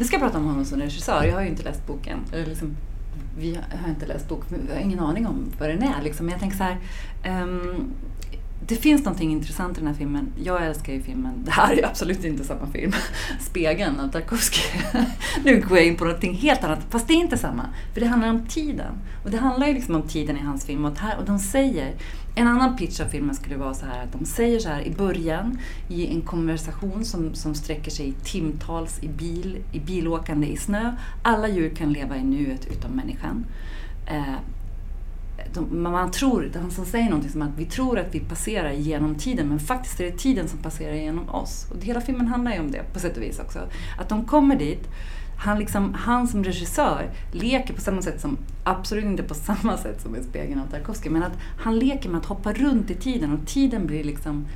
Nu 0.00 0.06
ska 0.06 0.14
jag 0.14 0.22
prata 0.22 0.38
om 0.38 0.44
honom 0.44 0.64
som 0.64 0.80
regissör. 0.80 1.24
Jag 1.24 1.34
har 1.34 1.42
ju 1.42 1.48
inte 1.48 1.62
läst 1.62 1.86
boken. 1.86 2.18
Eller 2.32 2.46
liksom, 2.46 2.76
vi 3.38 3.54
har, 3.54 3.78
har 3.78 3.88
inte 3.88 4.06
läst 4.06 4.28
boken. 4.28 4.66
Vi 4.66 4.74
har 4.74 4.80
ingen 4.80 5.00
aning 5.00 5.26
om 5.26 5.52
vad 5.58 5.68
den 5.68 5.82
är. 5.82 6.02
Liksom. 6.02 6.26
Men 6.26 6.32
jag 6.32 6.40
tänker 6.40 6.56
så 6.56 6.64
här. 6.64 6.78
Um, 7.42 7.90
det 8.66 8.76
finns 8.76 9.04
någonting 9.04 9.32
intressant 9.32 9.76
i 9.76 9.80
den 9.80 9.88
här 9.88 9.94
filmen. 9.94 10.32
Jag 10.44 10.66
älskar 10.66 10.92
ju 10.92 11.02
filmen. 11.02 11.32
Det 11.44 11.50
här 11.50 11.72
är 11.72 11.76
ju 11.76 11.84
absolut 11.84 12.24
inte 12.24 12.44
samma 12.44 12.66
film. 12.66 12.92
Spegeln 13.40 14.00
av 14.00 14.08
Tarkovsky. 14.08 14.78
nu 15.44 15.60
går 15.68 15.78
jag 15.78 15.86
in 15.86 15.96
på 15.96 16.04
någonting 16.04 16.34
helt 16.34 16.64
annat. 16.64 16.86
Fast 16.90 17.08
det 17.08 17.14
är 17.14 17.20
inte 17.20 17.38
samma. 17.38 17.66
För 17.94 18.00
det 18.00 18.06
handlar 18.06 18.30
om 18.30 18.46
tiden. 18.46 18.92
Och 19.24 19.30
det 19.30 19.38
handlar 19.38 19.66
ju 19.66 19.74
liksom 19.74 19.94
om 19.94 20.02
tiden 20.02 20.36
i 20.36 20.40
hans 20.40 20.64
film. 20.64 20.84
Och, 20.84 20.98
här, 20.98 21.18
och 21.18 21.24
de 21.24 21.38
säger... 21.38 21.94
En 22.34 22.46
annan 22.46 22.76
pitch 22.76 23.00
av 23.00 23.04
filmen 23.04 23.34
skulle 23.34 23.56
vara 23.56 23.74
så 23.74 23.86
här 23.86 24.04
att 24.04 24.12
de 24.12 24.24
säger 24.24 24.58
så 24.58 24.68
här 24.68 24.82
i 24.82 24.90
början 24.90 25.58
i 25.88 26.06
en 26.06 26.20
konversation 26.20 27.04
som, 27.04 27.34
som 27.34 27.54
sträcker 27.54 27.90
sig 27.90 28.08
i 28.08 28.12
timtals 28.12 29.02
i 29.02 29.08
bil, 29.08 29.58
i 29.72 29.80
bilåkande 29.80 30.46
i 30.46 30.56
snö. 30.56 30.96
Alla 31.22 31.48
djur 31.48 31.74
kan 31.74 31.92
leva 31.92 32.16
i 32.16 32.24
nuet 32.24 32.66
utom 32.66 32.90
människan. 32.90 33.46
Eh, 34.06 34.34
de, 35.54 35.82
man 35.82 36.10
tror, 36.10 36.50
han 36.54 36.70
som 36.70 36.84
säger 36.84 37.04
någonting 37.04 37.30
som 37.30 37.42
att 37.42 37.58
vi 37.58 37.64
tror 37.64 37.98
att 37.98 38.14
vi 38.14 38.20
passerar 38.20 38.72
genom 38.72 39.14
tiden 39.14 39.48
men 39.48 39.60
faktiskt 39.60 40.00
är 40.00 40.04
det 40.04 40.18
tiden 40.18 40.48
som 40.48 40.58
passerar 40.58 40.94
genom 40.94 41.28
oss. 41.28 41.66
Och 41.70 41.84
hela 41.84 42.00
filmen 42.00 42.26
handlar 42.26 42.52
ju 42.52 42.60
om 42.60 42.70
det 42.70 42.92
på 42.92 42.98
sätt 42.98 43.16
och 43.16 43.22
vis 43.22 43.38
också. 43.38 43.58
Att 43.98 44.08
de 44.08 44.24
kommer 44.24 44.56
dit, 44.56 44.88
han, 45.40 45.58
liksom, 45.58 45.94
han 45.94 46.28
som 46.28 46.44
regissör 46.44 47.10
leker 47.32 47.74
på 47.74 47.80
samma 47.80 48.02
sätt 48.02 48.20
som, 48.20 48.38
absolut 48.64 49.04
inte 49.04 49.22
på 49.22 49.34
samma 49.48 49.76
sätt 49.76 50.00
som 50.02 50.16
i 50.16 50.22
Spegeln 50.22 50.60
av 50.60 50.66
Tarkovsky, 50.66 51.10
men 51.10 51.22
att 51.22 51.38
han 51.58 51.78
leker 51.78 52.08
med 52.08 52.18
att 52.18 52.26
hoppa 52.26 52.52
runt 52.52 52.90
i 52.90 52.94
tiden 52.94 53.32
och 53.32 53.46
tiden 53.46 53.86
blir 53.86 54.04
liksom 54.04 54.46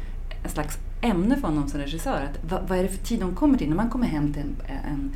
en 0.44 0.50
slags 0.50 0.78
ämne 1.00 1.36
för 1.36 1.48
honom 1.48 1.68
som 1.68 1.80
regissör. 1.80 2.28
Att, 2.30 2.50
vad, 2.50 2.68
vad 2.68 2.78
är 2.78 2.82
det 2.82 2.88
för 2.88 3.04
tid 3.04 3.20
de 3.20 3.34
kommer 3.34 3.58
till? 3.58 3.68
När 3.68 3.76
man 3.76 3.90
kommer 3.90 4.06
hem 4.06 4.32
till 4.32 4.42
en, 4.42 4.56
en, 4.66 5.12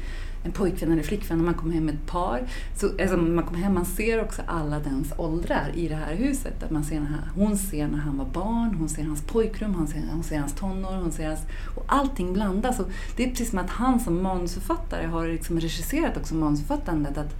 en 0.48 0.52
pojkvän 0.52 0.92
eller 0.92 1.02
flickvän, 1.02 1.44
man 1.44 1.54
kommer 1.54 1.74
hem 1.74 1.84
med 1.84 1.94
ett 1.94 2.06
par. 2.06 2.40
Så, 2.76 2.86
alltså, 2.86 3.16
man 3.16 3.44
kommer 3.44 3.58
hem, 3.58 3.74
man 3.74 3.84
ser 3.84 4.22
också 4.22 4.42
alla 4.46 4.78
dens 4.78 5.12
åldrar 5.16 5.70
i 5.74 5.88
det 5.88 5.94
här 5.94 6.14
huset. 6.14 6.62
Att 6.62 6.70
man 6.70 6.84
ser 6.84 7.00
när 7.00 7.30
hon 7.34 7.56
ser 7.56 7.88
när 7.88 7.98
han 7.98 8.18
var 8.18 8.24
barn, 8.24 8.74
hon 8.78 8.88
ser 8.88 9.04
hans 9.04 9.22
pojkrum, 9.22 9.74
hon 9.74 9.86
ser, 9.86 10.02
hon 10.12 10.22
ser 10.22 10.38
hans 10.38 10.54
tonår, 10.54 10.92
hon 10.92 11.12
ser 11.12 11.26
hans... 11.26 11.40
Och 11.74 11.84
allting 11.86 12.32
blandas. 12.32 12.80
Och 12.80 12.88
det 13.16 13.24
är 13.24 13.28
precis 13.28 13.50
som 13.50 13.58
att 13.58 13.70
han 13.70 14.00
som 14.00 14.22
manusförfattare 14.22 15.06
har 15.06 15.28
liksom 15.28 15.60
regisserat 15.60 16.16
också 16.16 16.34
manusförfattandet. 16.34 17.18
Att, 17.18 17.34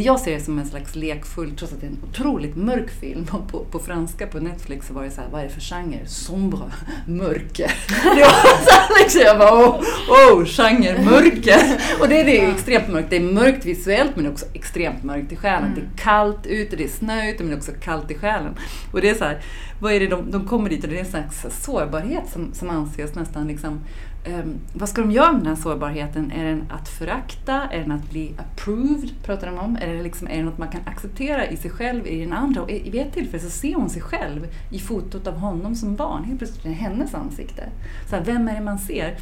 jag 0.00 0.20
ser 0.20 0.32
det 0.32 0.40
som 0.40 0.58
en 0.58 0.66
slags 0.66 0.94
lekfull, 0.94 1.56
trots 1.56 1.72
att 1.72 1.80
det 1.80 1.86
är 1.86 1.90
en 1.90 1.98
otroligt 2.10 2.56
mörk 2.56 2.90
film. 3.00 3.26
Och 3.30 3.48
på, 3.48 3.64
på 3.64 3.78
franska 3.78 4.26
på 4.26 4.40
Netflix 4.40 4.86
så 4.86 4.94
var 4.94 5.04
det 5.04 5.10
så 5.10 5.20
här, 5.20 5.28
vad 5.32 5.40
är 5.40 5.44
det 5.44 5.50
för 5.50 5.60
genre? 5.60 6.06
Sombre, 6.06 6.72
mörker. 7.06 7.72
Det 8.02 8.20
var 8.20 8.64
så 8.64 8.70
här, 8.70 9.02
liksom, 9.02 9.20
jag 9.20 9.38
bara, 9.38 9.52
oh, 9.52 9.80
oh, 10.08 10.44
genre, 10.44 11.04
mörker. 11.04 11.80
Och 12.00 12.08
det, 12.08 12.22
det 12.22 12.40
är 12.40 12.50
extremt 12.50 12.88
mörkt. 12.88 13.10
Det 13.10 13.16
är 13.16 13.20
mörkt 13.20 13.64
visuellt 13.64 14.10
men 14.14 14.24
det 14.24 14.30
är 14.30 14.32
också 14.32 14.46
extremt 14.54 15.02
mörkt 15.02 15.32
i 15.32 15.36
själen. 15.36 15.72
Mm. 15.72 15.74
Det 15.74 15.80
är 15.80 16.04
kallt 16.04 16.46
ute, 16.46 16.76
det 16.76 16.84
är 16.84 16.88
snö 16.88 17.30
ute 17.30 17.42
men 17.42 17.46
det 17.46 17.54
är 17.54 17.58
också 17.58 17.72
kallt 17.80 18.10
i 18.10 18.14
själen. 18.14 18.54
Och 18.92 19.00
det 19.00 19.10
är 19.10 19.14
så 19.14 19.24
här, 19.24 19.42
vad 19.80 19.92
är 19.92 20.00
det 20.00 20.06
de, 20.06 20.30
de 20.30 20.48
kommer 20.48 20.70
dit 20.70 20.84
och 20.84 20.90
det 20.90 20.96
är 20.96 21.00
en 21.00 21.10
slags 21.10 21.46
sårbarhet 21.50 22.24
som, 22.32 22.54
som 22.54 22.70
anses 22.70 23.14
nästan 23.14 23.48
liksom 23.48 23.80
Um, 24.26 24.58
vad 24.72 24.88
ska 24.88 25.00
de 25.00 25.10
göra 25.10 25.32
med 25.32 25.40
den 25.40 25.46
här 25.46 25.62
sårbarheten? 25.62 26.30
Är 26.30 26.44
den 26.44 26.64
att 26.70 26.88
förakta? 26.88 27.68
Är 27.70 27.80
den 27.80 27.92
att 27.92 28.10
bli 28.10 28.34
approved? 28.38 29.10
Pratar 29.22 29.46
de 29.46 29.58
om. 29.58 29.76
Är 29.76 29.94
det, 29.94 30.02
liksom, 30.02 30.28
är 30.28 30.36
det 30.36 30.42
något 30.42 30.58
man 30.58 30.68
kan 30.68 30.80
acceptera 30.86 31.46
i 31.46 31.56
sig 31.56 31.70
själv, 31.70 32.06
i 32.06 32.20
den 32.20 32.32
andra? 32.32 32.62
Och 32.62 32.68
vid 32.70 32.94
ett 32.94 33.12
tillfälle 33.12 33.42
så 33.42 33.50
ser 33.50 33.74
hon 33.74 33.90
sig 33.90 34.02
själv 34.02 34.46
i 34.70 34.78
fotot 34.78 35.26
av 35.26 35.34
honom 35.34 35.74
som 35.74 35.96
barn. 35.96 36.24
Helt 36.24 36.38
plötsligt 36.38 36.64
är 36.64 36.68
det 36.68 36.74
hennes 36.74 37.14
ansikte. 37.14 37.68
Så 38.10 38.16
här, 38.16 38.24
vem 38.24 38.48
är 38.48 38.54
det 38.54 38.60
man 38.60 38.78
ser? 38.78 39.18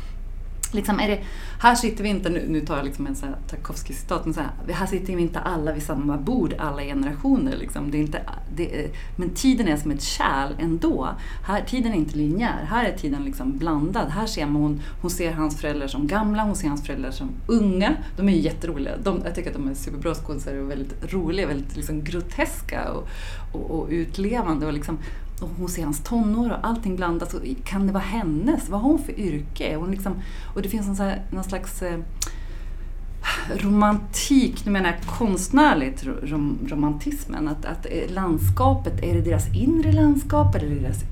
Alltså, 0.70 0.76
liksom 0.76 1.00
är 1.00 1.08
det, 1.08 1.20
här 1.60 1.74
sitter 1.74 2.02
vi 2.02 2.08
inte, 2.08 2.30
nu, 2.30 2.44
nu 2.48 2.60
tar 2.60 2.76
jag 2.76 2.84
liksom 2.84 3.06
en 3.06 3.16
Tarkovskij-citat, 3.48 4.24
men 4.24 4.34
så 4.34 4.40
här, 4.40 4.74
här 4.74 4.86
sitter 4.86 5.16
vi 5.16 5.22
inte 5.22 5.38
alla 5.38 5.72
vid 5.72 5.82
samma 5.82 6.16
bord, 6.16 6.54
alla 6.58 6.82
generationer. 6.82 7.56
Liksom. 7.56 7.90
Det 7.90 7.98
är 7.98 8.00
inte, 8.00 8.22
det, 8.56 8.90
men 9.16 9.30
tiden 9.30 9.68
är 9.68 9.76
som 9.76 9.90
ett 9.90 10.02
kärl 10.02 10.52
ändå. 10.58 11.08
Här, 11.46 11.62
tiden 11.62 11.92
är 11.92 11.96
inte 11.96 12.16
linjär, 12.16 12.64
här 12.68 12.84
är 12.84 12.96
tiden 12.96 13.24
liksom 13.24 13.58
blandad. 13.58 14.08
Här 14.08 14.26
ser 14.26 14.46
man, 14.46 14.62
hon, 14.62 14.82
hon 15.00 15.10
ser 15.10 15.32
hans 15.32 15.60
föräldrar 15.60 15.86
som 15.86 16.06
gamla, 16.06 16.42
hon 16.42 16.56
ser 16.56 16.68
hans 16.68 16.86
föräldrar 16.86 17.10
som 17.10 17.30
unga. 17.46 17.94
De 18.16 18.28
är 18.28 18.32
ju 18.32 18.40
jätteroliga. 18.40 18.96
De, 19.02 19.20
jag 19.24 19.34
tycker 19.34 19.50
att 19.50 19.56
de 19.56 19.68
är 19.68 19.74
superbra 19.74 20.14
skådespelare 20.14 20.62
och 20.62 20.70
väldigt 20.70 21.12
roliga, 21.12 21.46
väldigt 21.46 21.76
liksom 21.76 22.04
groteska 22.04 22.92
och, 22.92 23.08
och, 23.52 23.70
och 23.70 23.88
utlevande. 23.90 24.66
Och 24.66 24.72
liksom, 24.72 24.98
och 25.43 25.49
hon 25.59 25.68
ser 25.68 25.84
hans 25.84 26.03
tonår 26.03 26.51
och 26.51 26.66
allting 26.66 26.97
blandas. 26.97 27.34
Och 27.34 27.43
kan 27.64 27.86
det 27.86 27.93
vara 27.93 28.03
hennes? 28.03 28.68
Vad 28.68 28.80
har 28.80 28.88
hon 28.88 28.99
för 28.99 29.20
yrke? 29.20 29.76
Hon 29.76 29.91
liksom, 29.91 30.14
och 30.55 30.62
det 30.62 30.68
finns 30.68 30.86
någon, 30.86 30.97
så 30.97 31.03
här, 31.03 31.22
någon 31.30 31.45
slags 31.45 31.82
eh, 31.82 31.99
romantik, 33.57 34.64
nu 34.64 34.72
menar 34.72 34.91
jag 34.91 35.18
konstnärligt 35.18 36.05
rom, 36.22 36.59
romantismen. 36.68 37.49
Att, 37.49 37.64
att 37.64 37.86
eh, 37.86 38.14
landskapet, 38.14 39.03
är 39.03 39.14
det 39.14 39.20
deras 39.20 39.55
inre 39.55 39.93
landskap 39.93 40.55
eller 40.55 40.74
deras, 40.74 41.05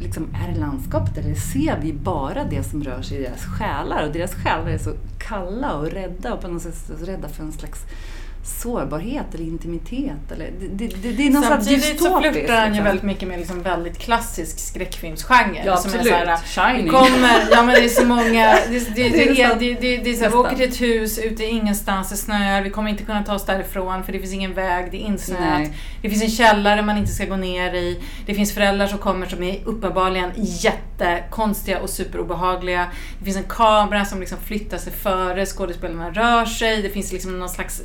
liksom, 0.00 0.26
är 0.34 0.52
det 0.52 0.60
landskapet 0.60 1.18
eller 1.18 1.34
ser 1.34 1.80
vi 1.82 1.92
bara 1.92 2.44
det 2.44 2.62
som 2.62 2.82
rör 2.82 3.02
sig 3.02 3.18
i 3.18 3.22
deras 3.22 3.44
själar? 3.44 4.06
Och 4.06 4.12
deras 4.12 4.34
själar 4.34 4.68
är 4.68 4.78
så 4.78 4.92
kalla 5.18 5.74
och 5.78 5.86
rädda 5.86 6.34
och 6.34 6.40
på 6.40 6.48
något 6.48 6.62
sätt 6.62 6.90
rädda 7.00 7.28
för 7.28 7.42
en 7.44 7.52
slags 7.52 7.80
sårbarhet 8.46 9.34
eller 9.34 9.44
intimitet. 9.44 10.32
Eller, 10.32 10.50
det, 10.60 10.86
det, 10.86 11.12
det 11.12 11.26
är 11.26 11.30
någon 11.30 11.42
Samtidigt 11.42 12.00
så 12.00 12.20
flörtar 12.20 12.60
han 12.60 12.74
ju 12.74 12.82
väldigt 12.82 13.04
mycket 13.04 13.28
med 13.28 13.38
liksom 13.38 13.62
väldigt 13.62 13.98
klassisk 13.98 14.58
skräckfilmsgenre. 14.58 15.62
Ja, 15.64 15.76
som 15.76 15.90
absolut. 15.90 16.12
Är 16.12 16.36
så 16.36 16.60
här, 16.60 16.72
Shining. 16.72 16.92
kommer, 16.92 17.50
ja 17.50 17.62
men 17.62 17.74
det 17.74 17.84
är 17.84 17.88
så 17.88 18.06
många, 18.06 18.58
det, 18.68 18.94
det, 18.94 19.08
det, 19.08 19.08
Det 19.08 19.42
är 19.42 19.56
det, 19.58 19.96
det, 19.96 20.10
är 20.10 20.30
vi 20.30 20.36
åker 20.36 20.56
till 20.56 20.68
ett 20.68 20.80
hus 20.80 21.18
ute 21.18 21.44
i 21.44 21.46
ingenstans, 21.46 22.10
det 22.10 22.16
snöar, 22.16 22.62
vi 22.62 22.70
kommer 22.70 22.90
inte 22.90 23.04
kunna 23.04 23.24
ta 23.24 23.34
oss 23.34 23.46
därifrån 23.46 24.04
för 24.04 24.12
det 24.12 24.18
finns 24.18 24.32
ingen 24.32 24.54
väg, 24.54 24.90
det 24.90 24.96
är 24.96 25.06
insnöat. 25.06 25.58
Nej. 25.58 25.72
Det 26.02 26.10
finns 26.10 26.22
en 26.22 26.30
källare 26.30 26.82
man 26.82 26.98
inte 26.98 27.12
ska 27.12 27.24
gå 27.24 27.36
ner 27.36 27.74
i. 27.74 28.02
Det 28.26 28.34
finns 28.34 28.54
föräldrar 28.54 28.86
som 28.86 28.98
kommer 28.98 29.26
som 29.26 29.42
är 29.42 29.60
uppenbarligen 29.64 30.30
jättekonstiga 30.36 31.80
och 31.80 31.90
superobehagliga. 31.90 32.86
Det 33.18 33.24
finns 33.24 33.36
en 33.36 33.42
kamera 33.48 34.04
som 34.04 34.20
liksom 34.20 34.38
flyttar 34.38 34.78
sig 34.78 34.92
före 34.92 35.46
skådespelarna 35.46 36.10
rör 36.10 36.44
sig. 36.44 36.82
Det 36.82 36.90
finns 36.90 37.12
liksom 37.12 37.38
någon 37.38 37.48
slags, 37.48 37.82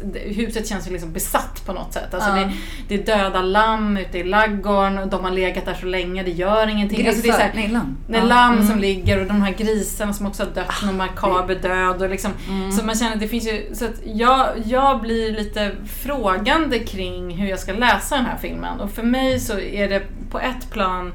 huset 0.51 0.67
känns 0.69 0.87
ju 0.87 0.91
liksom 0.91 1.13
besatt 1.13 1.65
på 1.65 1.73
något 1.73 1.93
sätt. 1.93 2.13
Alltså 2.13 2.29
Ja. 2.29 2.35
det, 2.35 2.51
det 2.87 3.11
är 3.11 3.17
döda 3.17 3.41
lamm 3.41 3.97
ute 3.97 4.17
i 4.17 4.23
laggården 4.23 4.97
och 4.97 5.07
de 5.07 5.23
har 5.23 5.31
legat 5.31 5.65
där 5.65 5.73
så 5.73 5.85
länge, 5.85 6.23
det 6.23 6.31
gör 6.31 6.67
ingenting. 6.67 7.07
Alltså 7.07 7.21
det 7.23 7.29
är 7.29 7.33
så 7.33 7.39
här, 7.39 7.51
nej, 7.55 7.67
lamm. 7.67 7.97
lamm 8.27 8.53
Mm. 8.53 8.67
som 8.67 8.79
ligger 8.79 9.21
och 9.21 9.27
de 9.27 9.41
här 9.41 9.51
grisarna 9.51 10.13
som 10.13 10.25
också 10.25 10.43
har 10.43 10.49
dött, 10.51 10.73
någon 10.85 10.97
makaber 10.97 11.55
död. 11.55 12.01
Och 12.01 12.09
liksom, 12.09 12.31
Mm. 12.49 12.71
Så 12.71 12.85
man 12.85 12.95
känner 12.95 13.13
att 13.13 13.19
det 13.19 13.27
finns 13.27 13.47
ju, 13.47 13.69
så 13.75 13.85
att 13.85 14.01
jag, 14.05 14.47
jag 14.65 15.01
blir 15.01 15.31
lite 15.33 15.71
frågande 15.85 16.79
kring 16.79 17.37
hur 17.37 17.49
jag 17.49 17.59
ska 17.59 17.73
läsa 17.73 18.15
den 18.15 18.25
här 18.25 18.37
filmen. 18.41 18.79
Och 18.79 18.91
för 18.91 19.03
mig 19.03 19.39
så 19.39 19.59
är 19.59 19.89
det 19.89 20.01
på 20.31 20.39
ett 20.39 20.71
plan 20.71 21.13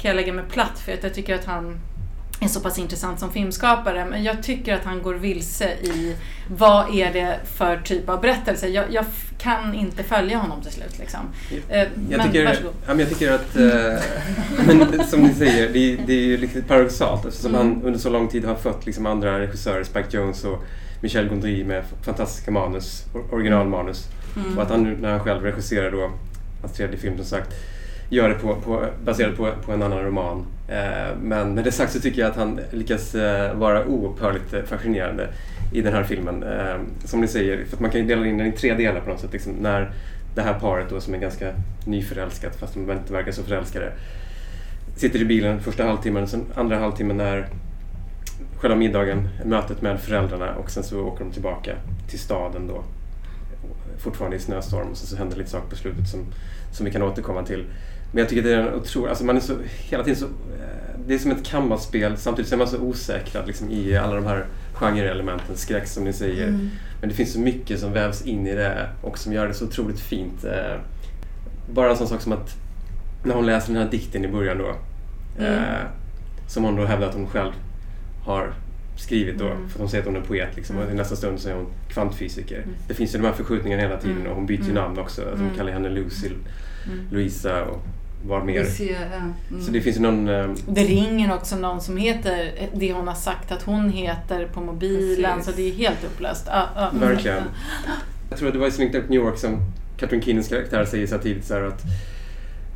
kan 0.00 0.08
jag 0.08 0.16
lägga 0.16 0.32
mig 0.32 0.44
platt 0.50 0.78
för 0.84 0.92
att 0.92 1.02
jag 1.02 1.14
tycker 1.14 1.34
att 1.34 1.44
han 1.44 1.80
är 2.40 2.48
så 2.48 2.60
pass 2.60 2.78
intressant 2.78 3.20
som 3.20 3.32
filmskapare. 3.32 4.04
Men 4.10 4.24
jag 4.24 4.42
tycker 4.42 4.74
att 4.74 4.84
han 4.84 5.02
går 5.02 5.14
vilse 5.14 5.68
i 5.72 6.16
vad 6.50 6.94
är 6.94 7.12
det 7.12 7.38
för 7.56 7.76
typ 7.76 8.08
av 8.08 8.20
berättelse. 8.20 8.68
Jag, 8.68 8.84
jag 8.92 9.04
kan 9.38 9.74
inte 9.74 10.02
följa 10.02 10.38
honom 10.38 10.62
till 10.62 10.72
slut. 10.72 10.98
Liksom. 10.98 11.20
Eh, 11.68 11.78
Jag 11.78 11.88
men 12.08 12.26
tycker, 12.26 12.46
varsågod. 12.46 12.72
ja, 12.86 12.88
men 12.94 12.98
jag 12.98 13.08
tycker 13.08 13.32
att, 13.32 13.56
eh, 13.56 14.02
men, 14.66 15.06
som 15.06 15.20
ni 15.20 15.34
säger, 15.34 15.68
det, 15.72 15.78
är- 15.92 15.98
det 16.06 16.12
är 16.12 16.22
ju 16.26 16.36
lite 16.36 16.62
paradoxalt 16.62 17.24
eftersom 17.26 17.54
Mm. 17.54 17.66
han 17.74 17.82
under 17.82 17.98
så 17.98 18.10
lång 18.10 18.28
tid 18.28 18.44
har 18.44 18.54
fått 18.54 18.86
liksom 18.86 19.06
andra 19.06 19.38
regissörer, 19.40 19.84
Spike 19.84 20.16
Jones 20.16 20.44
och 20.44 20.64
Michel 21.00 21.28
Gondry 21.28 21.64
med 21.64 21.84
fantastiska 22.02 22.50
manus, 22.50 23.04
or- 23.14 23.34
originalmanus. 23.34 24.04
Mm. 24.36 24.56
Och 24.58 24.62
att 24.62 24.70
han 24.70 24.82
nu 24.82 24.96
när 25.00 25.10
han 25.10 25.20
själv 25.20 25.42
regisserar 25.42 25.90
då, 25.90 26.10
hans 26.60 26.72
tredje 26.72 26.96
film 26.98 27.16
som 27.16 27.26
sagt, 27.26 27.54
gör 28.10 28.28
det 28.28 28.34
på, 28.34 28.54
på, 28.54 28.86
baserat 29.04 29.36
på, 29.36 29.52
på 29.64 29.72
en 29.72 29.82
annan 29.82 30.02
roman. 30.04 30.46
Eh, 30.68 31.16
men 31.22 31.54
med 31.54 31.64
det 31.64 31.72
sagt 31.72 31.92
så 31.92 32.00
tycker 32.00 32.20
jag 32.20 32.30
att 32.30 32.36
han 32.36 32.60
lyckas 32.70 33.14
eh, 33.14 33.54
vara 33.54 33.86
oupphörligt 33.86 34.54
eh, 34.54 34.62
fascinerande 34.62 35.28
i 35.72 35.80
den 35.80 35.92
här 35.92 36.04
filmen. 36.04 36.44
Som 37.04 37.20
ni 37.20 37.28
säger, 37.28 37.64
för 37.64 37.76
att 37.76 37.80
man 37.80 37.90
kan 37.90 38.00
ju 38.00 38.06
dela 38.06 38.26
in 38.26 38.38
den 38.38 38.46
i 38.46 38.52
tre 38.52 38.74
delar 38.74 39.00
på 39.00 39.10
något 39.10 39.20
sätt. 39.20 39.32
Liksom, 39.32 39.52
när 39.52 39.92
det 40.34 40.42
här 40.42 40.58
paret 40.60 40.90
då 40.90 41.00
som 41.00 41.14
är 41.14 41.18
ganska 41.18 41.52
nyförälskat, 41.84 42.56
fast 42.56 42.74
de 42.74 42.90
inte 42.90 43.12
verkar 43.12 43.32
så 43.32 43.42
förälskade, 43.42 43.92
sitter 44.96 45.22
i 45.22 45.24
bilen 45.24 45.60
första 45.60 45.84
halvtimmen, 45.84 46.28
sen 46.28 46.46
andra 46.54 46.78
halvtimmen 46.78 47.20
är 47.20 47.48
själva 48.56 48.76
middagen, 48.76 49.28
mötet 49.44 49.82
med 49.82 50.00
föräldrarna 50.00 50.54
och 50.54 50.70
sen 50.70 50.82
så 50.82 51.00
åker 51.00 51.24
de 51.24 51.32
tillbaka 51.32 51.76
till 52.08 52.18
staden 52.18 52.66
då. 52.66 52.84
Fortfarande 53.98 54.36
i 54.36 54.40
snöstorm 54.40 54.88
och 54.90 54.96
sen 54.96 55.06
så 55.06 55.16
händer 55.16 55.36
lite 55.36 55.50
saker 55.50 55.68
på 55.70 55.76
slutet 55.76 56.08
som, 56.08 56.26
som 56.72 56.86
vi 56.86 56.92
kan 56.92 57.02
återkomma 57.02 57.42
till. 57.42 57.64
Men 58.12 58.18
jag 58.18 58.28
tycker 58.28 58.42
det 58.42 58.54
är 58.54 58.58
en 58.58 58.74
otrolig, 58.74 59.08
alltså 59.08 59.24
man 59.24 59.36
är 59.36 59.40
så, 59.40 59.54
hela 59.90 60.04
tiden 60.04 60.18
så, 60.18 60.24
eh, 60.26 61.00
det 61.06 61.14
är 61.14 61.18
som 61.18 61.30
ett 61.30 61.44
kammarspel 61.46 62.16
samtidigt 62.16 62.48
så 62.48 62.54
är 62.54 62.58
man 62.58 62.68
så 62.68 62.78
osäkrad 62.78 63.46
liksom, 63.46 63.70
i 63.70 63.96
alla 63.96 64.14
de 64.14 64.26
här 64.26 64.46
genreelementen, 64.74 65.56
skräck 65.56 65.86
som 65.86 66.04
ni 66.04 66.12
säger. 66.12 66.48
Mm. 66.48 66.70
Men 67.00 67.08
det 67.08 67.14
finns 67.14 67.32
så 67.32 67.40
mycket 67.40 67.80
som 67.80 67.92
vävs 67.92 68.22
in 68.22 68.46
i 68.46 68.54
det 68.54 68.88
och 69.02 69.18
som 69.18 69.32
gör 69.32 69.48
det 69.48 69.54
så 69.54 69.64
otroligt 69.64 70.00
fint. 70.00 70.44
Eh, 70.44 70.76
Bara 71.72 71.90
en 71.90 71.96
sån 71.96 72.08
sak 72.08 72.20
som 72.20 72.32
att 72.32 72.56
när 73.24 73.34
hon 73.34 73.46
läser 73.46 73.72
den 73.72 73.82
här 73.82 73.90
dikten 73.90 74.24
i 74.24 74.28
början 74.28 74.58
då, 74.58 74.74
Mm. 75.38 75.52
eh, 75.54 75.80
som 76.46 76.64
hon 76.64 76.76
då 76.76 76.84
hävdar 76.84 77.08
att 77.08 77.14
hon 77.14 77.26
själv 77.26 77.52
har 78.24 78.52
skrivit 78.96 79.38
då, 79.38 79.44
Mm. 79.46 79.68
för 79.68 79.76
att 79.76 79.80
hon 79.80 79.88
säger 79.88 80.02
att 80.02 80.06
hon 80.08 80.16
är 80.16 80.20
poet 80.26 80.56
liksom, 80.56 80.76
och 80.76 80.82
i 80.82 80.84
Mm. 80.84 80.96
nästa 80.96 81.16
stund 81.16 81.40
så 81.40 81.48
är 81.48 81.54
hon 81.54 81.66
kvantfysiker. 81.88 82.56
Mm. 82.62 82.74
Det 82.88 82.94
finns 82.94 83.14
ju 83.14 83.18
de 83.18 83.24
här 83.26 83.32
förskjutningarna 83.34 83.82
hela 83.82 83.96
tiden 83.96 84.16
Mm. 84.16 84.28
och 84.30 84.36
hon 84.36 84.46
byter 84.46 84.64
ju 84.66 84.72
namn 84.72 84.98
också. 84.98 85.20
Alltså, 85.22 85.34
Mm. 85.36 85.48
Hon 85.48 85.56
kallar 85.56 85.72
henne 85.72 85.88
Lucy, 85.88 86.28
Mm. 86.86 86.98
Louisa 87.10 87.64
och 87.64 87.82
vad 88.26 88.44
mer. 88.44 88.64
Ser, 88.64 89.08
ja. 89.12 89.16
Mm. 89.50 89.62
Så 89.62 89.70
det 89.70 89.80
finns 89.80 89.98
någon... 89.98 90.28
eh, 90.28 90.50
Det 90.68 90.84
ringer 90.84 91.34
också 91.34 91.56
någon 91.56 91.80
som 91.80 91.96
heter 91.96 92.52
det 92.74 92.92
hon 92.92 93.08
har 93.08 93.14
sagt 93.14 93.52
att 93.52 93.62
hon 93.62 93.90
heter 93.90 94.46
på 94.46 94.60
mobilen. 94.60 95.36
Precis. 95.36 95.54
Så 95.54 95.56
det 95.60 95.68
är 95.68 95.72
helt 95.72 96.04
upplöst. 96.04 96.44
Ja, 96.46 96.68
ja. 96.76 96.90
Verkligen. 96.92 97.42
Jag 98.30 98.38
tror 98.38 98.48
att 98.48 98.54
det 98.54 98.60
var 98.60 98.66
i 98.66 98.70
Slinkt 98.70 98.94
upp 98.94 99.08
New 99.08 99.20
York 99.20 99.38
som 99.38 99.58
Catherine 99.98 100.22
Keenans 100.24 100.48
karaktär 100.48 100.84
säger 100.84 101.06
så 101.06 101.14
här 101.14 101.22
tidigt 101.22 101.44
så 101.44 101.54
här 101.54 101.62
att, 101.62 101.82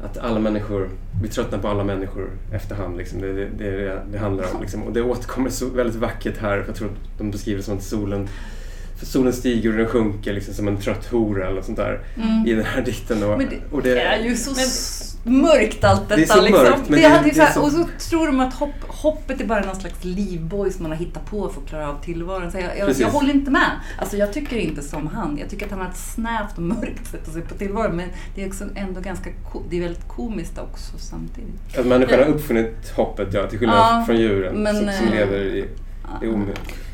att 0.05 0.19
alla 0.19 0.41
människor, 0.41 0.91
vi 1.23 1.29
tröttnar 1.29 1.59
på 1.59 1.69
alla 1.69 1.85
människor 1.85 2.31
efterhand. 2.53 2.97
Liksom. 2.97 3.21
Det 3.21 3.29
är 3.29 3.33
det, 3.35 3.49
det 3.59 4.03
det 4.13 4.19
handlar 4.19 4.55
om. 4.55 4.61
Liksom. 4.61 4.83
Och 4.83 4.93
det 4.93 5.03
återkommer 5.03 5.51
så 5.51 5.67
väldigt 5.69 5.97
vackert 5.97 6.39
här. 6.39 6.61
För 6.61 6.67
jag 6.67 6.77
tror 6.77 6.89
att 6.89 7.19
de 7.19 7.31
beskriver 7.31 7.59
det 7.59 7.65
som 7.65 7.77
att 7.77 7.83
solen 7.83 8.29
solen 9.07 9.33
stiger 9.33 9.71
och 9.71 9.77
den 9.79 9.87
sjunker 9.87 10.33
liksom 10.33 10.55
som 10.55 10.69
en 10.69 10.77
trött 10.77 11.07
hora 11.07 11.49
eller 11.49 11.63
sånt 11.63 11.77
där 11.79 12.01
Mm. 12.17 12.47
i 12.47 12.53
den 12.55 12.65
här 12.65 12.83
dikten. 12.83 13.23
Och, 13.23 13.39
Men 13.39 13.49
det, 13.49 13.57
och 13.77 13.83
det 13.83 14.01
är 14.03 14.19
ju 14.25 14.37
så 14.37 14.51
s- 14.53 15.09
mörkt 15.25 15.85
allt 15.85 16.09
detta. 16.09 16.17
Det 16.17 16.23
är 16.23 16.27
så 16.27 16.43
liksom. 16.43 16.63
mörkt, 16.65 16.89
men 16.89 17.01
det, 17.01 17.09
det- 17.25 17.41
det 17.41 17.53
så 17.53 17.63
Och 17.63 17.73
så 17.73 17.87
tror 18.11 18.27
de 18.27 18.41
att 18.41 18.55
hopp, 18.55 18.71
hoppet 18.89 19.41
är 19.41 19.45
bara 19.47 19.61
någon 19.61 19.77
slags 19.81 20.05
livboj 20.05 20.71
som 20.73 20.83
man 20.83 20.93
har 20.93 20.99
hittat 20.99 21.27
på 21.27 21.49
för 21.49 21.61
att 21.63 21.69
klara 21.69 21.89
av 21.89 22.03
tillvaron. 22.05 22.51
Så 22.53 22.59
jag, 22.59 22.79
jag, 22.79 23.01
jag 23.01 23.09
håller 23.09 23.35
inte 23.35 23.51
med. 23.51 23.71
Alltså 23.99 24.17
jag 24.17 24.33
tycker 24.33 24.57
inte 24.57 24.83
som 24.83 25.07
han. 25.07 25.39
Jag 25.41 25.49
tycker 25.51 25.65
att 25.67 25.73
han 25.73 25.81
har 25.81 25.89
ett 25.89 25.97
snävt 25.97 26.57
och 26.57 26.63
mörkt 26.63 27.07
sätt 27.11 27.29
att 27.29 27.35
se 27.35 27.41
på 27.41 27.55
tillvaron. 27.55 27.97
Men 27.97 28.09
det 28.35 28.43
är 28.43 28.47
också 28.49 28.65
ändå 28.75 29.01
ganska 29.01 29.31
ko- 29.53 29.63
det 29.71 29.77
är 29.77 29.81
väldigt 29.81 30.09
komiskt 30.09 30.59
också 30.59 30.93
samtidigt. 30.99 31.79
Att 31.79 31.87
människan 31.87 32.19
har 32.19 32.27
uppfunnit 32.27 32.93
hoppet, 32.97 33.29
ja, 33.35 33.47
till 33.47 33.59
skillnad 33.59 33.77
Ja, 33.79 34.03
från 34.07 34.17
djuren 34.17 34.63
men, 34.63 34.77
som, 34.77 34.85
som 34.93 35.07
eh, 35.07 35.15
lever 35.15 35.39
i. 35.41 35.69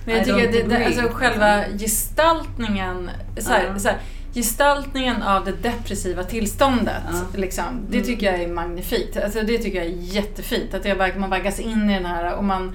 Men 0.05 0.17
jag 0.17 0.25
tycker 0.25 0.47
att 0.47 0.53
det, 0.53 0.63
det, 0.63 0.87
alltså 0.87 1.09
själva 1.09 1.65
gestaltningen, 1.79 3.11
så 3.39 3.51
här, 3.51 3.65
Ja. 3.73 3.79
så 3.79 3.89
här, 3.89 3.99
gestaltningen 4.35 5.23
av 5.23 5.45
det 5.45 5.53
depressiva 5.63 6.23
tillståndet, 6.25 7.03
Ja. 7.13 7.39
liksom, 7.41 7.65
det 7.91 7.97
Mm. 7.97 8.07
tycker 8.07 8.27
jag 8.33 8.41
är 8.43 8.49
magnifikt. 8.49 9.17
Alltså, 9.17 9.43
det 9.43 9.59
tycker 9.59 9.79
jag 9.79 9.87
är 9.87 9.97
jättefint. 10.15 10.75
Att 10.75 10.85
jag, 10.85 11.17
man 11.19 11.31
vaggas 11.31 11.61
in 11.61 11.91
i 11.91 11.95
den 11.95 12.07
här 12.07 12.35
och 12.35 12.45
man 12.45 12.75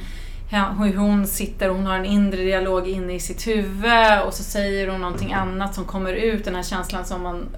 hur 0.54 0.96
hon 0.98 1.28
sitter 1.28 1.70
och 1.70 1.76
hon 1.76 1.86
har 1.86 1.96
en 1.96 2.06
inre 2.06 2.42
dialog 2.42 2.88
inne 2.88 3.14
i 3.14 3.20
sitt 3.20 3.48
huvud 3.48 4.22
och 4.26 4.34
så 4.34 4.44
säger 4.44 4.88
hon 4.88 5.02
någonting 5.02 5.34
annat 5.34 5.76
som 5.76 5.86
kommer 5.86 6.14
ut, 6.14 6.46
den 6.46 6.56
här 6.56 6.64
känslan 6.64 7.06
som 7.06 7.24
man 7.24 7.50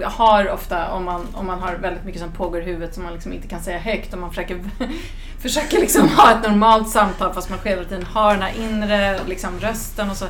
eh, 0.00 0.10
har 0.10 0.50
ofta 0.50 0.92
om 0.92 1.04
man, 1.04 1.26
om 1.32 1.46
man 1.46 1.60
har 1.60 1.74
väldigt 1.74 2.04
mycket 2.04 2.20
som 2.20 2.32
pågår 2.32 2.60
i 2.60 2.64
huvudet 2.64 2.94
som 2.94 3.02
man 3.04 3.12
liksom 3.12 3.32
inte 3.32 3.48
kan 3.48 3.60
säga 3.60 3.78
högt 3.78 4.12
och 4.12 4.18
man 4.18 4.30
försöker, 4.30 4.60
försöker 5.38 5.80
liksom 5.80 6.08
ha 6.08 6.32
ett 6.32 6.48
normalt 6.48 6.88
samtal 6.88 7.34
fast 7.34 7.50
man 7.50 7.58
hela 7.64 7.84
tiden 7.84 8.06
har 8.06 8.32
den 8.32 8.42
här 8.42 8.52
inre 8.58 9.20
liksom, 9.26 9.60
rösten 9.60 10.10
och 10.10 10.16
så. 10.16 10.26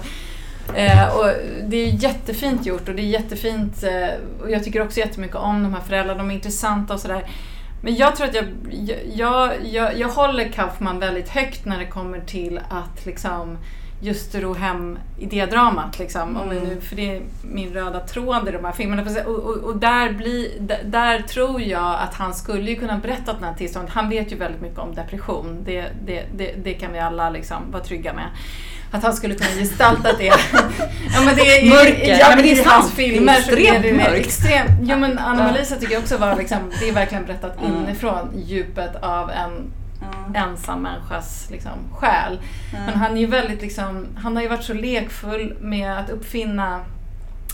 Eh, 0.74 1.16
och 1.16 1.26
det 1.64 1.76
är 1.76 1.86
jättefint 1.86 2.66
gjort 2.66 2.88
och 2.88 2.94
det 2.94 3.02
är 3.02 3.06
jättefint 3.06 3.82
eh, 3.82 4.42
och 4.42 4.50
jag 4.50 4.64
tycker 4.64 4.82
också 4.82 5.00
jättemycket 5.00 5.36
om 5.36 5.62
de 5.62 5.74
här 5.74 5.80
föräldrarna, 5.80 6.18
de 6.18 6.30
är 6.30 6.34
intressanta 6.34 6.94
och 6.94 7.00
sådär. 7.00 7.26
Men 7.82 7.96
jag 7.96 8.16
tror 8.16 8.26
att 8.26 8.34
jag, 8.34 8.44
jag, 9.14 9.52
jag, 9.64 9.98
jag 9.98 10.08
håller 10.08 10.48
Kaufman 10.48 10.98
väldigt 10.98 11.28
högt 11.28 11.64
när 11.64 11.78
det 11.78 11.86
kommer 11.86 12.20
till 12.20 12.60
att 12.68 13.06
liksom 13.06 13.58
just 14.02 14.34
ro 14.34 14.54
hem 14.54 14.98
idédramat. 15.18 15.98
Liksom. 15.98 16.36
Om 16.36 16.48
nu, 16.48 16.80
för 16.80 16.96
det 16.96 17.16
är 17.16 17.22
min 17.42 17.72
röda 17.74 18.00
tråd 18.00 18.48
i 18.48 18.52
de 18.52 18.64
här 18.64 18.72
filmerna. 18.72 19.02
Och, 19.26 19.38
och, 19.38 19.56
och 19.56 19.76
där, 19.76 20.12
där, 20.60 20.78
där 20.84 21.22
tror 21.22 21.62
jag 21.62 22.00
att 22.00 22.14
han 22.14 22.34
skulle 22.34 22.70
ju 22.70 22.76
kunna 22.76 22.98
berätta 22.98 23.32
den 23.32 23.44
här 23.44 23.54
tillståndet. 23.54 23.92
Han 23.92 24.08
vet 24.08 24.32
ju 24.32 24.36
väldigt 24.36 24.60
mycket 24.60 24.78
om 24.78 24.94
depression. 24.94 25.58
Det, 25.64 25.88
det, 26.06 26.24
det, 26.36 26.54
det 26.64 26.74
kan 26.74 26.92
vi 26.92 26.98
alla 26.98 27.30
liksom 27.30 27.70
vara 27.70 27.82
trygga 27.84 28.12
med. 28.12 28.28
Att 28.94 29.02
han 29.02 29.12
skulle 29.12 29.34
kunna 29.34 29.50
gestalta 29.50 30.12
det. 30.18 30.24
ja, 31.14 31.20
men 31.26 31.36
det 31.36 31.42
är, 31.58 31.68
Mörker. 31.68 32.18
Ja, 32.20 32.26
men 32.36 32.42
det 32.44 32.52
är 32.52 32.64
hans 32.64 32.68
sant. 32.86 32.92
Det 32.96 33.02
är 33.06 33.10
filmer 33.10 33.38
extremt 33.38 33.96
mörkt. 33.96 34.26
extremt. 34.26 34.70
Jo 34.82 34.98
men 34.98 35.18
Anna-Melisa 35.18 35.76
tycker 35.76 35.92
jag 35.92 36.02
också 36.02 36.16
var 36.16 36.36
liksom, 36.36 36.58
det 36.80 36.88
är 36.88 36.92
verkligen 36.92 37.24
berättat 37.26 37.58
Mm. 37.64 37.82
inifrån 37.84 38.30
djupet 38.46 38.96
av 39.02 39.30
en 39.30 39.72
Ja. 40.34 40.40
ensam 40.40 40.82
människas 40.82 41.46
liksom, 41.50 41.72
själ. 41.92 42.40
Mm. 42.72 42.84
Men 42.86 42.94
han 42.94 43.16
är 43.16 43.20
ju 43.20 43.26
väldigt 43.26 43.62
liksom, 43.62 44.06
han 44.22 44.36
har 44.36 44.42
ju 44.42 44.48
varit 44.48 44.64
så 44.64 44.74
lekfull 44.74 45.56
med 45.60 45.98
att 45.98 46.10
uppfinna 46.10 46.80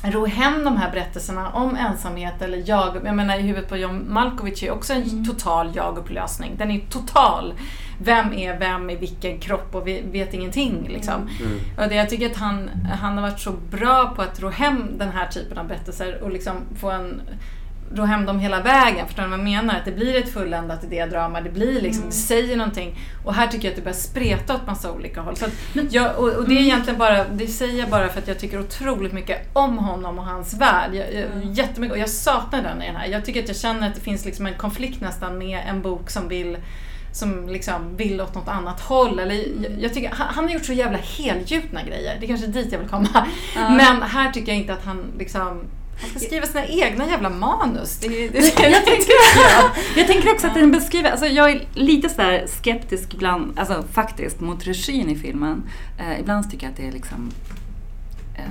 ro 0.05 0.27
hem 0.27 0.65
de 0.65 0.77
här 0.77 0.91
berättelserna 0.91 1.49
om 1.49 1.77
ensamhet 1.77 2.43
eller 2.43 2.63
jag. 2.67 2.97
Jag 3.05 3.17
menar 3.17 3.39
i 3.39 3.43
huvudet 3.43 3.69
på 3.69 3.77
John 3.77 4.07
Malkovich 4.09 4.63
är 4.63 4.71
också 4.71 4.93
en 4.93 5.03
Mm. 5.03 5.25
total 5.27 5.71
jag-upplösning. 5.75 6.53
Den 6.59 6.71
är 6.71 6.81
total. 6.91 7.55
Vem 7.99 8.33
är 8.33 8.59
vem 8.59 8.91
i 8.91 8.97
vilken 8.97 9.39
kropp 9.39 9.75
och 9.75 9.89
vi 9.89 10.03
vet 10.13 10.35
ingenting 10.35 10.89
liksom. 10.89 11.15
Mm. 11.15 11.61
Och 11.77 11.89
det, 11.89 11.95
jag 11.95 12.09
tycker 12.09 12.31
att 12.31 12.37
han, 12.37 12.71
han 13.01 13.19
har 13.19 13.23
varit 13.23 13.41
så 13.41 13.53
bra 13.71 14.13
på 14.17 14.23
att 14.23 14.41
ro 14.41 14.49
hem 14.49 14.99
den 14.99 15.09
här 15.09 15.27
typen 15.27 15.59
av 15.59 15.67
berättelser 15.67 16.23
och 16.23 16.31
liksom 16.31 16.57
få 16.81 16.91
en 16.91 17.23
ro 17.95 18.05
hem 18.05 18.27
dem 18.27 18.39
hela 18.39 18.61
vägen. 18.61 19.07
Förstår 19.07 19.23
ni 19.23 19.29
vad 19.29 19.39
jag 19.39 19.45
menar? 19.45 19.75
Att 19.75 19.85
det 19.85 19.93
blir 19.93 20.17
ett 20.17 20.33
fulländat 20.33 20.85
idédrama, 20.85 21.41
det 21.41 21.51
blir 21.51 21.81
liksom, 21.81 22.05
det 22.07 22.13
säger 22.13 22.57
någonting. 22.57 22.99
Och 23.25 23.35
här 23.35 23.47
tycker 23.47 23.65
jag 23.65 23.73
att 23.73 23.77
det 23.77 23.83
börjar 23.83 23.97
spreta 23.97 24.55
åt 24.55 24.67
massa 24.67 24.93
olika 24.93 25.21
håll. 25.21 25.37
Så 25.37 25.45
att 25.45 25.93
jag, 25.93 26.19
och, 26.19 26.29
och 26.29 26.49
det 26.49 26.59
är 26.59 26.63
egentligen 26.63 26.99
bara, 26.99 27.25
det 27.25 27.47
säger 27.47 27.79
jag 27.79 27.91
bara 27.91 28.09
för 28.09 28.19
att 28.19 28.29
jag 28.29 28.39
tycker 28.39 28.61
otroligt 28.61 29.13
mycket 29.13 29.51
om 29.53 29.79
honom 29.79 30.19
och 30.19 30.25
hans 30.25 30.55
värld. 30.55 30.91
Jag, 30.93 31.15
jag, 31.15 31.45
jättemycket, 31.45 31.93
och 31.93 31.99
jag 31.99 32.11
saknar 32.11 32.63
den 32.63 32.83
i 32.83 32.87
den 32.87 32.97
här. 32.97 33.07
Jag 33.07 33.25
tycker 33.25 33.43
att 33.43 33.49
jag 33.49 33.57
känner 33.57 33.89
att 33.89 33.95
det 33.95 34.01
finns 34.01 34.25
liksom 34.25 34.47
en 34.47 34.55
konflikt 34.55 35.01
nästan 35.01 35.39
med 35.39 35.61
en 35.69 35.83
bok 35.83 36.11
som 36.11 36.29
vill 36.29 36.57
som 37.19 37.49
liksom 37.49 37.97
vill 37.97 38.21
åt 38.21 38.35
något 38.35 38.49
annat 38.49 38.81
håll. 38.81 39.19
Eller, 39.19 39.35
jag, 39.35 39.73
jag 39.81 39.95
tycker, 39.95 40.11
han, 40.11 40.35
han 40.35 40.45
har 40.45 40.51
gjort 40.51 40.65
så 40.65 40.73
jävla 40.73 40.99
helgjutna 40.99 41.83
grejer. 41.83 42.17
Det 42.21 42.27
är 42.27 42.29
kanske 42.29 42.47
är 42.47 42.51
dit 42.51 42.73
jag 42.73 42.79
vill 42.79 42.89
komma. 42.89 43.27
Ja. 43.55 43.71
Men 43.71 44.03
här 44.03 44.33
tycker 44.33 44.53
jag 44.53 44.61
inte 44.61 44.73
att 44.73 44.85
han 44.85 45.05
liksom 45.19 45.61
han 46.01 46.11
ska 46.11 46.19
skriva 46.19 46.47
sina 46.47 46.67
egna 46.67 47.07
jävla 47.07 47.31
manus. 47.31 47.99
Det, 48.01 48.09
det, 48.09 48.39
jag, 48.63 48.85
tänker, 48.85 49.13
jag 49.97 50.07
tänker 50.07 50.33
också 50.33 50.47
att 50.47 50.55
den 50.55 50.73
beskriver, 50.73 51.11
alltså 51.11 51.27
jag 51.27 51.51
är 51.51 51.63
lite 51.75 52.09
sådär 52.09 52.47
skeptisk 52.47 53.15
ibland, 53.15 53.59
alltså 53.59 53.85
faktiskt, 53.93 54.41
mot 54.41 54.67
regin 54.67 55.11
i 55.11 55.17
filmen. 55.17 55.63
Eh, 55.99 56.21
ibland 56.21 56.51
tycker 56.51 56.67
jag 56.67 56.71
att 56.71 56.77
det 56.77 56.87
är 56.87 56.93
liksom 56.93 57.31
eh, 58.37 58.45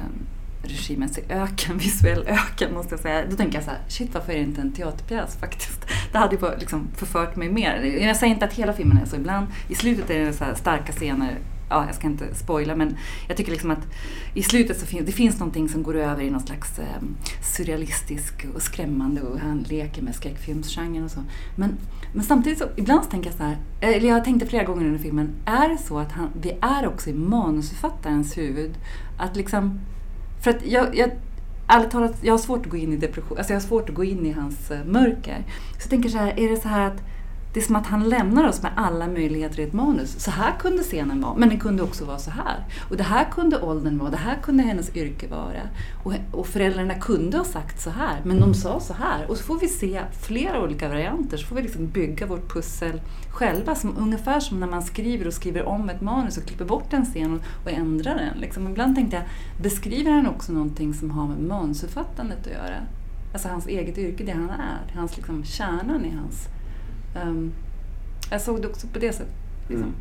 regimens 0.63 1.19
öken, 1.29 1.77
visuell 1.83 2.27
öken 2.27 2.73
måste 2.73 2.93
jag 2.93 2.99
säga. 2.99 3.25
Då 3.29 3.35
tänker 3.35 3.57
jag 3.57 3.63
så 3.63 3.71
här, 3.71 3.79
shit 3.87 4.13
varför 4.13 4.33
är 4.33 4.37
det 4.37 4.43
inte 4.43 4.61
en 4.61 4.71
teaterpjäs 4.71 5.37
faktiskt? 5.37 5.85
Det 6.11 6.17
hade 6.17 6.35
ju 6.35 6.57
liksom 6.59 6.87
förfört 6.95 7.35
mig 7.35 7.49
mer. 7.49 7.83
Jag 7.83 8.15
säger 8.15 8.33
inte 8.33 8.45
att 8.45 8.53
hela 8.53 8.73
filmen 8.73 8.97
är 8.97 9.05
så, 9.05 9.15
ibland 9.15 9.47
i 9.67 9.75
slutet 9.75 10.09
är 10.09 10.19
det 10.19 10.33
så 10.33 10.43
här 10.43 10.55
starka 10.55 10.91
scener 10.91 11.37
ja, 11.69 11.85
jag 11.85 11.95
ska 11.95 12.07
inte 12.07 12.35
spoila 12.35 12.75
men 12.75 12.97
jag 13.27 13.37
tycker 13.37 13.51
liksom 13.51 13.71
att 13.71 13.87
i 14.33 14.43
slutet 14.43 14.79
så 14.79 14.85
finns 14.85 15.05
det 15.05 15.11
finns 15.11 15.39
någonting 15.39 15.69
som 15.69 15.83
går 15.83 15.95
över 15.95 16.23
i 16.23 16.29
någon 16.29 16.41
slags 16.41 16.79
eh, 16.79 16.85
surrealistisk 17.41 18.47
och 18.55 18.61
skrämmande 18.61 19.21
och 19.21 19.39
han 19.39 19.65
leker 19.69 20.01
med 20.01 20.15
skräckfilmsgenren 20.15 21.03
och 21.03 21.11
så. 21.11 21.23
Men, 21.55 21.77
men 22.13 22.23
samtidigt 22.23 22.59
så, 22.59 22.65
ibland 22.75 23.03
så 23.03 23.09
tänker 23.09 23.29
jag 23.29 23.37
så 23.37 23.43
här, 23.43 23.57
eller 23.81 24.09
jag 24.09 24.23
tänkte 24.23 24.47
flera 24.47 24.63
gånger 24.63 24.85
under 24.85 24.99
filmen, 24.99 25.33
är 25.45 25.69
det 25.69 25.77
så 25.77 25.99
att 25.99 26.11
han, 26.11 26.29
vi 26.41 26.57
är 26.61 26.87
också 26.87 27.09
i 27.09 27.13
manusförfattarens 27.13 28.37
huvud? 28.37 28.77
Att 29.17 29.35
liksom, 29.35 29.79
för 30.41 30.51
att 30.51 30.65
jag, 30.65 30.95
jag 30.95 31.11
ärligt 31.67 31.91
talat, 31.91 32.15
jag 32.21 32.33
har 32.33 32.37
svårt 32.37 32.65
att 32.65 32.71
gå 32.71 32.77
in 32.77 32.93
i 32.93 32.97
depression, 32.97 33.37
alltså 33.37 33.53
jag 33.53 33.59
har 33.59 33.67
svårt 33.67 33.89
att 33.89 33.95
gå 33.95 34.03
in 34.03 34.25
i 34.25 34.31
hans 34.31 34.71
eh, 34.71 34.85
mörker. 34.85 35.43
Så 35.71 35.81
jag 35.81 35.89
tänker 35.89 36.09
så 36.09 36.17
här, 36.17 36.39
är 36.39 36.49
det 36.49 36.57
så 36.57 36.67
här 36.67 36.87
att 36.87 37.01
det 37.53 37.59
är 37.59 37.63
som 37.63 37.75
att 37.75 37.87
han 37.87 38.09
lämnar 38.09 38.47
oss 38.47 38.61
med 38.61 38.71
alla 38.75 39.07
möjligheter 39.07 39.59
i 39.59 39.63
ett 39.63 39.73
manus. 39.73 40.19
Så 40.19 40.31
här 40.31 40.53
kunde 40.59 40.83
scenen 40.83 41.21
vara, 41.21 41.35
men 41.37 41.49
den 41.49 41.59
kunde 41.59 41.83
också 41.83 42.05
vara 42.05 42.17
så 42.17 42.31
här. 42.31 42.65
Och 42.89 42.97
det 42.97 43.03
här 43.03 43.25
kunde 43.31 43.61
åldern 43.61 43.97
vara, 43.97 44.09
det 44.09 44.17
här 44.17 44.37
kunde 44.41 44.63
hennes 44.63 44.95
yrke 44.95 45.27
vara. 45.27 45.61
Och, 46.03 46.13
och 46.31 46.47
föräldrarna 46.47 46.93
kunde 46.93 47.37
ha 47.37 47.43
sagt 47.43 47.81
så 47.81 47.89
här, 47.89 48.21
men 48.23 48.39
de 48.39 48.53
sa 48.53 48.79
så 48.79 48.93
här. 48.93 49.29
Och 49.29 49.37
så 49.37 49.43
får 49.43 49.59
vi 49.59 49.67
se 49.67 50.01
flera 50.21 50.63
olika 50.63 50.89
varianter, 50.89 51.37
så 51.37 51.47
får 51.47 51.55
vi 51.55 51.61
liksom 51.61 51.87
bygga 51.87 52.25
vårt 52.25 52.53
pussel 52.53 53.01
själva. 53.29 53.75
Som, 53.75 53.97
ungefär 53.97 54.39
som 54.39 54.59
när 54.59 54.67
man 54.67 54.83
skriver 54.83 55.27
och 55.27 55.33
skriver 55.33 55.63
om 55.63 55.89
ett 55.89 56.01
manus 56.01 56.37
och 56.37 56.43
klipper 56.43 56.65
bort 56.65 56.93
en 56.93 57.05
scen 57.05 57.33
och, 57.33 57.65
och 57.65 57.71
ändrar 57.71 58.15
den. 58.15 58.41
Liksom. 58.41 58.67
Ibland 58.67 58.95
tänkte 58.95 59.15
jag, 59.15 59.25
beskriver 59.63 60.11
han 60.11 60.27
också 60.27 60.51
någonting 60.51 60.93
som 60.93 61.11
har 61.11 61.27
med 61.27 61.39
manusförfattandet 61.39 62.39
att 62.47 62.53
göra? 62.53 62.77
Alltså 63.33 63.47
hans 63.47 63.67
eget 63.67 63.97
yrke, 63.97 64.23
det 64.23 64.31
han 64.31 64.49
är. 64.49 64.95
Hans 64.95 65.17
liksom, 65.17 65.43
kärnan 65.43 66.05
i 66.05 66.09
hans 66.09 66.47
Um, 67.15 67.53
jag 68.31 68.41
såg 68.41 68.61
det 68.61 68.67
också 68.67 68.87
på 68.87 68.99
det 68.99 69.13
sättet. 69.13 69.33
Liksom. 69.67 69.93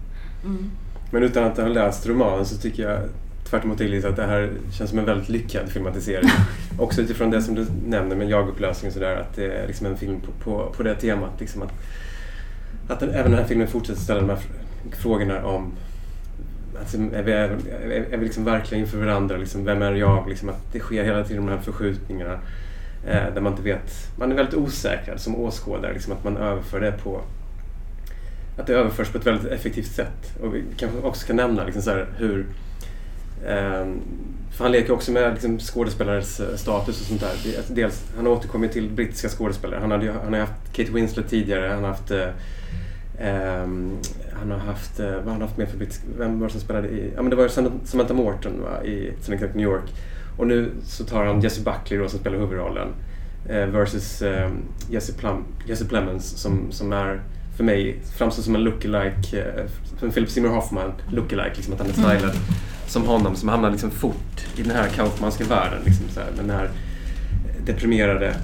Mm. 0.45 0.71
Men 1.11 1.23
utan 1.23 1.45
att 1.45 1.57
ha 1.57 1.69
läst 1.69 2.07
romanen 2.07 2.47
så 2.47 2.57
tycker 2.57 2.83
jag 2.91 3.01
tvärt 3.45 3.65
emot 3.65 3.81
Elisa 3.81 4.09
att 4.09 4.17
det 4.17 4.27
här 4.27 4.53
känns 4.73 4.91
som 4.91 4.99
en 4.99 5.05
väldigt 5.05 5.29
lyckad 5.29 5.69
filmatisering. 5.69 6.31
också 6.79 7.01
utifrån 7.01 7.31
det 7.31 7.43
som 7.43 7.55
du 7.55 7.67
nämner 7.87 8.17
med 8.17 8.31
jagupplösning 8.31 8.89
och 8.89 8.95
sådär 8.95 9.17
att 9.17 9.37
det 9.37 9.45
är 9.45 9.67
liksom 9.67 9.87
en 9.87 9.97
film 9.97 10.21
på, 10.21 10.33
på, 10.45 10.73
på 10.77 10.83
det 10.83 10.95
temat. 10.95 11.41
Liksom 11.41 11.63
att 11.63 11.73
att 12.89 13.01
den, 13.01 13.11
även 13.11 13.31
den 13.31 13.41
här 13.41 13.47
filmen 13.47 13.69
fortsätter 13.69 14.01
ställa 14.01 14.21
de 14.21 14.29
här 14.29 14.39
frågorna 14.93 15.45
om 15.45 15.73
Alltså, 16.81 16.97
är 16.97 17.23
vi, 17.23 17.33
är, 17.33 17.51
är 18.13 18.17
vi 18.17 18.25
liksom 18.25 18.45
verkligen 18.45 18.85
inför 18.85 18.99
varandra? 18.99 19.37
Liksom, 19.37 19.65
vem 19.65 19.83
är 19.83 19.93
jag? 19.93 20.29
Liksom, 20.29 20.49
att 20.49 20.73
det 20.73 20.79
sker 20.79 21.05
hela 21.05 21.25
tiden 21.25 21.47
de 21.47 21.53
här 21.53 21.61
förskjutningarna 21.61 22.39
Eh, 23.07 23.35
där 23.35 23.41
man 23.41 23.53
inte 23.53 23.65
vet. 23.65 23.93
Man 24.19 24.33
är 24.33 24.37
väldigt 24.37 24.55
osäker 24.55 25.17
som 25.17 25.37
åskådare. 25.37 25.93
Liksom, 25.93 26.13
att 26.13 26.25
man 26.25 26.37
överför 26.37 26.81
det 26.81 26.93
på 26.93 27.21
att 28.59 28.67
det 28.67 28.75
överförs 28.75 29.09
på 29.09 29.19
ett 29.19 29.27
väldigt 29.27 29.53
effektivt 29.53 29.93
sätt. 29.93 30.39
Och 30.43 30.55
vi 30.55 30.65
kanske 30.77 30.99
också 30.99 31.27
kan 31.27 31.37
nämna 31.37 31.65
liksom, 31.65 31.83
så 31.83 31.91
här, 31.91 32.07
hur 32.19 32.47
eh, 33.47 33.87
för 34.57 34.65
han 34.65 34.73
leker 34.73 34.93
också 34.93 35.13
med 35.13 35.33
liksom, 35.33 35.59
skådespelares 35.59 36.41
eh, 36.41 36.57
status 36.57 37.01
och 37.01 37.07
sånt 37.07 37.21
där. 37.21 37.57
Alltså, 37.57 37.73
dels, 37.73 38.05
han 38.17 38.27
återkommer 38.27 38.69
till 38.69 38.91
brittiska 38.91 39.29
skådespelare. 39.29 39.81
Han, 39.81 39.91
hade, 39.91 40.13
han 40.13 40.33
har 40.33 40.41
haft 40.41 40.73
Kate 40.73 40.93
Winslet 40.93 41.29
tidigare. 41.29 41.69
Han 41.69 41.85
har 41.85 41.91
haft 41.91 42.11
eh, 42.11 42.29
Um, 43.21 43.99
han 44.33 44.51
har 44.51 44.59
haft, 44.59 45.01
eh, 45.01 45.11
vad 45.11 45.25
har 45.25 45.33
han 45.33 45.43
haft 45.43 45.57
med 45.57 45.69
för 45.69 45.79
brittisk, 45.79 46.03
vem 46.19 46.41
var 46.41 46.47
det 46.47 46.53
som 46.53 46.61
spelade 46.61 46.89
i, 46.89 47.13
ja 47.15 47.23
men 47.23 47.31
det 47.31 47.37
var 47.37 47.43
ju 47.43 47.49
Samantha 47.85 48.15
Morton 48.15 48.63
va, 48.63 48.85
i 48.85 49.13
Senectec 49.21 49.55
New 49.55 49.65
York. 49.65 49.93
Och 50.37 50.47
nu 50.47 50.73
så 50.85 51.05
tar 51.05 51.25
han 51.25 51.41
Jesse 51.41 51.61
Buckley 51.61 51.99
då 51.99 52.09
som 52.09 52.19
spelar 52.19 52.39
huvudrollen 52.39 52.89
uh, 53.51 53.67
versus 53.67 54.23
um, 54.23 54.63
Jesse, 54.91 55.13
Plum, 55.13 55.45
Jesse 55.67 55.85
Plemons 55.85 56.25
som, 56.25 56.73
som 56.73 56.93
är 56.93 57.21
för 57.57 57.65
mig 57.65 57.99
framstår 58.17 58.43
som 58.43 58.55
en 58.55 58.65
lookalike, 58.65 59.45
uh, 59.45 59.71
som 60.01 60.11
Philip 60.11 60.31
Seymour 60.31 60.51
Hoffman 60.51 60.93
lookalike, 61.11 61.57
liksom 61.57 61.75
att 61.75 61.81
han 61.81 61.89
är 61.89 61.93
stylad. 61.93 62.37
som 62.87 63.07
honom 63.07 63.37
som 63.37 63.49
hamnar 63.49 63.71
liksom 63.71 63.91
fort 63.91 64.47
i 64.57 64.63
den 64.63 64.77
här 64.77 64.89
kaufmanska 64.89 65.45
världen. 65.45 65.79
Liksom 65.85 66.09
så 66.09 66.21
här, 66.21 66.29
den 66.37 66.51
här 66.51 66.71
deprimerade 67.67 68.37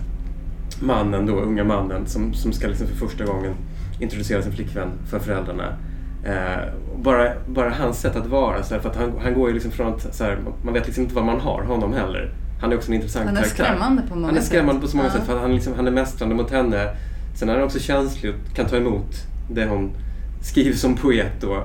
mannen 0.80 1.26
då, 1.26 1.40
unga 1.40 1.64
mannen 1.64 2.06
som, 2.06 2.34
som 2.34 2.52
ska 2.52 2.66
liksom 2.68 2.86
för 2.86 2.96
första 2.96 3.24
gången 3.24 3.54
introducera 4.00 4.42
sin 4.42 4.52
flickvän 4.52 4.90
för 5.10 5.18
föräldrarna. 5.18 5.76
Eh, 6.24 6.64
bara, 7.02 7.32
bara 7.48 7.70
hans 7.70 8.00
sätt 8.00 8.16
att 8.16 8.26
vara, 8.26 8.62
så 8.62 8.74
här, 8.74 8.80
för 8.80 8.90
att 8.90 8.96
han, 8.96 9.12
han 9.22 9.34
går 9.34 9.48
ju 9.48 9.54
liksom 9.54 9.70
från 9.70 9.86
att 9.94 10.14
så 10.14 10.24
här, 10.24 10.38
man 10.64 10.74
vet 10.74 10.86
liksom 10.86 11.02
inte 11.02 11.14
vad 11.14 11.24
man 11.24 11.40
har 11.40 11.62
honom 11.62 11.92
heller. 11.92 12.30
Han 12.60 12.72
är 12.72 12.76
också 12.76 12.88
en 12.90 12.94
intressant 12.94 13.26
Han 13.26 13.36
är 13.36 13.40
karaktär. 13.40 13.64
skrämmande 13.64 14.02
på 14.08 14.14
många 14.14 14.26
Han 14.26 14.36
är 14.36 14.40
skrämmande 14.40 14.72
sätt. 14.74 14.80
på 14.82 14.88
så 14.88 14.96
många 14.96 15.08
Ja. 15.08 15.12
sätt 15.12 15.22
för 15.26 15.34
att 15.34 15.40
han, 15.40 15.54
liksom, 15.54 15.72
han 15.76 15.86
är 15.86 15.90
mästrande 15.90 16.34
mot 16.34 16.50
henne. 16.50 16.88
Sen 17.34 17.48
är 17.48 17.54
han 17.54 17.62
också 17.64 17.78
känslig 17.78 18.32
och 18.34 18.54
kan 18.56 18.66
ta 18.66 18.76
emot 18.76 19.14
det 19.50 19.66
hon 19.66 19.90
skriver 20.42 20.76
som 20.76 20.94
poet 20.96 21.32
då. 21.40 21.64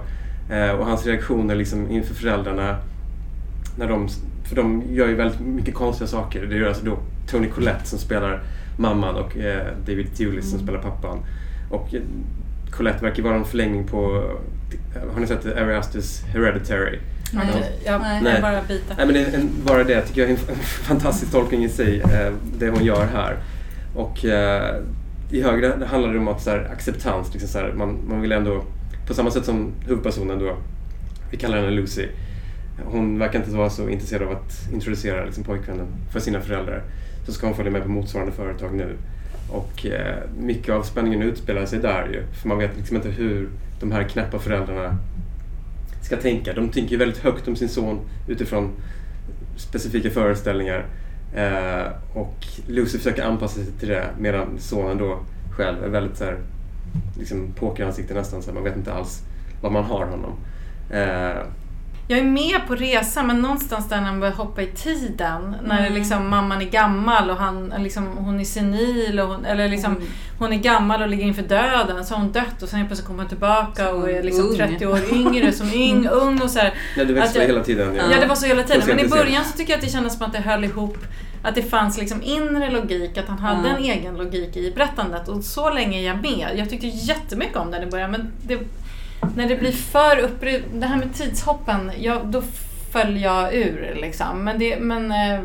Eh, 0.55 0.71
och 0.71 0.85
hans 0.85 1.05
reaktioner 1.05 1.55
liksom 1.55 1.91
inför 1.91 2.13
föräldrarna. 2.15 2.77
När 3.79 3.87
de, 3.87 4.07
för 4.49 4.55
de 4.55 4.83
gör 4.89 5.07
ju 5.07 5.15
väldigt 5.15 5.39
mycket 5.39 5.75
konstiga 5.75 6.07
saker. 6.07 6.45
Det 6.45 6.57
är 6.57 6.65
alltså 6.67 6.85
då 6.85 6.97
Tony 7.31 7.47
Collette 7.47 7.85
som 7.85 7.99
spelar 7.99 8.41
mamman 8.77 9.15
och 9.15 9.37
eh, 9.37 9.67
David 9.87 10.15
Thewlis 10.17 10.49
som 10.51 10.59
spelar 10.59 10.79
pappan. 10.79 11.17
Och 11.71 11.93
Collette 12.71 13.03
verkar 13.05 13.23
vara 13.23 13.35
en 13.35 13.45
förlängning 13.45 13.87
på... 13.87 14.31
Har 15.13 15.19
ni 15.19 15.27
sett 15.27 15.45
Ari 15.45 15.75
Asters 15.75 16.21
Hereditary? 16.23 16.99
Nej, 17.33 17.79
jag, 17.85 18.01
Nej. 18.01 18.21
jag 18.33 18.41
bara 18.41 18.61
bita. 18.67 18.93
Nej, 18.97 19.05
men 19.05 19.15
det, 19.15 19.21
är 19.21 19.39
en, 19.39 19.49
bara 19.65 19.83
det 19.83 20.01
tycker 20.01 20.21
jag 20.21 20.29
är 20.29 20.33
en 20.33 20.55
fantastisk 20.63 21.31
tolkning 21.31 21.63
i 21.63 21.69
sig, 21.69 22.01
eh, 22.01 22.33
det 22.57 22.69
hon 22.69 22.85
gör 22.85 23.05
här. 23.05 23.37
Och 23.95 24.25
eh, 24.25 24.75
i 25.31 25.41
högre 25.41 25.85
handlar 25.85 26.13
det 26.13 26.19
om 26.19 26.27
att 26.27 26.41
så 26.41 26.49
här, 26.49 26.69
acceptans, 26.73 27.33
liksom 27.33 27.49
så 27.49 27.59
här, 27.59 27.73
man, 27.73 27.99
man 28.09 28.21
vill 28.21 28.31
ändå, 28.31 28.63
på 29.07 29.13
samma 29.13 29.31
sätt 29.31 29.45
som 29.45 29.71
huvudpersonen 29.85 30.39
då, 30.39 30.57
vi 31.31 31.37
kallar 31.37 31.57
henne 31.57 31.71
Lucy, 31.71 32.07
hon 32.85 33.19
verkar 33.19 33.39
inte 33.39 33.51
vara 33.51 33.69
så 33.69 33.89
intresserad 33.89 34.27
av 34.27 34.31
att 34.31 34.73
introducera 34.73 35.25
liksom, 35.25 35.43
pojkvännen 35.43 35.87
för 36.11 36.19
sina 36.19 36.41
föräldrar. 36.41 36.83
Så 37.25 37.31
ska 37.33 37.47
hon 37.47 37.55
följa 37.55 37.71
med 37.71 37.83
på 37.83 37.89
motsvarande 37.89 38.31
företag 38.31 38.73
nu. 38.73 38.97
Och 39.49 39.85
eh, 39.85 40.17
mycket 40.39 40.75
av 40.75 40.83
spänningen 40.83 41.21
utspelar 41.21 41.65
sig 41.65 41.79
där 41.79 42.07
ju, 42.13 42.23
för 42.41 42.47
man 42.47 42.57
vet 42.57 42.77
liksom 42.77 42.95
inte 42.95 43.09
hur 43.09 43.49
de 43.79 43.91
här 43.91 44.03
knäppa 44.03 44.39
föräldrarna 44.39 44.97
ska 46.01 46.17
tänka. 46.17 46.53
De 46.53 46.69
tänker 46.69 46.91
ju 46.91 46.97
väldigt 46.97 47.23
högt 47.23 47.47
om 47.47 47.55
sin 47.55 47.69
son 47.69 47.99
utifrån 48.27 48.71
specifika 49.55 50.09
föreställningar. 50.09 50.85
Eh, 51.35 51.87
och 52.13 52.45
Lucy 52.67 52.97
försöker 52.97 53.23
anpassa 53.23 53.55
sig 53.59 53.73
till 53.79 53.87
det 53.87 54.07
medan 54.19 54.59
sonen 54.59 54.97
då 54.97 55.19
själv 55.51 55.83
är 55.83 55.89
väldigt 55.89 56.17
så 56.17 56.23
här, 56.23 56.37
liksom 57.17 57.53
pokeransikte 57.55 58.13
nästan. 58.13 58.41
Så 58.41 58.47
här, 58.47 58.55
man 58.55 58.63
vet 58.63 58.77
inte 58.77 58.93
alls 58.93 59.23
vad 59.61 59.71
man 59.71 59.83
har 59.83 60.05
honom. 60.05 60.31
Eh, 60.91 61.41
jag 62.09 62.19
är 62.19 62.23
med 62.23 62.67
på 62.67 62.75
resan 62.75 63.27
men 63.27 63.41
någonstans 63.41 63.89
där 63.89 63.95
när 64.01 64.03
man 64.11 64.19
börjar 64.19 64.33
hoppa 64.33 64.61
i 64.61 64.67
tiden. 64.67 65.55
När 65.63 65.79
Mm. 65.79 65.93
liksom 65.93 66.29
mamman 66.29 66.61
är 66.61 66.65
gammal 66.65 67.29
och 67.29 67.37
han, 67.37 67.73
liksom, 67.77 68.07
hon 68.17 68.39
är 68.39 68.43
senil. 68.43 69.19
Och 69.19 69.27
hon, 69.27 69.45
eller 69.45 69.69
liksom, 69.69 69.95
Mm. 69.95 70.07
hon 70.39 70.53
är 70.53 70.57
gammal 70.57 71.01
och 71.01 71.07
ligger 71.09 71.23
inför 71.25 71.41
döden. 71.41 72.05
Så 72.05 72.13
har 72.15 72.21
hon 72.21 72.31
dött 72.31 72.61
och 72.63 72.69
sen 72.69 72.85
plötsligt 72.87 73.07
kommer 73.07 73.19
hon 73.19 73.29
tillbaka 73.29 73.93
och 73.93 74.09
är 74.09 74.23
liksom 74.23 74.45
Ung. 74.49 74.57
30 74.57 74.85
år 74.87 74.99
yngre 75.13 75.51
som 75.51 75.73
yng, 75.73 76.07
ung 76.07 76.41
och 76.41 76.49
så 76.49 76.59
här. 76.59 76.73
nej, 76.97 77.05
det 77.05 77.13
växlar 77.13 77.41
hela 77.41 77.63
tiden. 77.63 77.95
Ja, 78.11 78.19
det 78.19 78.27
var 78.27 78.35
så 78.35 78.45
hela 78.45 78.63
tiden. 78.63 78.83
Men 78.87 78.99
i 78.99 79.07
början 79.07 79.43
så 79.45 79.57
tycker 79.57 79.71
jag 79.73 79.77
att 79.77 79.85
det 79.85 79.91
kändes 79.91 80.13
som 80.17 80.25
att 80.25 80.33
det 80.33 80.39
höll 80.39 80.63
ihop. 80.63 80.97
Att 81.43 81.55
det 81.55 81.61
fanns 81.63 81.97
liksom 81.97 82.21
inre 82.23 82.71
logik, 82.71 83.17
att 83.17 83.27
han 83.27 83.39
hade 83.39 83.69
Ja. 83.69 83.75
en 83.77 83.83
egen 83.83 84.15
logik 84.17 84.57
i 84.57 84.71
berättandet. 84.75 85.27
Och 85.27 85.43
så 85.43 85.69
länge 85.69 85.99
är 86.01 86.05
jag 86.07 86.21
med. 86.21 86.47
Jag 86.55 86.69
tyckte 86.69 86.87
jättemycket 86.87 87.57
om 87.57 87.71
den 87.71 87.83
i 87.83 87.85
början. 87.85 88.11
Men 88.11 88.31
det, 88.41 88.59
när 89.35 89.47
det 89.47 89.55
blir 89.55 89.71
för 89.71 90.17
uppry... 90.19 90.61
Det 90.73 90.85
här 90.85 90.97
med 90.97 91.13
tidshoppen, 91.13 91.91
ja, 91.99 92.21
då 92.25 92.41
föll 92.91 93.21
jag 93.21 93.53
ur 93.53 93.97
liksom. 94.01 94.43
Men 94.43 94.59
det, 94.59 94.79
men, 94.79 95.11
eh, 95.11 95.41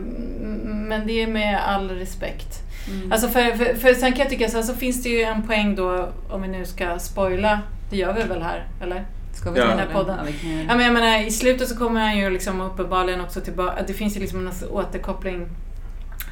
men 0.64 1.06
det 1.06 1.22
är 1.22 1.26
med 1.26 1.60
all 1.66 1.90
respekt. 1.90 2.58
Mm. 2.88 3.12
Alltså 3.12 3.28
för, 3.28 3.50
för, 3.56 3.74
för 3.74 3.94
sen 3.94 4.12
kan 4.12 4.18
jag 4.18 4.28
tycka 4.30 4.48
så, 4.48 4.56
här, 4.56 4.64
så 4.64 4.74
finns 4.74 5.02
det 5.02 5.08
ju 5.08 5.22
en 5.22 5.42
poäng 5.42 5.74
då, 5.74 6.08
om 6.30 6.42
vi 6.42 6.48
nu 6.48 6.64
ska 6.64 6.98
spoila, 6.98 7.60
det 7.90 7.96
gör 7.96 8.12
vi 8.12 8.22
väl 8.22 8.42
här, 8.42 8.66
eller? 8.82 9.04
Ska 9.34 9.50
vi 9.50 9.58
Ja. 9.60 9.64
ta 9.64 9.70
Den 9.70 9.78
här 9.78 9.94
podden. 9.94 10.16
Ja, 10.68 10.76
men 10.76 10.80
jag 10.80 10.94
menar, 10.94 11.26
I 11.26 11.30
slutet 11.30 11.68
så 11.68 11.76
kommer 11.76 12.00
han 12.00 12.18
ju 12.18 12.30
liksom 12.30 12.60
uppenbarligen 12.60 13.20
också 13.20 13.40
tillbaka, 13.40 13.82
det 13.86 13.92
finns 13.92 14.16
ju 14.16 14.20
liksom 14.20 14.46
en 14.46 14.68
återkoppling 14.70 15.48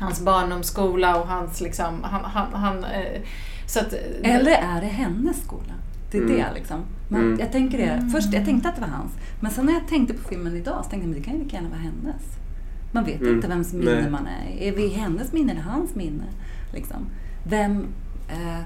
hans 0.00 0.20
barndomsskola 0.20 1.16
och 1.16 1.28
hans 1.28 1.60
liksom, 1.60 2.04
han, 2.04 2.24
han, 2.24 2.46
han 2.52 2.84
eh, 2.84 3.20
så 3.66 3.80
att, 3.80 3.92
Eller 4.22 4.52
är 4.52 4.80
det 4.80 4.86
hennes 4.86 5.42
skola? 5.44 5.72
Det 6.10 6.18
är 6.18 6.22
Mm. 6.22 6.36
det 6.36 6.46
liksom. 6.54 6.80
Man, 7.08 7.20
Mm. 7.20 7.40
Jag 7.40 7.52
tänker 7.52 7.78
det. 7.78 8.08
Först 8.12 8.32
jag 8.32 8.44
tänkte 8.44 8.68
att 8.68 8.74
det 8.74 8.80
var 8.80 8.88
hans. 8.88 9.12
Men 9.40 9.50
sen 9.50 9.66
när 9.66 9.72
jag 9.72 9.88
tänkte 9.88 10.14
på 10.14 10.28
filmen 10.28 10.56
idag 10.56 10.84
så 10.84 10.90
tänkte 10.90 11.08
jag 11.08 11.16
att 11.16 11.22
det 11.24 11.30
kan 11.30 11.38
ju 11.38 11.44
lika 11.44 11.56
gärna 11.56 11.68
vara 11.68 11.78
hennes. 11.80 12.22
Man 12.92 13.04
vet 13.04 13.20
Mm. 13.20 13.34
inte 13.34 13.48
vems 13.48 13.72
minne 13.72 14.00
Nej. 14.00 14.10
man 14.10 14.26
är. 14.26 14.62
Är 14.62 14.72
vi 14.72 14.88
hennes 14.88 15.32
minne 15.32 15.52
eller 15.52 15.62
hans 15.62 15.94
minne? 15.94 16.24
Liksom. 16.74 17.06
Vem, 17.48 17.86
eh, 18.28 18.60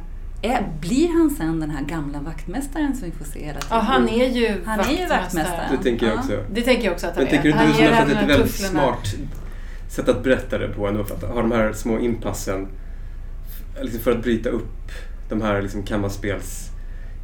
är, 0.50 0.68
blir 0.80 1.08
han 1.18 1.30
sen 1.30 1.60
den 1.60 1.70
här 1.70 1.84
gamla 1.84 2.20
vaktmästaren 2.20 2.96
som 2.96 3.04
vi 3.10 3.14
får 3.16 3.24
se 3.24 3.38
hela 3.46 3.60
tiden? 3.60 3.76
ja, 3.76 3.78
han 3.80 4.08
är 4.08 4.28
ju 4.28 4.60
Han 4.66 4.80
är 4.80 5.00
ju 5.00 5.06
vaktmästare. 5.06 5.68
Det 5.70 5.82
tänker 5.82 6.06
jag 6.06 6.14
Ja. 6.14 6.18
också. 6.20 6.44
Det 6.52 6.60
tänker 6.62 6.84
jag 6.84 6.92
också 6.92 7.06
att 7.06 7.14
han 7.14 7.24
Men 7.24 7.30
tänker 7.30 7.48
du 7.48 7.48
är. 7.48 7.52
inte 7.52 7.64
Han 7.64 7.72
du 7.76 7.82
ger 7.82 7.90
har 7.92 7.96
sett 8.06 8.08
henne 8.16 8.20
ett 8.22 8.28
väldigt 8.38 8.56
tufflorna. 8.56 8.80
smart 8.86 9.14
sätt 9.88 10.08
att 10.08 10.22
berätta 10.22 10.58
det 10.58 10.68
på 10.68 10.88
ändå, 10.88 11.04
för 11.04 11.14
att 11.14 11.22
ha 11.22 11.42
de 11.42 11.52
här 11.52 11.72
små 11.72 11.98
inpassen 11.98 12.66
liksom 13.82 14.00
för 14.00 14.12
att 14.12 14.22
bryta 14.22 14.48
upp 14.48 14.90
de 15.28 15.42
här 15.42 15.62
liksom 15.62 15.82
kammarspels 15.82 16.70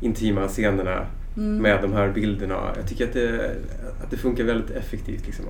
intima 0.01 0.48
scenerna 0.48 1.07
Mm. 1.36 1.57
med 1.62 1.82
de 1.82 1.92
här 1.92 2.09
bilderna. 2.12 2.72
Jag 2.76 2.88
tycker 2.88 3.05
att 3.07 3.12
det, 3.12 3.55
att 4.03 4.11
det 4.11 4.16
funkar 4.16 4.44
väldigt 4.44 4.70
effektivt. 4.70 5.26
Liksom. 5.26 5.44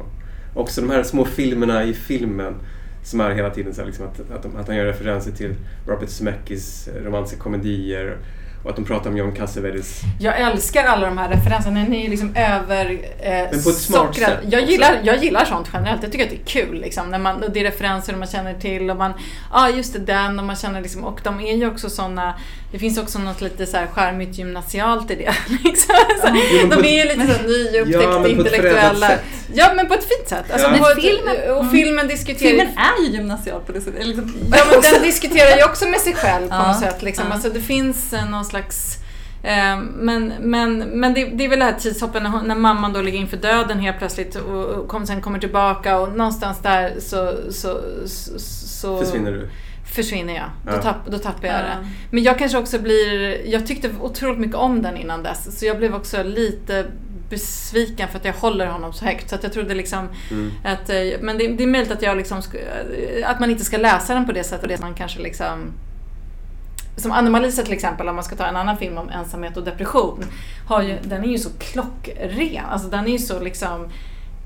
Också 0.54 0.80
de 0.80 0.90
här 0.90 1.02
små 1.02 1.24
filmerna 1.24 1.84
i 1.84 1.92
filmen 1.94 2.54
som 3.02 3.20
är 3.20 3.30
hela 3.30 3.50
tiden 3.50 3.74
så 3.74 3.80
här, 3.80 3.86
liksom, 3.86 4.06
att, 4.06 4.30
att, 4.30 4.56
att 4.56 4.66
han 4.66 4.76
gör 4.76 4.84
referenser 4.84 5.32
till 5.32 5.54
Robert 5.86 6.08
Zemeckis 6.08 6.88
romantiska 7.04 7.40
komedier 7.40 8.16
och 8.64 8.70
att 8.70 8.76
de 8.76 8.84
pratar 8.84 9.10
om 9.10 9.16
John 9.16 9.32
Cassavetes 9.32 10.00
Jag 10.20 10.40
älskar 10.40 10.84
alla 10.84 11.06
de 11.06 11.18
här 11.18 11.28
referenserna. 11.28 11.84
Ni 11.88 11.96
är 11.96 12.02
ju 12.02 12.08
liksom 12.10 12.36
över 12.36 12.90
eh, 13.20 13.30
Men 13.30 13.62
på 13.62 13.70
ett 13.70 13.76
smart 13.76 14.16
sätt 14.16 14.38
Jag 14.50 14.62
också. 14.62 14.72
gillar, 14.72 15.00
jag 15.02 15.24
gillar 15.24 15.44
sånt 15.44 15.70
generellt. 15.72 16.02
Jag 16.02 16.12
tycker 16.12 16.24
att 16.24 16.30
det 16.30 16.36
är 16.36 16.64
kul. 16.64 16.80
Liksom, 16.80 17.10
när 17.10 17.18
man, 17.18 17.42
och 17.42 17.50
det 17.50 17.60
är 17.60 17.64
referenser 17.64 18.16
man 18.16 18.28
känner 18.28 18.54
till. 18.54 18.90
Och 18.90 18.96
man, 18.96 19.10
ja 19.10 19.18
ah, 19.50 19.68
just 19.68 19.92
det, 19.92 19.98
den. 19.98 20.38
Och, 20.38 20.44
man 20.44 20.56
känner 20.56 20.80
liksom, 20.80 21.04
och 21.04 21.20
de 21.24 21.40
är 21.40 21.56
ju 21.56 21.66
också 21.66 21.90
såna 21.90 22.34
Det 22.72 22.78
finns 22.78 22.98
också 22.98 23.18
något 23.18 23.40
lite 23.40 23.66
så 23.66 23.76
här 23.76 23.86
charmigt 23.86 24.38
gymnasialt 24.38 25.10
i 25.10 25.14
det. 25.14 25.34
Liksom. 25.64 25.94
Så, 26.20 26.28
Jo, 26.34 26.58
men 26.60 26.70
på 26.70 26.82
de 26.82 26.88
är 26.88 27.04
ju 27.04 27.16
lite 27.16 27.34
så 27.34 27.42
nyupptäckta 27.42 28.02
Ja, 28.02 28.18
men 28.18 28.22
på 28.22 28.28
ett 28.28 28.38
intellektuella. 28.38 29.10
Ja, 29.52 29.72
men 29.76 29.86
på 29.86 29.94
ett 29.94 30.04
fint 30.04 30.28
sätt. 30.28 30.52
Alltså, 30.52 30.68
Ja. 30.68 30.72
Men 30.72 31.02
filmen- 31.02 31.50
och 31.50 31.60
mm. 31.60 31.70
filmen 31.70 32.08
diskuterar 32.08 32.50
Filmen 32.50 32.66
är 32.66 33.04
ju 33.04 33.12
gymnasial 33.12 33.60
på 33.60 33.72
det 33.72 33.80
sättet. 33.80 34.06
Liksom. 34.06 34.34
Ja, 34.52 34.64
men 34.70 34.80
den 34.80 35.02
diskuterar 35.02 35.56
ju 35.56 35.64
också 35.64 35.88
med 35.88 36.00
sig 36.00 36.14
själv 36.14 36.48
på 36.48 36.54
Ja, 36.54 36.68
något 36.68 36.80
sätt. 36.80 37.02
Liksom. 37.02 37.24
ja. 37.28 37.34
Alltså, 37.34 37.50
det 37.50 37.60
finns 37.60 38.12
eh, 38.12 38.30
någon 38.30 38.44
slags... 38.50 38.98
Eh, 39.42 39.80
men 39.94 40.32
men, 40.40 40.78
men 40.78 41.14
det, 41.14 41.24
det 41.24 41.44
är 41.44 41.48
väl 41.48 41.58
det 41.58 41.64
här 41.64 41.72
tidshoppen 41.72 42.22
när, 42.22 42.42
när 42.42 42.54
mamman 42.54 42.92
då 42.92 43.00
ligger 43.02 43.18
inför 43.18 43.36
döden 43.36 43.78
helt 43.78 43.98
plötsligt 43.98 44.34
och, 44.36 44.64
och 44.64 44.88
kom, 44.88 45.06
sen 45.06 45.20
kommer 45.20 45.38
tillbaka 45.38 45.98
och 45.98 46.16
någonstans 46.16 46.58
där 46.62 46.94
så... 46.98 47.34
så, 47.50 47.80
så, 48.06 48.38
så 48.38 48.98
Försvinner 49.04 49.32
du? 49.32 49.48
Försvinner 49.94 50.34
jag. 50.34 50.50
Då, 50.66 50.72
Ja. 50.72 50.82
tapp, 50.82 50.96
då 51.06 51.18
tappar 51.18 51.46
jag 51.48 51.56
Ja. 51.56 51.60
det. 51.62 51.86
Men 52.10 52.22
jag 52.22 52.38
kanske 52.38 52.58
också 52.58 52.78
blir... 52.78 53.46
Jag 53.46 53.66
tyckte 53.66 53.90
otroligt 54.00 54.38
mycket 54.38 54.56
om 54.56 54.82
den 54.82 54.96
innan 54.96 55.22
dess. 55.22 55.58
Så 55.58 55.66
jag 55.66 55.78
blev 55.78 55.94
också 55.94 56.22
lite 56.22 56.86
besviken 57.30 58.08
för 58.08 58.18
att 58.18 58.24
jag 58.24 58.32
håller 58.32 58.66
honom 58.66 58.92
så 58.92 59.04
högt. 59.04 59.28
Så 59.28 59.34
att 59.34 59.42
jag 59.42 59.52
trodde 59.52 59.74
liksom 59.74 60.08
Mm. 60.30 60.50
att... 60.64 60.90
eh, 60.90 60.96
Men 61.20 61.38
det, 61.38 61.48
det 61.48 61.62
är 61.62 61.66
möjligt 61.66 61.90
att 61.92 62.02
jag 62.02 62.16
liksom... 62.16 62.42
Att 63.24 63.40
man 63.40 63.50
inte 63.50 63.64
ska 63.64 63.76
läsa 63.76 64.14
den 64.14 64.26
på 64.26 64.32
det 64.32 64.44
sättet. 64.44 64.68
Det 64.68 64.80
man 64.80 64.94
kanske 64.94 65.20
liksom... 65.20 65.72
Som 67.02 67.12
Anna-Malisa 67.12 67.62
till 67.62 67.72
exempel, 67.72 68.08
om 68.08 68.14
man 68.14 68.24
ska 68.24 68.36
ta 68.36 68.46
en 68.46 68.56
annan 68.56 68.76
film 68.76 68.98
om 68.98 69.08
ensamhet 69.08 69.56
och 69.56 69.64
depression. 69.64 70.24
Har 70.68 70.82
ju, 70.82 70.98
den 71.02 71.24
är 71.24 71.28
ju 71.28 71.38
så 71.38 71.50
klockren. 71.58 72.64
Alltså 72.70 72.88
den 72.88 73.06
är 73.06 73.12
ju 73.12 73.18
så 73.18 73.40
liksom 73.40 73.88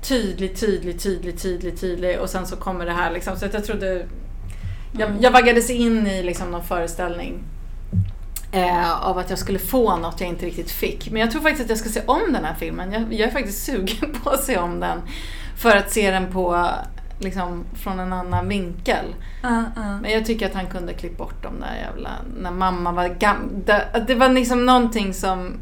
tydlig, 0.07 0.59
tydlig, 0.59 0.99
tydlig, 0.99 1.41
tydlig, 1.41 1.79
tydlig. 1.79 2.19
Och 2.19 2.29
sen 2.29 2.47
så 2.47 2.55
kommer 2.55 2.85
det 2.85 2.91
här 2.91 3.11
liksom. 3.11 3.37
Så 3.37 3.45
att 3.45 3.53
jag 3.53 3.65
trodde... 3.65 4.05
Jag, 4.97 5.11
jag 5.21 5.31
vaggades 5.31 5.69
in 5.69 6.07
i 6.07 6.23
liksom 6.23 6.51
någon 6.51 6.63
föreställning 6.63 7.43
eh, 8.51 9.05
av 9.05 9.17
att 9.17 9.29
jag 9.29 9.39
skulle 9.39 9.59
få 9.59 9.97
något 9.97 10.21
jag 10.21 10.29
inte 10.29 10.45
riktigt 10.45 10.71
fick. 10.71 11.11
Men 11.11 11.21
jag 11.21 11.31
tror 11.31 11.41
faktiskt 11.41 11.63
att 11.63 11.69
jag 11.69 11.77
ska 11.79 11.89
se 11.89 12.01
om 12.05 12.33
den 12.33 12.45
här 12.45 12.55
filmen. 12.59 12.91
Jag, 12.91 13.13
jag 13.13 13.27
är 13.27 13.31
faktiskt 13.31 13.65
sugen 13.65 14.15
på 14.23 14.29
att 14.29 14.43
se 14.43 14.57
om 14.57 14.79
den. 14.79 15.01
För 15.57 15.75
att 15.75 15.91
se 15.91 16.11
den 16.11 16.31
på, 16.31 16.69
liksom, 17.19 17.63
från 17.73 17.99
en 17.99 18.13
annan 18.13 18.47
vinkel. 18.49 19.05
Ja, 19.43 19.63
ja. 19.75 19.97
Men 20.01 20.11
jag 20.11 20.25
tycker 20.25 20.45
att 20.45 20.53
han 20.55 20.65
kunde 20.67 20.93
klippt 20.93 21.17
bort 21.17 21.43
de 21.43 21.59
där 21.59 21.75
jävla... 21.75 22.09
När 22.41 22.51
mamma 22.51 22.91
var 22.91 23.07
gammal. 23.07 23.49
Det, 24.07 24.15
var 24.15 24.29
liksom 24.29 24.65
någonting 24.65 25.13
som... 25.13 25.53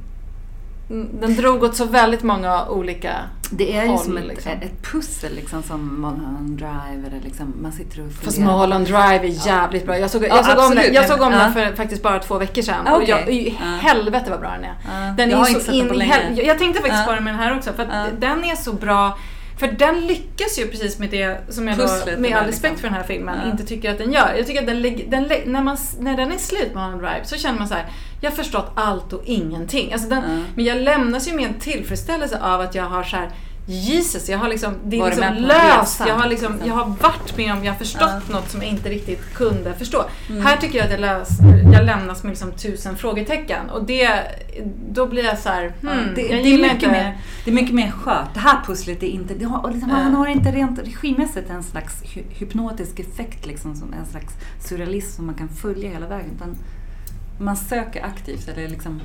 Den 1.19 1.35
drog 1.35 1.63
åt 1.63 1.75
så 1.75 1.85
väldigt 1.85 2.23
många 2.23 2.65
olika 2.67 3.11
Det 3.51 3.77
är 3.77 3.83
ju 3.83 3.89
håll, 3.89 3.99
som 3.99 4.17
ett, 4.17 4.25
liksom. 4.25 4.51
ett 4.51 4.81
pussel 4.91 5.35
liksom 5.35 5.63
som 5.63 6.01
Mulholland 6.01 6.57
Drive 6.57 7.07
eller 7.07 7.21
liksom 7.23 7.53
man 7.61 7.71
sitter 7.71 8.05
och 8.05 8.11
Fast. 8.11 8.37
Mulholland 8.39 8.85
Drive 8.85 9.19
är 9.19 9.47
jävligt 9.47 9.85
bra. 9.85 9.97
Jag 9.97 10.09
såg, 10.09 10.23
Ja, 10.23 10.27
jag 10.27 10.45
såg 10.45 10.65
om 10.69 10.75
den, 10.75 10.93
jag 10.93 11.07
såg 11.07 11.21
om 11.21 11.31
Ja. 11.33 11.39
den 11.39 11.53
för 11.53 11.75
faktiskt 11.75 12.03
bara 12.03 12.19
två 12.19 12.37
veckor 12.37 12.61
sedan. 12.61 12.87
Ah, 12.87 12.95
Och 12.95 13.03
jag, 13.03 13.29
i 13.29 13.57
Ja. 13.59 13.65
helvete 13.65 14.29
vad 14.29 14.39
bra 14.39 14.49
den 14.51 14.63
är. 14.63 14.75
Ja, 15.07 15.13
Den 15.17 15.29
jag 15.29 15.39
är 15.39 15.41
har 15.43 15.47
ju 15.49 15.53
inte 15.53 15.65
så 15.65 15.71
sett 15.71 15.75
den 15.75 15.81
in 15.83 15.87
på 15.87 15.93
länge. 15.93 16.13
hel... 16.13 16.47
Jag 16.47 16.59
tänkte 16.59 16.81
faktiskt 16.81 16.99
Ja. 17.01 17.05
på 17.07 17.15
den 17.15 17.23
med 17.23 17.33
den 17.33 17.41
här 17.41 17.57
också. 17.57 17.73
För 17.73 17.83
att 17.83 17.89
Ja. 17.91 18.05
den 18.19 18.43
är 18.43 18.55
så 18.55 18.73
bra. 18.73 19.17
För 19.57 19.67
den 19.67 20.07
lyckas 20.07 20.59
ju 20.59 20.67
precis 20.67 20.99
med 20.99 21.09
det 21.09 21.37
som 21.49 21.67
jag 21.67 21.77
då, 21.77 21.83
Pusslet 21.83 22.19
med 22.19 22.31
där 22.31 22.37
all 22.37 22.45
respekt 22.45 22.63
liksom. 22.63 22.77
för 22.81 22.87
den 22.87 22.97
här 22.97 23.03
filmen, 23.03 23.39
Ja. 23.43 23.51
inte 23.51 23.63
tycker 23.63 23.91
att 23.91 23.97
den 23.97 24.11
gör. 24.13 24.33
Jag 24.37 24.47
tycker 24.47 24.59
att 24.61 24.67
den, 24.67 24.81
den, 25.09 25.23
när, 25.45 25.63
man, 25.63 25.77
när 25.99 26.17
den 26.17 26.31
är 26.31 26.37
slut 26.37 26.73
med 26.73 26.83
Mulholland 26.83 27.01
Drive 27.01 27.25
så 27.25 27.37
känner 27.37 27.59
man 27.59 27.67
så 27.67 27.73
här: 27.73 27.85
jag 28.21 28.29
har 28.29 28.35
förstått 28.35 28.71
allt 28.75 29.13
och 29.13 29.21
ingenting. 29.25 29.93
Alltså 29.93 30.09
den, 30.09 30.23
Ja. 30.27 30.43
Men 30.55 30.65
jag 30.65 30.77
lämnas 30.77 31.27
ju 31.27 31.33
med 31.33 31.45
en 31.47 31.59
tillfredsställelse 31.59 32.39
av 32.41 32.61
att 32.61 32.75
jag 32.75 32.83
har 32.83 33.03
så 33.03 33.15
här 33.15 33.29
Jesus, 33.66 34.30
jag 34.30 34.38
har 34.38 34.49
liksom, 34.49 34.74
det 34.86 34.99
är 34.99 35.05
liksom 35.05 35.34
löst. 35.34 35.99
Jag 36.07 36.16
har, 36.16 36.28
liksom, 36.28 36.59
jag 36.66 36.74
har 36.74 36.86
varit 36.86 37.38
med 37.38 37.53
om, 37.53 37.64
jag 37.64 37.72
har 37.72 37.80
förstått 37.80 38.30
något 38.30 38.49
som 38.49 38.61
jag 38.61 38.70
inte 38.70 38.89
riktigt 38.89 39.34
kunde 39.34 39.74
förstå. 39.74 40.05
Mm. 40.30 40.45
Här 40.45 40.57
tycker 40.57 40.78
jag 40.78 40.86
att 40.86 40.91
jag, 40.91 40.99
lös, 40.99 41.30
jag 41.74 41.86
lämnas 41.86 42.24
med 42.24 42.30
liksom 42.30 42.51
tusen 42.51 42.97
frågetecken. 42.97 43.70
Och 43.70 43.84
det, 43.84 44.09
då 44.89 45.07
blir 45.07 45.24
jag 45.24 45.39
så 45.39 45.49
här, 45.49 45.61
hmm, 45.82 45.89
Ja, 45.89 45.95
det, 46.16 46.22
jag 46.22 46.43
det, 46.43 46.53
är 46.53 46.57
mycket 46.57 46.74
inte... 46.74 46.88
mer, 46.91 47.18
det 47.45 47.51
är 47.51 47.55
mycket 47.55 47.76
mer 47.76 47.91
skört. 47.91 48.34
Det 48.34 48.39
här 48.39 48.59
pusslet 48.66 49.03
är 49.03 49.07
inte... 49.07 49.34
Det 49.34 49.45
har, 49.45 49.64
och 49.64 49.72
liksom, 49.72 49.89
Ja. 49.89 50.03
Man 50.03 50.16
har 50.16 50.28
inte 50.28 50.51
rent 50.51 50.80
regimässigt 50.80 51.49
en 51.49 51.64
slags 51.64 52.01
hy, 52.03 52.22
hypnotisk 52.30 52.99
effekt, 52.99 53.45
liksom, 53.45 53.76
som 53.76 53.93
en 53.93 54.05
slags 54.05 54.34
surrealism 54.66 55.16
som 55.16 55.26
man 55.26 55.36
kan 55.36 55.49
följa 55.49 55.89
hela 55.89 56.07
vägen. 56.07 56.30
Utan 56.36 56.55
man 57.39 57.57
söker 57.57 58.03
aktivt. 58.05 58.47
Eller 58.47 58.68
liksom, 58.68 59.01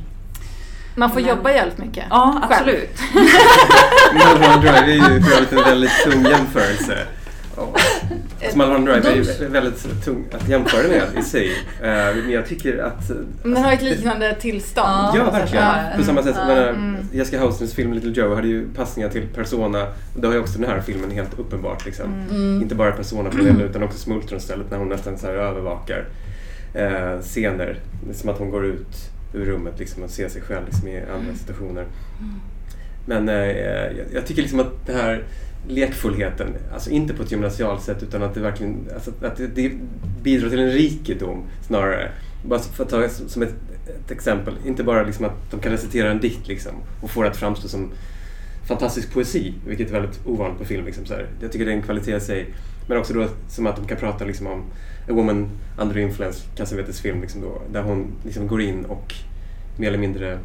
Man 0.99 1.11
får 1.11 1.21
Men- 1.21 1.29
jobba 1.29 1.51
jävligt 1.53 1.79
mycket. 1.79 2.05
ja, 2.11 2.41
Själv. 2.49 2.53
absolut. 2.53 2.99
Mulholland 4.13 4.63
Drive 4.63 4.79
är 4.79 5.15
ju 5.15 5.23
för 5.23 5.33
övrigt 5.37 5.53
en 5.53 5.65
väldigt 5.65 6.05
tung 6.05 6.25
jämförelse. 6.25 6.99
Alltså 8.43 8.59
Mulholland 8.59 8.87
Drive 8.87 9.09
är 9.11 9.15
ju 9.43 9.49
väldigt 9.49 10.05
tung 10.05 10.25
att 10.33 10.49
jämföra 10.49 10.89
med 10.89 11.03
i 11.19 11.23
sig. 11.23 11.53
Eh, 11.83 11.89
Men 11.89 12.31
jag 12.31 12.47
tycker 12.47 12.79
att... 12.79 13.11
Men 13.43 13.55
den 13.55 13.65
har 13.65 13.73
ett 13.73 13.83
liknande 13.83 14.35
tillstånd. 14.35 15.17
Ja, 15.17 15.31
verkligen. 15.31 15.65
Ja, 15.65 15.75
På 15.97 16.03
samma 16.05 16.23
sätt, 16.23 16.35
jag 16.39 16.47
menar, 16.47 16.69
mm. 16.69 16.97
Jessica 17.13 17.41
Hausners 17.41 17.73
film 17.75 17.93
Little 17.93 18.11
Joe 18.11 18.35
hade 18.35 18.49
ju 18.49 18.69
passningar 18.75 19.09
till 19.09 19.27
Persona. 19.35 19.87
Det 20.17 20.27
har 20.27 20.35
ju 20.35 20.41
också 20.41 20.59
den 20.59 20.71
här 20.71 20.81
filmen 20.81 21.11
helt 21.11 21.39
uppenbart. 21.39 21.85
Liksom. 21.87 22.07
Mm. 22.31 22.63
Inte 22.63 22.75
bara 22.75 22.93
Persona 22.93 23.31
på 23.31 23.37
det 23.37 23.63
utan 23.65 23.83
också 23.83 23.99
Smultronstället 23.99 24.71
när 24.71 24.79
hon 24.79 24.89
nästan 24.89 25.19
så 25.19 25.27
här 25.27 25.35
övervakar 25.35 26.05
eh, 26.75 27.21
scener. 27.23 27.77
Det 28.05 28.11
är 28.11 28.15
som 28.15 28.31
att 28.31 28.39
hon 28.39 28.51
går 28.51 28.67
ut 28.67 28.97
ur 29.33 29.45
rummet 29.45 29.79
liksom, 29.79 30.03
och 30.03 30.11
ser 30.11 30.29
sig 30.29 30.43
själv 30.43 30.67
liksom, 30.67 30.89
i 30.89 31.01
andra 31.01 31.35
situationer. 31.35 31.87
Men 33.07 33.29
eh, 33.29 33.35
jag, 33.35 34.07
jag 34.13 34.27
tycker 34.27 34.43
liksom 34.43 34.61
att 34.61 34.87
det 34.87 34.93
här 34.93 35.25
lekfullheten, 35.69 36.55
alltså 36.73 36.91
inte 36.91 37.15
på 37.15 37.23
ett 37.23 37.33
gymnasialt 37.33 37.83
sätt 37.83 38.03
utan 38.03 38.23
att 38.23 38.35
det 38.35 38.41
verkligen 38.41 38.89
alltså 38.95 39.13
att 39.23 39.37
det, 39.37 39.47
det 39.47 39.73
bidrar 40.23 40.51
till 40.51 40.59
en 40.59 40.71
rikedom 40.71 41.45
snarare. 41.67 42.11
Bara 42.45 42.59
för 42.59 42.85
att 42.85 42.91
ta 42.91 43.09
som 43.09 43.43
ett, 43.43 43.55
ett 43.87 44.11
exempel, 44.11 44.55
inte 44.67 44.85
bara 44.85 45.03
liksom 45.03 45.25
att 45.25 45.51
de 45.51 45.61
kan 45.61 45.73
recitera 45.73 46.11
en 46.11 46.21
dikt 46.21 46.49
liksom, 46.49 46.73
och 47.03 47.11
få 47.11 47.23
det 47.23 47.29
att 47.29 47.37
framstå 47.37 47.69
som 47.69 47.91
fantastisk 48.69 49.13
poesi, 49.13 49.55
vilket 49.67 49.89
är 49.89 49.93
väldigt 49.93 50.27
ovanligt 50.27 50.59
på 50.59 50.65
film. 50.65 50.87
Liksom, 50.87 51.07
så 51.07 51.15
här. 51.15 51.27
Jag 51.41 51.53
tycker 51.53 51.67
det 51.67 51.73
är 51.73 51.77
en 51.77 51.83
kvalitet 51.83 52.17
i 52.17 52.21
sig. 52.21 52.55
Men 52.89 52.99
också 52.99 53.15
då 53.15 53.29
som 53.49 53.67
att 53.67 53.77
de 53.77 53.87
kan 53.87 53.97
prata 53.97 54.25
liksom, 54.25 54.47
om 54.47 54.61
A 55.09 55.13
Woman 55.13 55.51
Under 55.79 55.99
Influence, 55.99 56.45
Cassavetes 56.57 57.01
film, 57.01 57.21
liksom 57.21 57.41
då, 57.41 57.63
där 57.73 57.83
hon 57.83 58.13
liksom 58.25 58.47
går 58.47 58.61
in 58.61 58.85
och 58.85 59.15
mer 59.77 59.89
eller 59.89 59.99
mindre 59.99 60.39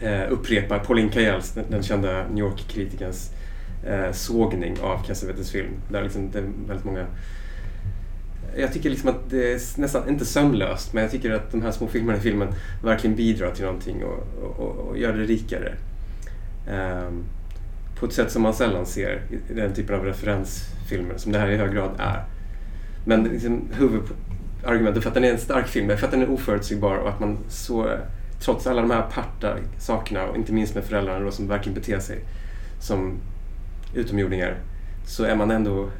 eh, 0.00 0.22
upprepar 0.32 0.78
Pauline 0.78 1.08
Kaels, 1.08 1.52
den, 1.52 1.64
den 1.70 1.82
kända 1.82 2.28
New 2.28 2.44
York-kritikerns 2.44 3.30
eh, 3.86 4.12
sågning 4.12 4.80
av 4.80 5.04
Cassavetes 5.06 5.50
film. 5.50 5.70
Där 5.90 6.02
liksom 6.02 6.30
det 6.30 6.38
är 6.38 6.48
väldigt 6.66 6.84
många 6.84 7.06
jag 8.56 8.72
tycker 8.72 8.90
liksom 8.90 9.08
att 9.08 9.30
det 9.30 9.52
är 9.52 9.80
nästan, 9.80 10.08
inte 10.08 10.24
sömlöst, 10.24 10.92
men 10.92 11.02
jag 11.02 11.12
tycker 11.12 11.30
att 11.30 11.50
de 11.52 11.62
här 11.62 11.70
små 11.70 11.86
filmerna 11.86 12.18
i 12.18 12.20
filmen 12.20 12.48
verkligen 12.82 13.16
bidrar 13.16 13.50
till 13.50 13.64
någonting 13.64 14.04
och, 14.04 14.44
och, 14.58 14.76
och, 14.78 14.98
gör 14.98 15.12
det 15.12 15.24
rikare. 15.24 15.74
Um, 16.68 17.24
på 17.98 18.06
ett 18.06 18.12
sätt 18.12 18.30
som 18.30 18.42
man 18.42 18.54
sällan 18.54 18.86
ser 18.86 19.22
i 19.50 19.54
den 19.54 19.74
typen 19.74 19.94
av 19.96 20.04
referens 20.04 20.73
filmer, 20.88 21.16
som 21.16 21.32
det 21.32 21.38
här 21.38 21.48
i 21.48 21.56
hög 21.56 21.72
grad 21.72 21.90
är. 21.98 22.24
Men 23.04 23.24
liksom, 23.24 23.68
huvudargumentet 23.72 25.02
för 25.02 25.10
att 25.10 25.14
den 25.14 25.24
är 25.24 25.32
en 25.32 25.38
stark 25.38 25.66
film 25.66 25.90
är 25.90 25.96
för 25.96 26.06
att 26.06 26.12
den 26.12 26.22
är 26.22 26.30
oförutsägbar 26.30 26.96
och 26.96 27.08
att 27.08 27.20
man 27.20 27.38
så, 27.48 27.90
trots 28.40 28.66
alla 28.66 28.80
de 28.80 28.90
här 28.90 28.98
aparta 28.98 29.56
sakerna, 29.78 30.26
och 30.26 30.36
inte 30.36 30.52
minst 30.52 30.74
med 30.74 30.84
föräldrarna 30.84 31.24
då, 31.24 31.30
som 31.30 31.48
verkligen 31.48 31.74
beter 31.74 31.98
sig 31.98 32.18
som 32.80 33.18
utomjordingar, 33.94 34.58
så 35.06 35.24
är 35.24 35.36
man 35.36 35.50
ändå 35.50 35.90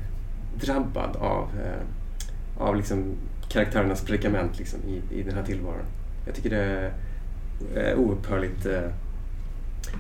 drabbad 0.61 1.17
av, 1.17 1.49
eh, 1.65 2.63
av 2.63 2.77
liksom 2.77 3.17
karaktärernas 3.49 4.05
predikament 4.05 4.59
liksom, 4.59 4.81
i, 4.89 5.19
i 5.19 5.23
den 5.23 5.35
här 5.35 5.43
tillvaron. 5.43 5.87
Jag 6.27 6.35
tycker 6.35 6.51
det 6.51 6.57
är 6.57 6.93
eh, 7.75 7.99
oupphörligt 7.99 8.67
eh, 8.67 8.91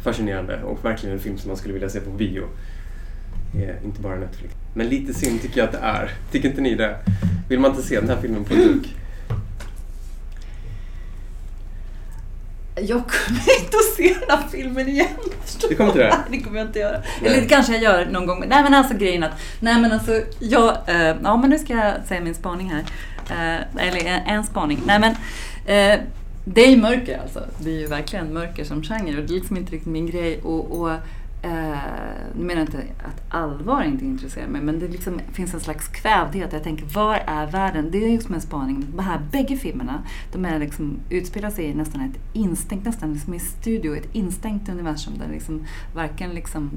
fascinerande 0.02 0.62
och 0.62 0.84
verkligen 0.84 1.14
en 1.14 1.20
film 1.20 1.38
som 1.38 1.48
man 1.48 1.56
skulle 1.56 1.74
vilja 1.74 1.88
se 1.88 2.00
på 2.00 2.10
bio. 2.10 2.44
Eh, 3.54 3.84
inte 3.84 4.00
bara 4.00 4.16
Netflix. 4.16 4.54
Men 4.74 4.88
lite 4.88 5.14
synd 5.14 5.42
tycker 5.42 5.58
jag 5.58 5.66
att 5.66 5.72
det 5.72 5.86
är. 5.86 6.10
Tycker 6.32 6.48
inte 6.48 6.60
ni 6.60 6.74
det? 6.74 6.96
Vill 7.48 7.60
man 7.60 7.70
inte 7.70 7.82
se 7.82 8.00
den 8.00 8.08
här 8.08 8.20
filmen 8.20 8.44
på 8.44 8.54
duk? 8.54 8.94
Jag 12.76 13.02
kommer 13.06 13.60
inte 13.64 13.76
att 13.76 13.96
se 13.96 14.16
den 14.26 14.38
här 14.38 14.48
filmen 14.50 14.88
igen. 14.88 15.08
Du 15.68 15.74
kommer 15.74 15.90
inte 15.90 16.02
det? 16.02 16.08
Nej, 16.08 16.18
det 16.30 16.44
kommer 16.44 16.58
jag 16.58 16.68
inte 16.68 16.78
göra. 16.78 16.98
Nej. 17.20 17.30
Eller 17.30 17.40
det 17.40 17.48
kanske 17.48 17.72
jag 17.72 17.82
gör 17.82 18.06
någon 18.06 18.26
gång. 18.26 18.44
Nej 18.48 18.62
men 18.62 18.74
alltså 18.74 18.94
grejen 18.94 19.22
att, 19.22 19.32
nej 19.60 19.80
men 19.80 19.92
alltså, 19.92 20.20
jag, 20.38 20.76
eh, 20.86 21.16
ja 21.22 21.36
men 21.36 21.50
nu 21.50 21.58
ska 21.58 21.72
jag 21.74 21.94
säga 22.08 22.20
min 22.20 22.34
spaning 22.34 22.70
här. 22.70 22.84
Eh, 23.30 23.86
eller 23.86 24.06
en, 24.06 24.20
en 24.26 24.44
spaning. 24.44 24.82
Nej 24.86 24.98
men, 24.98 25.10
eh, 25.66 26.00
det 26.44 26.64
är 26.64 26.70
ju 26.70 26.76
mörker 26.76 27.18
alltså. 27.22 27.40
Det 27.58 27.70
är 27.70 27.80
ju 27.80 27.86
verkligen 27.86 28.34
mörker 28.34 28.64
som 28.64 28.82
genre 28.82 29.18
och 29.18 29.24
det 29.24 29.34
är 29.34 29.38
liksom 29.38 29.56
inte 29.56 29.72
riktigt 29.72 29.92
min 29.92 30.06
grej. 30.06 30.40
Och, 30.42 30.80
och 30.80 30.90
eh, 31.44 31.78
nu 32.34 32.44
menar 32.44 32.60
jag 32.60 32.68
inte 32.68 32.78
att 32.78 33.22
allvar 33.28 33.82
inte 33.82 34.04
intresserar 34.04 34.48
mig, 34.48 34.60
men 34.60 34.78
det 34.78 34.88
liksom 34.88 35.20
finns 35.32 35.54
en 35.54 35.60
slags 35.60 35.88
kvävdhet. 35.88 36.52
Jag 36.52 36.62
tänker, 36.62 36.86
var 36.86 37.14
är 37.26 37.46
världen? 37.46 37.90
Det 37.90 38.04
är 38.04 38.08
just 38.08 38.26
som 38.26 38.34
en 38.34 38.40
spaning. 38.40 38.86
De 38.96 39.02
här 39.02 39.20
bägge 39.32 39.56
filmerna, 39.56 40.02
de 40.32 40.44
är 40.44 40.58
liksom, 40.58 40.98
utspelar 41.10 41.50
sig 41.50 41.64
i 41.64 41.74
nästan 41.74 42.00
ett 42.00 42.18
instängt, 42.32 42.84
nästan 42.84 43.12
liksom 43.12 43.34
i 43.34 43.38
studio, 43.38 43.96
ett 43.96 44.08
instängt 44.12 44.68
universum 44.68 45.18
där 45.18 45.28
liksom 45.28 45.64
varken 45.94 46.30
liksom 46.30 46.70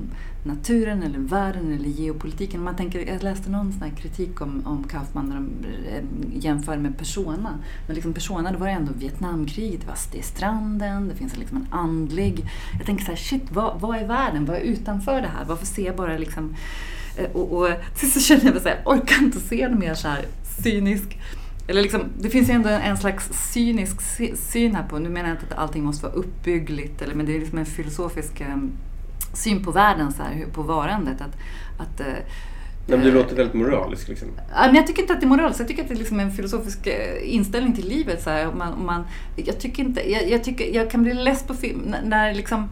naturen 0.44 1.04
eller 1.04 1.20
världen 1.20 1.74
eller 1.74 1.90
geopolitiken. 1.90 2.64
Man 2.64 2.76
tänker, 2.76 3.08
jag 3.08 3.24
läste 3.24 3.50
någon 3.50 3.72
sån 3.72 3.82
här 3.82 3.96
kritik 3.98 4.42
om, 4.42 4.62
om 4.66 4.84
Kaufman 4.84 5.26
när 5.26 5.36
de 5.36 5.50
eh, 5.90 6.04
jämför 6.44 6.78
med 6.78 6.98
Persona. 6.98 7.60
Men 7.88 7.96
liksom 7.96 8.14
Persona, 8.14 8.52
då 8.52 8.58
var 8.58 8.68
det 8.68 8.74
ändå 8.74 8.92
Vietnamkriget, 8.94 9.82
det, 9.82 9.88
var, 9.88 9.98
det 10.12 10.20
är 10.20 10.24
stranden, 10.24 11.08
det 11.08 11.16
finns 11.16 11.38
liksom 11.38 11.58
en 11.58 11.68
andlig... 11.72 12.46
Jag 12.78 12.86
tänker 12.86 13.06
så 13.06 13.12
här, 13.12 13.18
shit, 13.18 13.52
vad, 13.52 13.82
vad 13.82 13.98
är 13.98 14.08
världen? 14.08 14.46
Vad 14.46 14.56
är 14.56 14.62
utanför 14.62 15.22
det 15.22 15.28
här? 15.28 15.46
Varför 15.46 15.66
ser 15.66 15.86
jag 15.86 15.96
bara 15.96 16.18
liksom... 16.18 16.56
Eh, 17.18 17.32
och, 17.32 17.52
och 17.52 17.70
till 18.00 18.12
så 18.14 18.20
känner 18.20 18.46
jag 18.46 18.58
att 18.58 18.66
jag 18.66 18.78
orkar 18.86 19.24
inte 19.24 19.40
se 19.40 19.68
något 19.68 19.80
mer 19.80 19.94
så 19.94 20.08
här 20.08 20.26
cynisk 20.64 21.20
eller 21.68 21.82
liksom, 21.82 22.04
det 22.20 22.30
finns 22.30 22.50
ju 22.50 22.54
ändå 22.54 22.70
en, 22.70 22.82
en 22.82 22.98
slags 22.98 23.30
cynisk 23.54 24.02
syn 24.36 24.76
här 24.76 24.84
på, 24.84 25.00
nu 25.00 25.10
menar 25.10 25.30
jag 25.30 25.38
inte 25.38 25.46
att 25.46 25.60
allting 25.60 25.84
måste 25.84 26.06
vara 26.06 26.16
uppbyggligt, 26.16 27.02
eller, 27.02 27.16
men 27.16 27.26
det 27.26 27.36
är 27.36 27.40
liksom 27.40 27.58
en 27.58 27.66
filosofisk 27.66 28.42
ehm, 28.42 28.72
syn 29.34 29.63
på 29.63 29.72
världen, 29.72 30.13
så 30.13 30.24
här, 30.24 30.45
på 30.53 30.61
varandet. 30.61 31.22
Att, 31.22 31.38
att, 31.78 31.99
eh, 31.99 32.05
Men 32.86 32.99
du 32.99 33.07
eh, 33.07 33.13
låter 33.13 33.36
väldigt 33.36 33.55
moralisk 33.55 34.07
liksom. 34.07 34.28
Ja, 34.55 34.65
men 34.65 34.76
jag 34.76 34.88
tycker 34.88 35.01
inte 35.01 35.13
att 35.13 35.20
det 35.20 35.26
är 35.26 35.28
moraliskt. 35.28 35.59
Jag 35.59 35.68
tycker 35.68 35.82
att 35.82 35.88
det 35.88 35.93
är 35.93 35.97
liksom 35.97 36.20
en 36.20 36.32
filosofisk 36.32 36.88
eh, 36.88 37.34
inställning 37.34 37.76
till 37.76 37.88
livet. 37.88 38.24
Så 38.24 38.30
här. 38.30 38.47
Om 38.47 38.57
man, 38.57 38.74
om 38.74 38.86
man, 38.86 39.03
jag, 39.36 39.59
tycker 39.59 39.84
inte, 39.84 40.11
jag, 40.11 40.30
jag, 40.30 40.43
tycker, 40.43 40.76
jag 40.76 40.91
kan 40.91 41.03
bli 41.03 41.13
less 41.13 41.43
på 41.43 41.53
film 41.53 41.82
när, 41.86 42.01
när 42.01 42.34
liksom, 42.34 42.70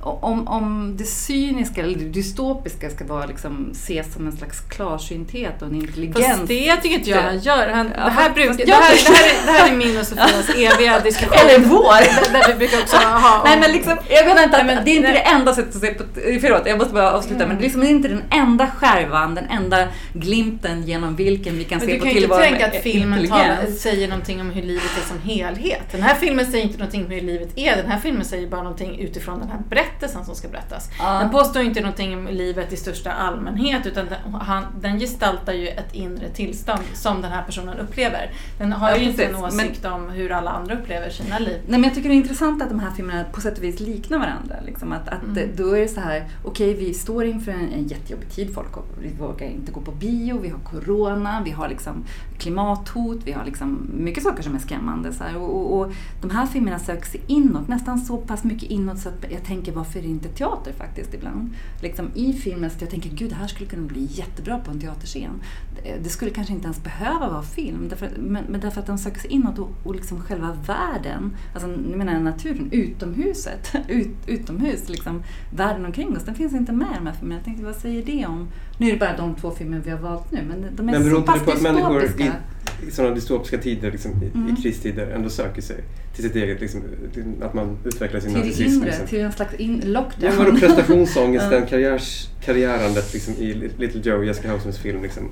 om, 0.00 0.48
om 0.48 0.94
det 0.96 1.04
cyniska 1.04 1.80
eller 1.80 1.98
det 1.98 2.04
dystopiska 2.04 2.90
ska 2.90 3.04
vara 3.04 3.26
liksom, 3.26 3.70
ses 3.72 4.12
som 4.14 4.26
en 4.26 4.32
slags 4.32 4.60
klarsynthet 4.60 5.62
och 5.62 5.68
en 5.68 5.74
intelligens. 5.74 6.26
Fast 6.26 6.46
det 6.48 6.76
tycker 6.76 6.96
inte 6.98 7.10
jag 7.10 7.22
han 7.22 7.38
gör. 7.38 7.68
Han, 7.68 7.90
Ja, 7.96 8.04
det, 8.04 8.10
här 8.10 8.30
brukar, 8.30 8.66
det, 8.66 8.72
här, 8.72 8.94
det, 8.94 9.16
här, 9.16 9.24
är- 9.42 9.46
det 9.46 9.52
här 9.52 9.72
är 9.72 9.76
min 9.76 9.98
och 9.98 10.06
Sofias 10.06 10.48
eviga 10.56 11.00
diskussion. 11.00 11.38
Eller 11.38 11.58
vår! 11.58 12.32
Där, 12.32 12.48
vi 12.52 12.58
brukar 12.58 12.78
också 12.78 12.96
ha... 12.96 13.42
Nej 13.44 13.60
men 13.60 13.72
liksom, 13.72 13.96
jag 14.08 14.26
menar 14.26 14.42
inte 14.42 14.56
att, 14.56 14.66
Nej, 14.66 14.74
men- 14.76 14.84
det 14.84 14.90
är 14.90 14.96
inte 14.96 15.08
nej. 15.12 15.22
det 15.24 15.30
enda 15.30 15.54
sättet 15.54 15.74
att 15.76 15.80
se 15.80 15.94
på, 15.94 16.04
förlåt 16.40 16.62
jag 16.66 16.78
måste 16.78 16.94
bara 16.94 17.12
avsluta, 17.12 17.46
men 17.46 17.56
det 17.56 17.60
är 17.60 17.64
liksom 17.64 17.82
inte 17.82 18.08
den 18.08 18.22
enda 18.30 18.66
skärvan, 18.66 19.34
den 19.34 19.44
enda 19.50 19.88
glimten 20.12 20.82
genom 20.82 21.16
vilken 21.16 21.58
vi 21.58 21.64
kan 21.64 21.78
Men 21.78 21.86
se 21.88 21.92
du 21.92 21.98
på 21.98 22.04
kan 22.04 22.12
ju 22.14 22.18
inte 22.20 22.20
tillvaron 22.28 22.42
tänka 22.48 22.66
med 22.66 22.76
att 22.76 22.82
filmen 22.82 23.18
intelligens. 23.18 23.58
talar, 23.58 23.72
säger 23.72 24.08
någonting 24.08 24.40
om 24.40 24.50
hur 24.50 24.62
livet 24.62 24.90
är 25.04 25.08
som 25.08 25.20
helhet. 25.30 25.82
Den 25.92 26.02
här 26.02 26.14
filmen 26.14 26.46
säger 26.46 26.64
inte 26.64 26.78
någonting 26.78 27.04
om 27.04 27.10
hur 27.10 27.20
livet 27.20 27.48
är. 27.58 27.76
Den 27.76 27.86
här 27.90 27.98
filmen 27.98 28.24
säger 28.24 28.46
bara 28.46 28.62
någonting 28.62 28.98
utifrån 28.98 29.38
den 29.40 29.48
här 29.48 29.58
berättelsen 29.68 29.87
som 30.26 30.34
ska 30.34 30.48
berättas. 30.48 30.90
Ja. 30.98 31.18
Den 31.18 31.30
påstår 31.30 31.62
inte 31.62 31.80
någonting 31.80 32.18
om 32.18 32.26
livet 32.26 32.72
i 32.72 32.76
största 32.76 33.12
allmänhet 33.12 33.86
utan 33.86 34.06
den, 34.06 34.34
han, 34.34 34.64
den 34.80 34.98
gestaltar 34.98 35.52
ju 35.52 35.68
ett 35.68 35.94
inre 35.94 36.28
tillstånd 36.28 36.82
som 36.94 37.22
den 37.22 37.32
här 37.32 37.42
personen 37.42 37.78
upplever. 37.78 38.30
Den 38.58 38.72
har 38.72 38.90
Ja, 38.90 38.96
ju 38.96 39.04
inte 39.10 39.24
en 39.24 39.34
precis. 39.34 39.56
Men- 39.56 39.66
åsikt 39.66 39.84
om 39.84 40.10
hur 40.10 40.32
alla 40.32 40.50
andra 40.50 40.74
upplever 40.74 41.10
sina 41.10 41.38
liv. 41.38 41.58
Nej, 41.66 41.80
men 41.80 41.82
jag 41.84 41.94
tycker 41.94 42.08
det 42.08 42.14
är 42.14 42.16
intressant 42.16 42.62
att 42.62 42.68
de 42.68 42.80
här 42.80 42.90
filmerna 42.90 43.24
på 43.32 43.40
sätt 43.40 43.58
och 43.58 43.64
vis 43.64 43.80
liknar 43.80 44.18
varandra. 44.18 44.54
Liksom 44.66 44.92
att, 44.92 45.08
att 45.08 45.22
Mm. 45.22 45.48
Då 45.56 45.76
är 45.76 45.80
det 45.80 45.88
så 45.88 46.00
här, 46.00 46.24
okej 46.44 46.74
vi 46.74 46.94
står 46.94 47.24
inför 47.24 47.52
en, 47.52 47.72
en 47.72 47.86
jättejobbig 47.86 48.30
tid, 48.30 48.54
folk 48.54 48.66
vi 49.00 49.08
vågar 49.18 49.46
inte 49.46 49.72
gå 49.72 49.80
på 49.80 49.92
bio, 49.92 50.38
vi 50.38 50.48
har 50.48 50.58
corona, 50.58 51.42
vi 51.44 51.50
har 51.50 51.68
liksom 51.68 52.04
klimathot, 52.38 53.18
vi 53.24 53.32
har 53.32 53.44
liksom 53.44 53.90
mycket 53.94 54.22
saker 54.22 54.42
som 54.42 54.54
är 54.54 54.58
skrämmande. 54.58 55.12
Så 55.12 55.24
här. 55.24 55.36
Och, 55.36 55.56
och, 55.72 55.80
och 55.80 55.92
de 56.20 56.30
här 56.30 56.46
filmerna 56.46 56.78
söker 56.78 57.06
sig 57.06 57.20
inåt, 57.26 57.68
nästan 57.68 57.98
så 57.98 58.16
pass 58.16 58.44
mycket 58.44 58.70
inåt 58.70 58.98
så 58.98 59.08
att 59.08 59.24
jag 59.30 59.44
tänker 59.44 59.72
varför 59.78 59.98
är 59.98 60.02
det 60.02 60.08
inte 60.08 60.28
teater 60.28 60.72
faktiskt 60.72 61.14
ibland. 61.14 61.50
Liksom 61.82 62.10
i 62.14 62.32
filmen, 62.32 62.70
så 62.70 62.76
jag 62.80 62.90
tänker 62.90 63.10
gud 63.10 63.30
det 63.30 63.34
här 63.34 63.46
skulle 63.46 63.68
kunna 63.68 63.86
bli 63.86 64.04
jättebra 64.10 64.58
på 64.58 64.70
en 64.70 64.80
teaterscen. 64.80 65.40
Det, 65.82 65.96
det 66.04 66.08
skulle 66.08 66.30
kanske 66.30 66.52
inte 66.52 66.64
ens 66.64 66.82
behöva 66.82 67.28
vara 67.28 67.42
film, 67.42 67.88
därför, 67.88 68.10
men, 68.18 68.44
men 68.48 68.60
därför 68.60 68.80
att 68.80 68.86
de 68.86 68.98
söker 68.98 69.20
sig 69.20 69.30
inåt 69.30 69.58
och, 69.58 69.70
och 69.84 69.94
liksom 69.94 70.20
själva 70.20 70.56
världen, 70.66 71.36
alltså 71.54 71.68
nu 71.68 71.96
menar 71.96 72.12
jag 72.12 72.22
naturen, 72.22 72.68
utomhuset, 72.72 73.74
ut, 73.88 74.16
utomhus, 74.26 74.88
liksom 74.88 75.22
världen 75.56 75.84
omkring 75.86 76.16
oss, 76.16 76.24
den 76.24 76.34
finns 76.34 76.52
inte 76.52 76.72
med 76.72 76.88
i 76.92 76.94
de 76.98 77.06
här 77.06 77.14
filmerna. 77.14 77.38
Jag 77.40 77.44
tänkte 77.44 77.64
vad 77.64 77.74
säger 77.76 78.04
det 78.04 78.26
om, 78.26 78.48
nu 78.78 78.88
är 78.88 78.92
det 78.92 78.98
bara 78.98 79.16
de 79.16 79.34
två 79.34 79.50
filmer 79.50 79.82
vi 79.84 79.90
har 79.90 79.98
valt 79.98 80.32
nu, 80.32 80.38
men 80.48 80.60
de 80.76 80.88
är 80.88 80.92
Men 80.92 81.02
beror 81.02 81.10
så 81.10 81.16
inte 81.16 81.32
det 81.32 81.38
pass 81.38 81.44
på 81.44 81.50
att 81.52 81.62
människor 81.62 82.00
dystopiska. 82.00 82.34
i, 82.82 82.86
i 82.88 82.90
sådana 82.90 83.14
dystopiska 83.14 83.58
tider, 83.58 83.92
liksom, 83.92 84.10
i, 84.22 84.30
Mm. 84.34 84.54
i 84.54 84.62
kristider, 84.62 85.06
ändå 85.10 85.28
söker 85.30 85.62
sig 85.62 85.84
till 86.18 86.28
sitt 86.28 86.36
eget, 86.36 86.60
liksom, 86.60 86.82
till, 87.14 87.24
att 87.42 87.54
man 87.54 87.78
utvecklar 87.84 88.20
sin 88.20 88.30
Till 88.30 88.40
det 88.40 88.46
narcissism. 88.46 88.76
inre, 88.78 88.86
Liksom. 88.86 89.06
till 89.06 89.20
en 89.20 89.32
slags 89.32 89.54
in, 89.54 89.82
lockdown. 89.86 90.32
Ja, 90.32 90.44
vadå 90.44 90.56
prestationsångesten, 90.58 91.66
karriärs, 91.70 92.28
karriärandet 92.44 93.12
liksom, 93.14 93.34
i 93.34 93.54
Little 93.78 94.00
Joe, 94.04 94.22
Jessica 94.24 94.48
Hausmans 94.50 94.78
film. 94.78 95.02
Liksom, 95.02 95.28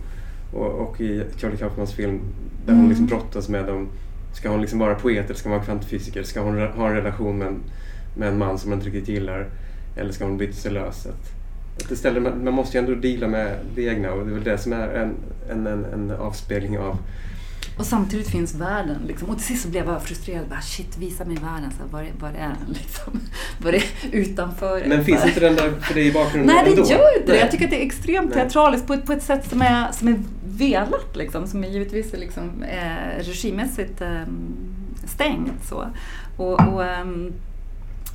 och, 0.52 0.66
och 0.66 1.00
i 1.00 1.22
Charlie 1.36 1.56
Kaufmans 1.56 1.92
film 1.94 2.20
där 2.66 2.72
hon 2.72 2.74
Mm. 2.78 2.88
liksom 2.88 3.06
brottas 3.06 3.48
med 3.48 3.64
dem. 3.66 3.88
Ska 4.34 4.48
hon 4.48 4.60
liksom 4.60 4.78
vara 4.78 4.94
poet 4.94 5.24
eller 5.24 5.34
ska 5.34 5.48
hon 5.48 5.56
vara 5.58 5.64
kvantfysiker? 5.66 6.22
Ska 6.22 6.40
hon 6.40 6.58
ha 6.58 6.88
en 6.88 6.94
relation 6.94 7.38
med 7.38 7.48
en, 7.48 7.60
med 8.16 8.28
en 8.28 8.38
man 8.38 8.58
som 8.58 8.70
hon 8.70 8.78
inte 8.78 8.90
riktigt 8.90 9.08
gillar? 9.08 9.46
Eller 9.96 10.12
ska 10.12 10.24
hon 10.24 10.36
bryta 10.36 10.52
sig 10.52 10.72
lös? 10.72 11.06
Att, 11.06 11.98
ställer, 11.98 12.20
man, 12.20 12.44
man 12.44 12.54
måste 12.54 12.78
ju 12.78 12.84
ändå 12.84 12.94
deala 13.00 13.28
med 13.28 13.56
det 13.74 13.82
egna 13.82 14.12
och 14.12 14.24
det 14.26 14.30
är 14.30 14.34
väl 14.34 14.44
det 14.44 14.58
som 14.58 14.72
är 14.72 14.88
en, 14.88 15.14
en, 15.50 15.66
en, 15.66 15.84
en 15.84 16.10
avspegling 16.10 16.78
av 16.78 16.98
Och 17.76 17.86
samtidigt 17.86 18.28
finns 18.28 18.54
världen. 18.54 19.02
Liksom. 19.06 19.30
Och 19.30 19.36
till 19.36 19.46
sist 19.46 19.62
så 19.62 19.68
blev 19.68 19.86
jag 19.86 20.02
frustrerad. 20.02 20.48
Bara, 20.48 20.60
Shit, 20.60 20.98
visa 20.98 21.24
mig 21.24 21.36
världen. 21.36 21.70
Så 21.70 21.82
här, 21.82 21.88
var, 21.90 22.00
är, 22.00 22.12
var 22.20 22.28
är 22.28 22.48
den? 22.48 22.56
Liksom. 22.74 23.20
Var 23.58 23.72
är 23.72 23.82
utanför? 24.12 24.84
Men 24.86 25.04
finns 25.04 25.24
inte 25.24 25.40
den 25.40 25.56
där 25.56 25.70
för 25.80 25.94
dig 25.94 26.06
i 26.06 26.12
bakgrunden 26.12 26.56
Nej, 26.56 26.64
det 26.64 26.70
ändå? 26.70 26.90
gör 26.90 27.18
inte 27.18 27.26
det. 27.26 27.32
Nej. 27.32 27.40
Jag 27.40 27.50
tycker 27.50 27.64
att 27.64 27.70
det 27.70 27.82
är 27.82 27.86
extremt 27.86 28.34
Nej. 28.34 28.38
teatraliskt 28.38 28.86
på 28.86 28.94
ett, 28.94 29.06
på 29.06 29.12
ett 29.12 29.22
sätt 29.22 29.50
som 29.50 29.62
är, 29.62 29.92
som 29.92 30.08
är 30.08 30.20
velat. 30.44 31.16
Liksom, 31.16 31.46
som 31.46 31.64
är 31.64 31.68
givetvis 31.68 32.14
är 32.14 32.18
liksom, 32.18 32.62
eh, 32.62 33.18
regimässigt 33.24 34.00
eh, 34.00 34.22
stängt. 35.04 35.64
Så. 35.68 35.86
Och, 36.36 36.52
och, 36.52 36.84
ehm, 36.84 37.32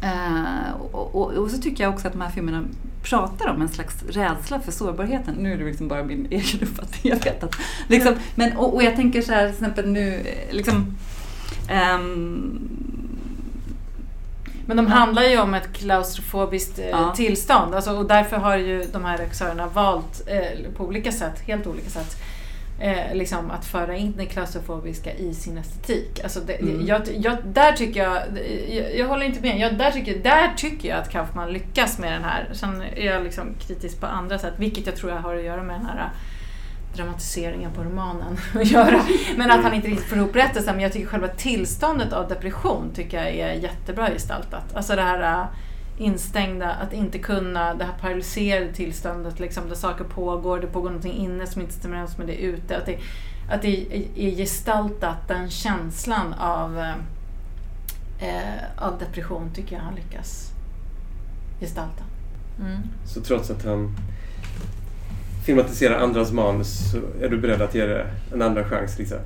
eh, 0.01 0.71
och, 0.91 1.15
och, 1.15 1.31
och 1.31 1.51
så 1.51 1.57
tycker 1.57 1.83
jag 1.83 1.93
också 1.93 2.07
att 2.07 2.13
de 2.13 2.21
här 2.21 2.29
filmerna 2.29 2.63
pratar 3.03 3.49
om 3.49 3.61
en 3.61 3.69
slags 3.69 4.03
rädsla 4.09 4.59
för 4.59 4.71
sårbarheten. 4.71 5.35
Nu 5.35 5.53
är 5.53 5.57
det 5.57 5.63
liksom 5.65 5.87
bara 5.87 6.03
min 6.03 6.27
egen 6.31 6.61
uppfattning, 6.61 7.13
jag 7.13 7.23
vet 7.23 7.43
att. 7.43 7.55
Liksom, 7.87 8.15
men, 8.35 8.57
och, 8.57 8.73
och 8.75 8.83
jag 8.83 8.95
tänker 8.95 9.21
så 9.21 9.31
här, 9.33 9.45
till 9.45 9.53
exempel 9.55 9.87
nu, 9.89 10.15
eh, 10.15 10.55
liksom, 10.55 10.97
ehm, 11.67 12.69
Men 14.65 14.77
de 14.77 14.87
handlar 14.87 15.23
ju 15.23 15.39
om 15.39 15.53
ett 15.53 15.73
klaustrofobiskt 15.73 16.79
eh, 16.79 16.85
Ja. 16.89 17.13
tillstånd 17.15 17.75
alltså, 17.75 17.91
och 17.91 18.05
därför 18.07 18.37
har 18.37 18.57
ju 18.57 18.83
de 18.93 19.05
här 19.05 19.17
regissörerna 19.17 19.67
valt 19.67 20.21
eh, 20.27 20.71
på 20.77 20.85
olika 20.85 21.11
sätt, 21.11 21.39
helt 21.45 21.67
olika 21.67 21.89
sätt, 21.89 22.15
eh, 22.81 23.15
liksom 23.15 23.51
att 23.51 23.65
föra 23.65 23.95
in 23.95 24.13
det 24.17 24.25
klaustrofobiska 24.25 25.13
i 25.13 25.33
sin 25.33 25.57
estetik. 25.57 26.19
Alltså 26.23 26.39
det, 26.39 26.53
Mm. 26.61 26.85
jag, 26.85 27.01
jag, 27.15 27.37
där 27.45 27.71
tycker 27.71 28.03
jag, 28.03 28.21
jag, 28.69 28.95
jag 28.97 29.07
håller 29.07 29.25
inte 29.25 29.41
med, 29.41 29.59
jag, 29.59 29.77
där, 29.77 29.91
tycker, 29.91 30.19
där 30.19 30.53
tycker 30.57 30.89
jag 30.89 30.97
att 30.99 31.09
Kaufman 31.09 31.53
lyckas 31.53 31.99
med 31.99 32.13
den 32.13 32.23
här. 32.23 32.49
Sen 32.53 32.81
är 32.95 33.05
jag 33.05 33.23
liksom 33.23 33.53
kritisk 33.67 33.99
på 33.99 34.05
andra 34.05 34.39
sätt, 34.39 34.53
vilket 34.57 34.85
jag 34.85 34.95
tror 34.95 35.11
jag 35.11 35.19
har 35.19 35.35
att 35.35 35.43
göra 35.43 35.63
med 35.63 35.75
den 35.75 35.85
här 35.85 36.09
dramatiseringen 36.95 37.71
på 37.71 37.83
romanen 37.83 38.37
att 38.55 38.71
göra. 38.71 39.01
Men 39.35 39.51
att 39.51 39.63
han 39.63 39.73
inte 39.73 39.87
riktigt 39.87 40.07
får 40.09 40.17
ihop 40.17 40.33
berättelsen. 40.33 40.75
Men 40.75 40.83
jag 40.83 40.93
tycker 40.93 41.07
själva 41.07 41.27
tillståndet 41.27 42.13
av 42.13 42.27
depression 42.27 42.91
tycker 42.95 43.17
jag 43.17 43.27
är 43.35 43.53
jättebra 43.53 44.09
gestaltat. 44.09 44.75
Alltså 44.75 44.95
det 44.95 45.01
här 45.01 45.39
äh, 45.41 45.45
instängda, 46.01 46.69
att 46.71 46.93
inte 46.93 47.19
kunna, 47.19 47.73
det 47.73 47.85
här 47.85 47.93
paralyserade 48.01 48.73
tillståndet 48.73 49.39
liksom, 49.39 49.69
där 49.69 49.75
saker 49.75 50.03
pågår, 50.03 50.59
det 50.59 50.67
pågår 50.67 50.89
någonting 50.89 51.13
inne 51.13 51.47
som 51.47 51.61
inte 51.61 51.73
stämmer 51.73 51.95
överens 51.95 52.17
med 52.17 52.27
det 52.27 52.35
ute. 52.35 52.77
Att 52.77 52.85
det, 52.85 52.97
att 53.49 53.61
det 53.61 53.85
är, 54.15 54.31
gestaltat, 54.35 55.27
den 55.27 55.49
känslan 55.49 56.33
av, 56.33 56.79
eh, 56.79 56.95
eh, 58.19 58.63
av 58.77 58.99
depression 58.99 59.51
tycker 59.53 59.75
jag 59.75 59.83
han 59.83 59.95
lyckas 59.95 60.51
gestalta. 61.59 62.03
Mm. 62.59 62.79
Så 63.05 63.21
trots 63.21 63.49
att 63.49 63.65
han 63.65 63.95
filmatiserar 65.45 65.99
andras 65.99 66.31
manus 66.31 66.91
så 66.91 66.97
är 67.25 67.29
du 67.29 67.37
beredd 67.37 67.61
att 67.61 67.75
ge 67.75 67.85
det 67.85 68.07
en 68.33 68.41
andra 68.41 68.63
chans, 68.63 68.99
Lisa? 68.99 69.19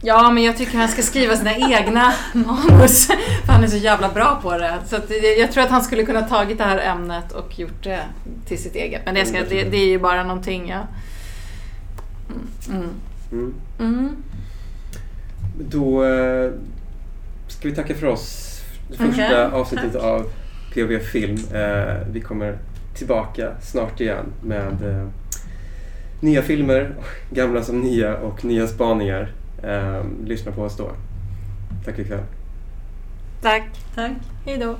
Ja, 0.00 0.30
men 0.30 0.44
jag 0.44 0.56
tycker 0.56 0.78
han 0.78 0.88
ska 0.88 1.02
skriva 1.02 1.36
sina 1.36 1.56
egna 1.56 2.12
manus. 2.32 3.06
För 3.44 3.52
han 3.52 3.64
är 3.64 3.68
så 3.68 3.76
jävla 3.76 4.08
bra 4.08 4.40
på 4.42 4.58
det. 4.58 4.78
Så 4.86 4.96
jag 5.38 5.52
tror 5.52 5.64
att 5.64 5.70
han 5.70 5.82
skulle 5.82 6.04
kunna 6.04 6.22
tagit 6.22 6.58
det 6.58 6.64
här 6.64 6.78
ämnet 6.78 7.32
och 7.32 7.58
gjort 7.58 7.84
det 7.84 8.00
till 8.46 8.62
sitt 8.62 8.74
eget. 8.74 9.02
Men 9.04 9.14
det, 9.14 9.26
ska, 9.26 9.38
det, 9.38 9.64
det 9.64 9.76
är 9.76 9.86
ju 9.86 9.98
bara 9.98 10.24
någonting 10.24 10.68
jag... 10.68 10.86
Mm. 12.68 12.88
Mm. 13.32 13.54
Mm. 13.78 14.16
Då 15.60 16.04
eh, 16.04 16.50
ska 17.48 17.68
vi 17.68 17.74
tacka 17.74 17.94
för 17.94 18.06
oss. 18.06 18.60
Det 18.90 18.96
första 18.96 19.24
Okej, 19.24 19.36
avsnittet 19.36 19.92
tack. 19.92 20.02
av 20.02 20.30
POV 20.74 20.98
Film. 20.98 21.38
Eh, 21.54 21.96
vi 22.10 22.20
kommer 22.20 22.58
tillbaka 22.94 23.52
snart 23.62 24.00
igen 24.00 24.26
med 24.42 24.82
eh, 24.82 25.08
nya 26.20 26.42
filmer, 26.42 26.94
gamla 27.30 27.62
som 27.62 27.80
nya 27.80 28.16
och 28.16 28.44
nya 28.44 28.66
spaningar. 28.66 29.32
Eh, 29.62 30.04
lyssna 30.24 30.52
på 30.52 30.62
oss 30.62 30.76
då. 30.76 30.90
Tack 31.84 31.98
ikväll. 31.98 32.22
Tack. 33.42 33.62
Tack. 33.94 34.12
Hej 34.44 34.58
då. 34.58 34.76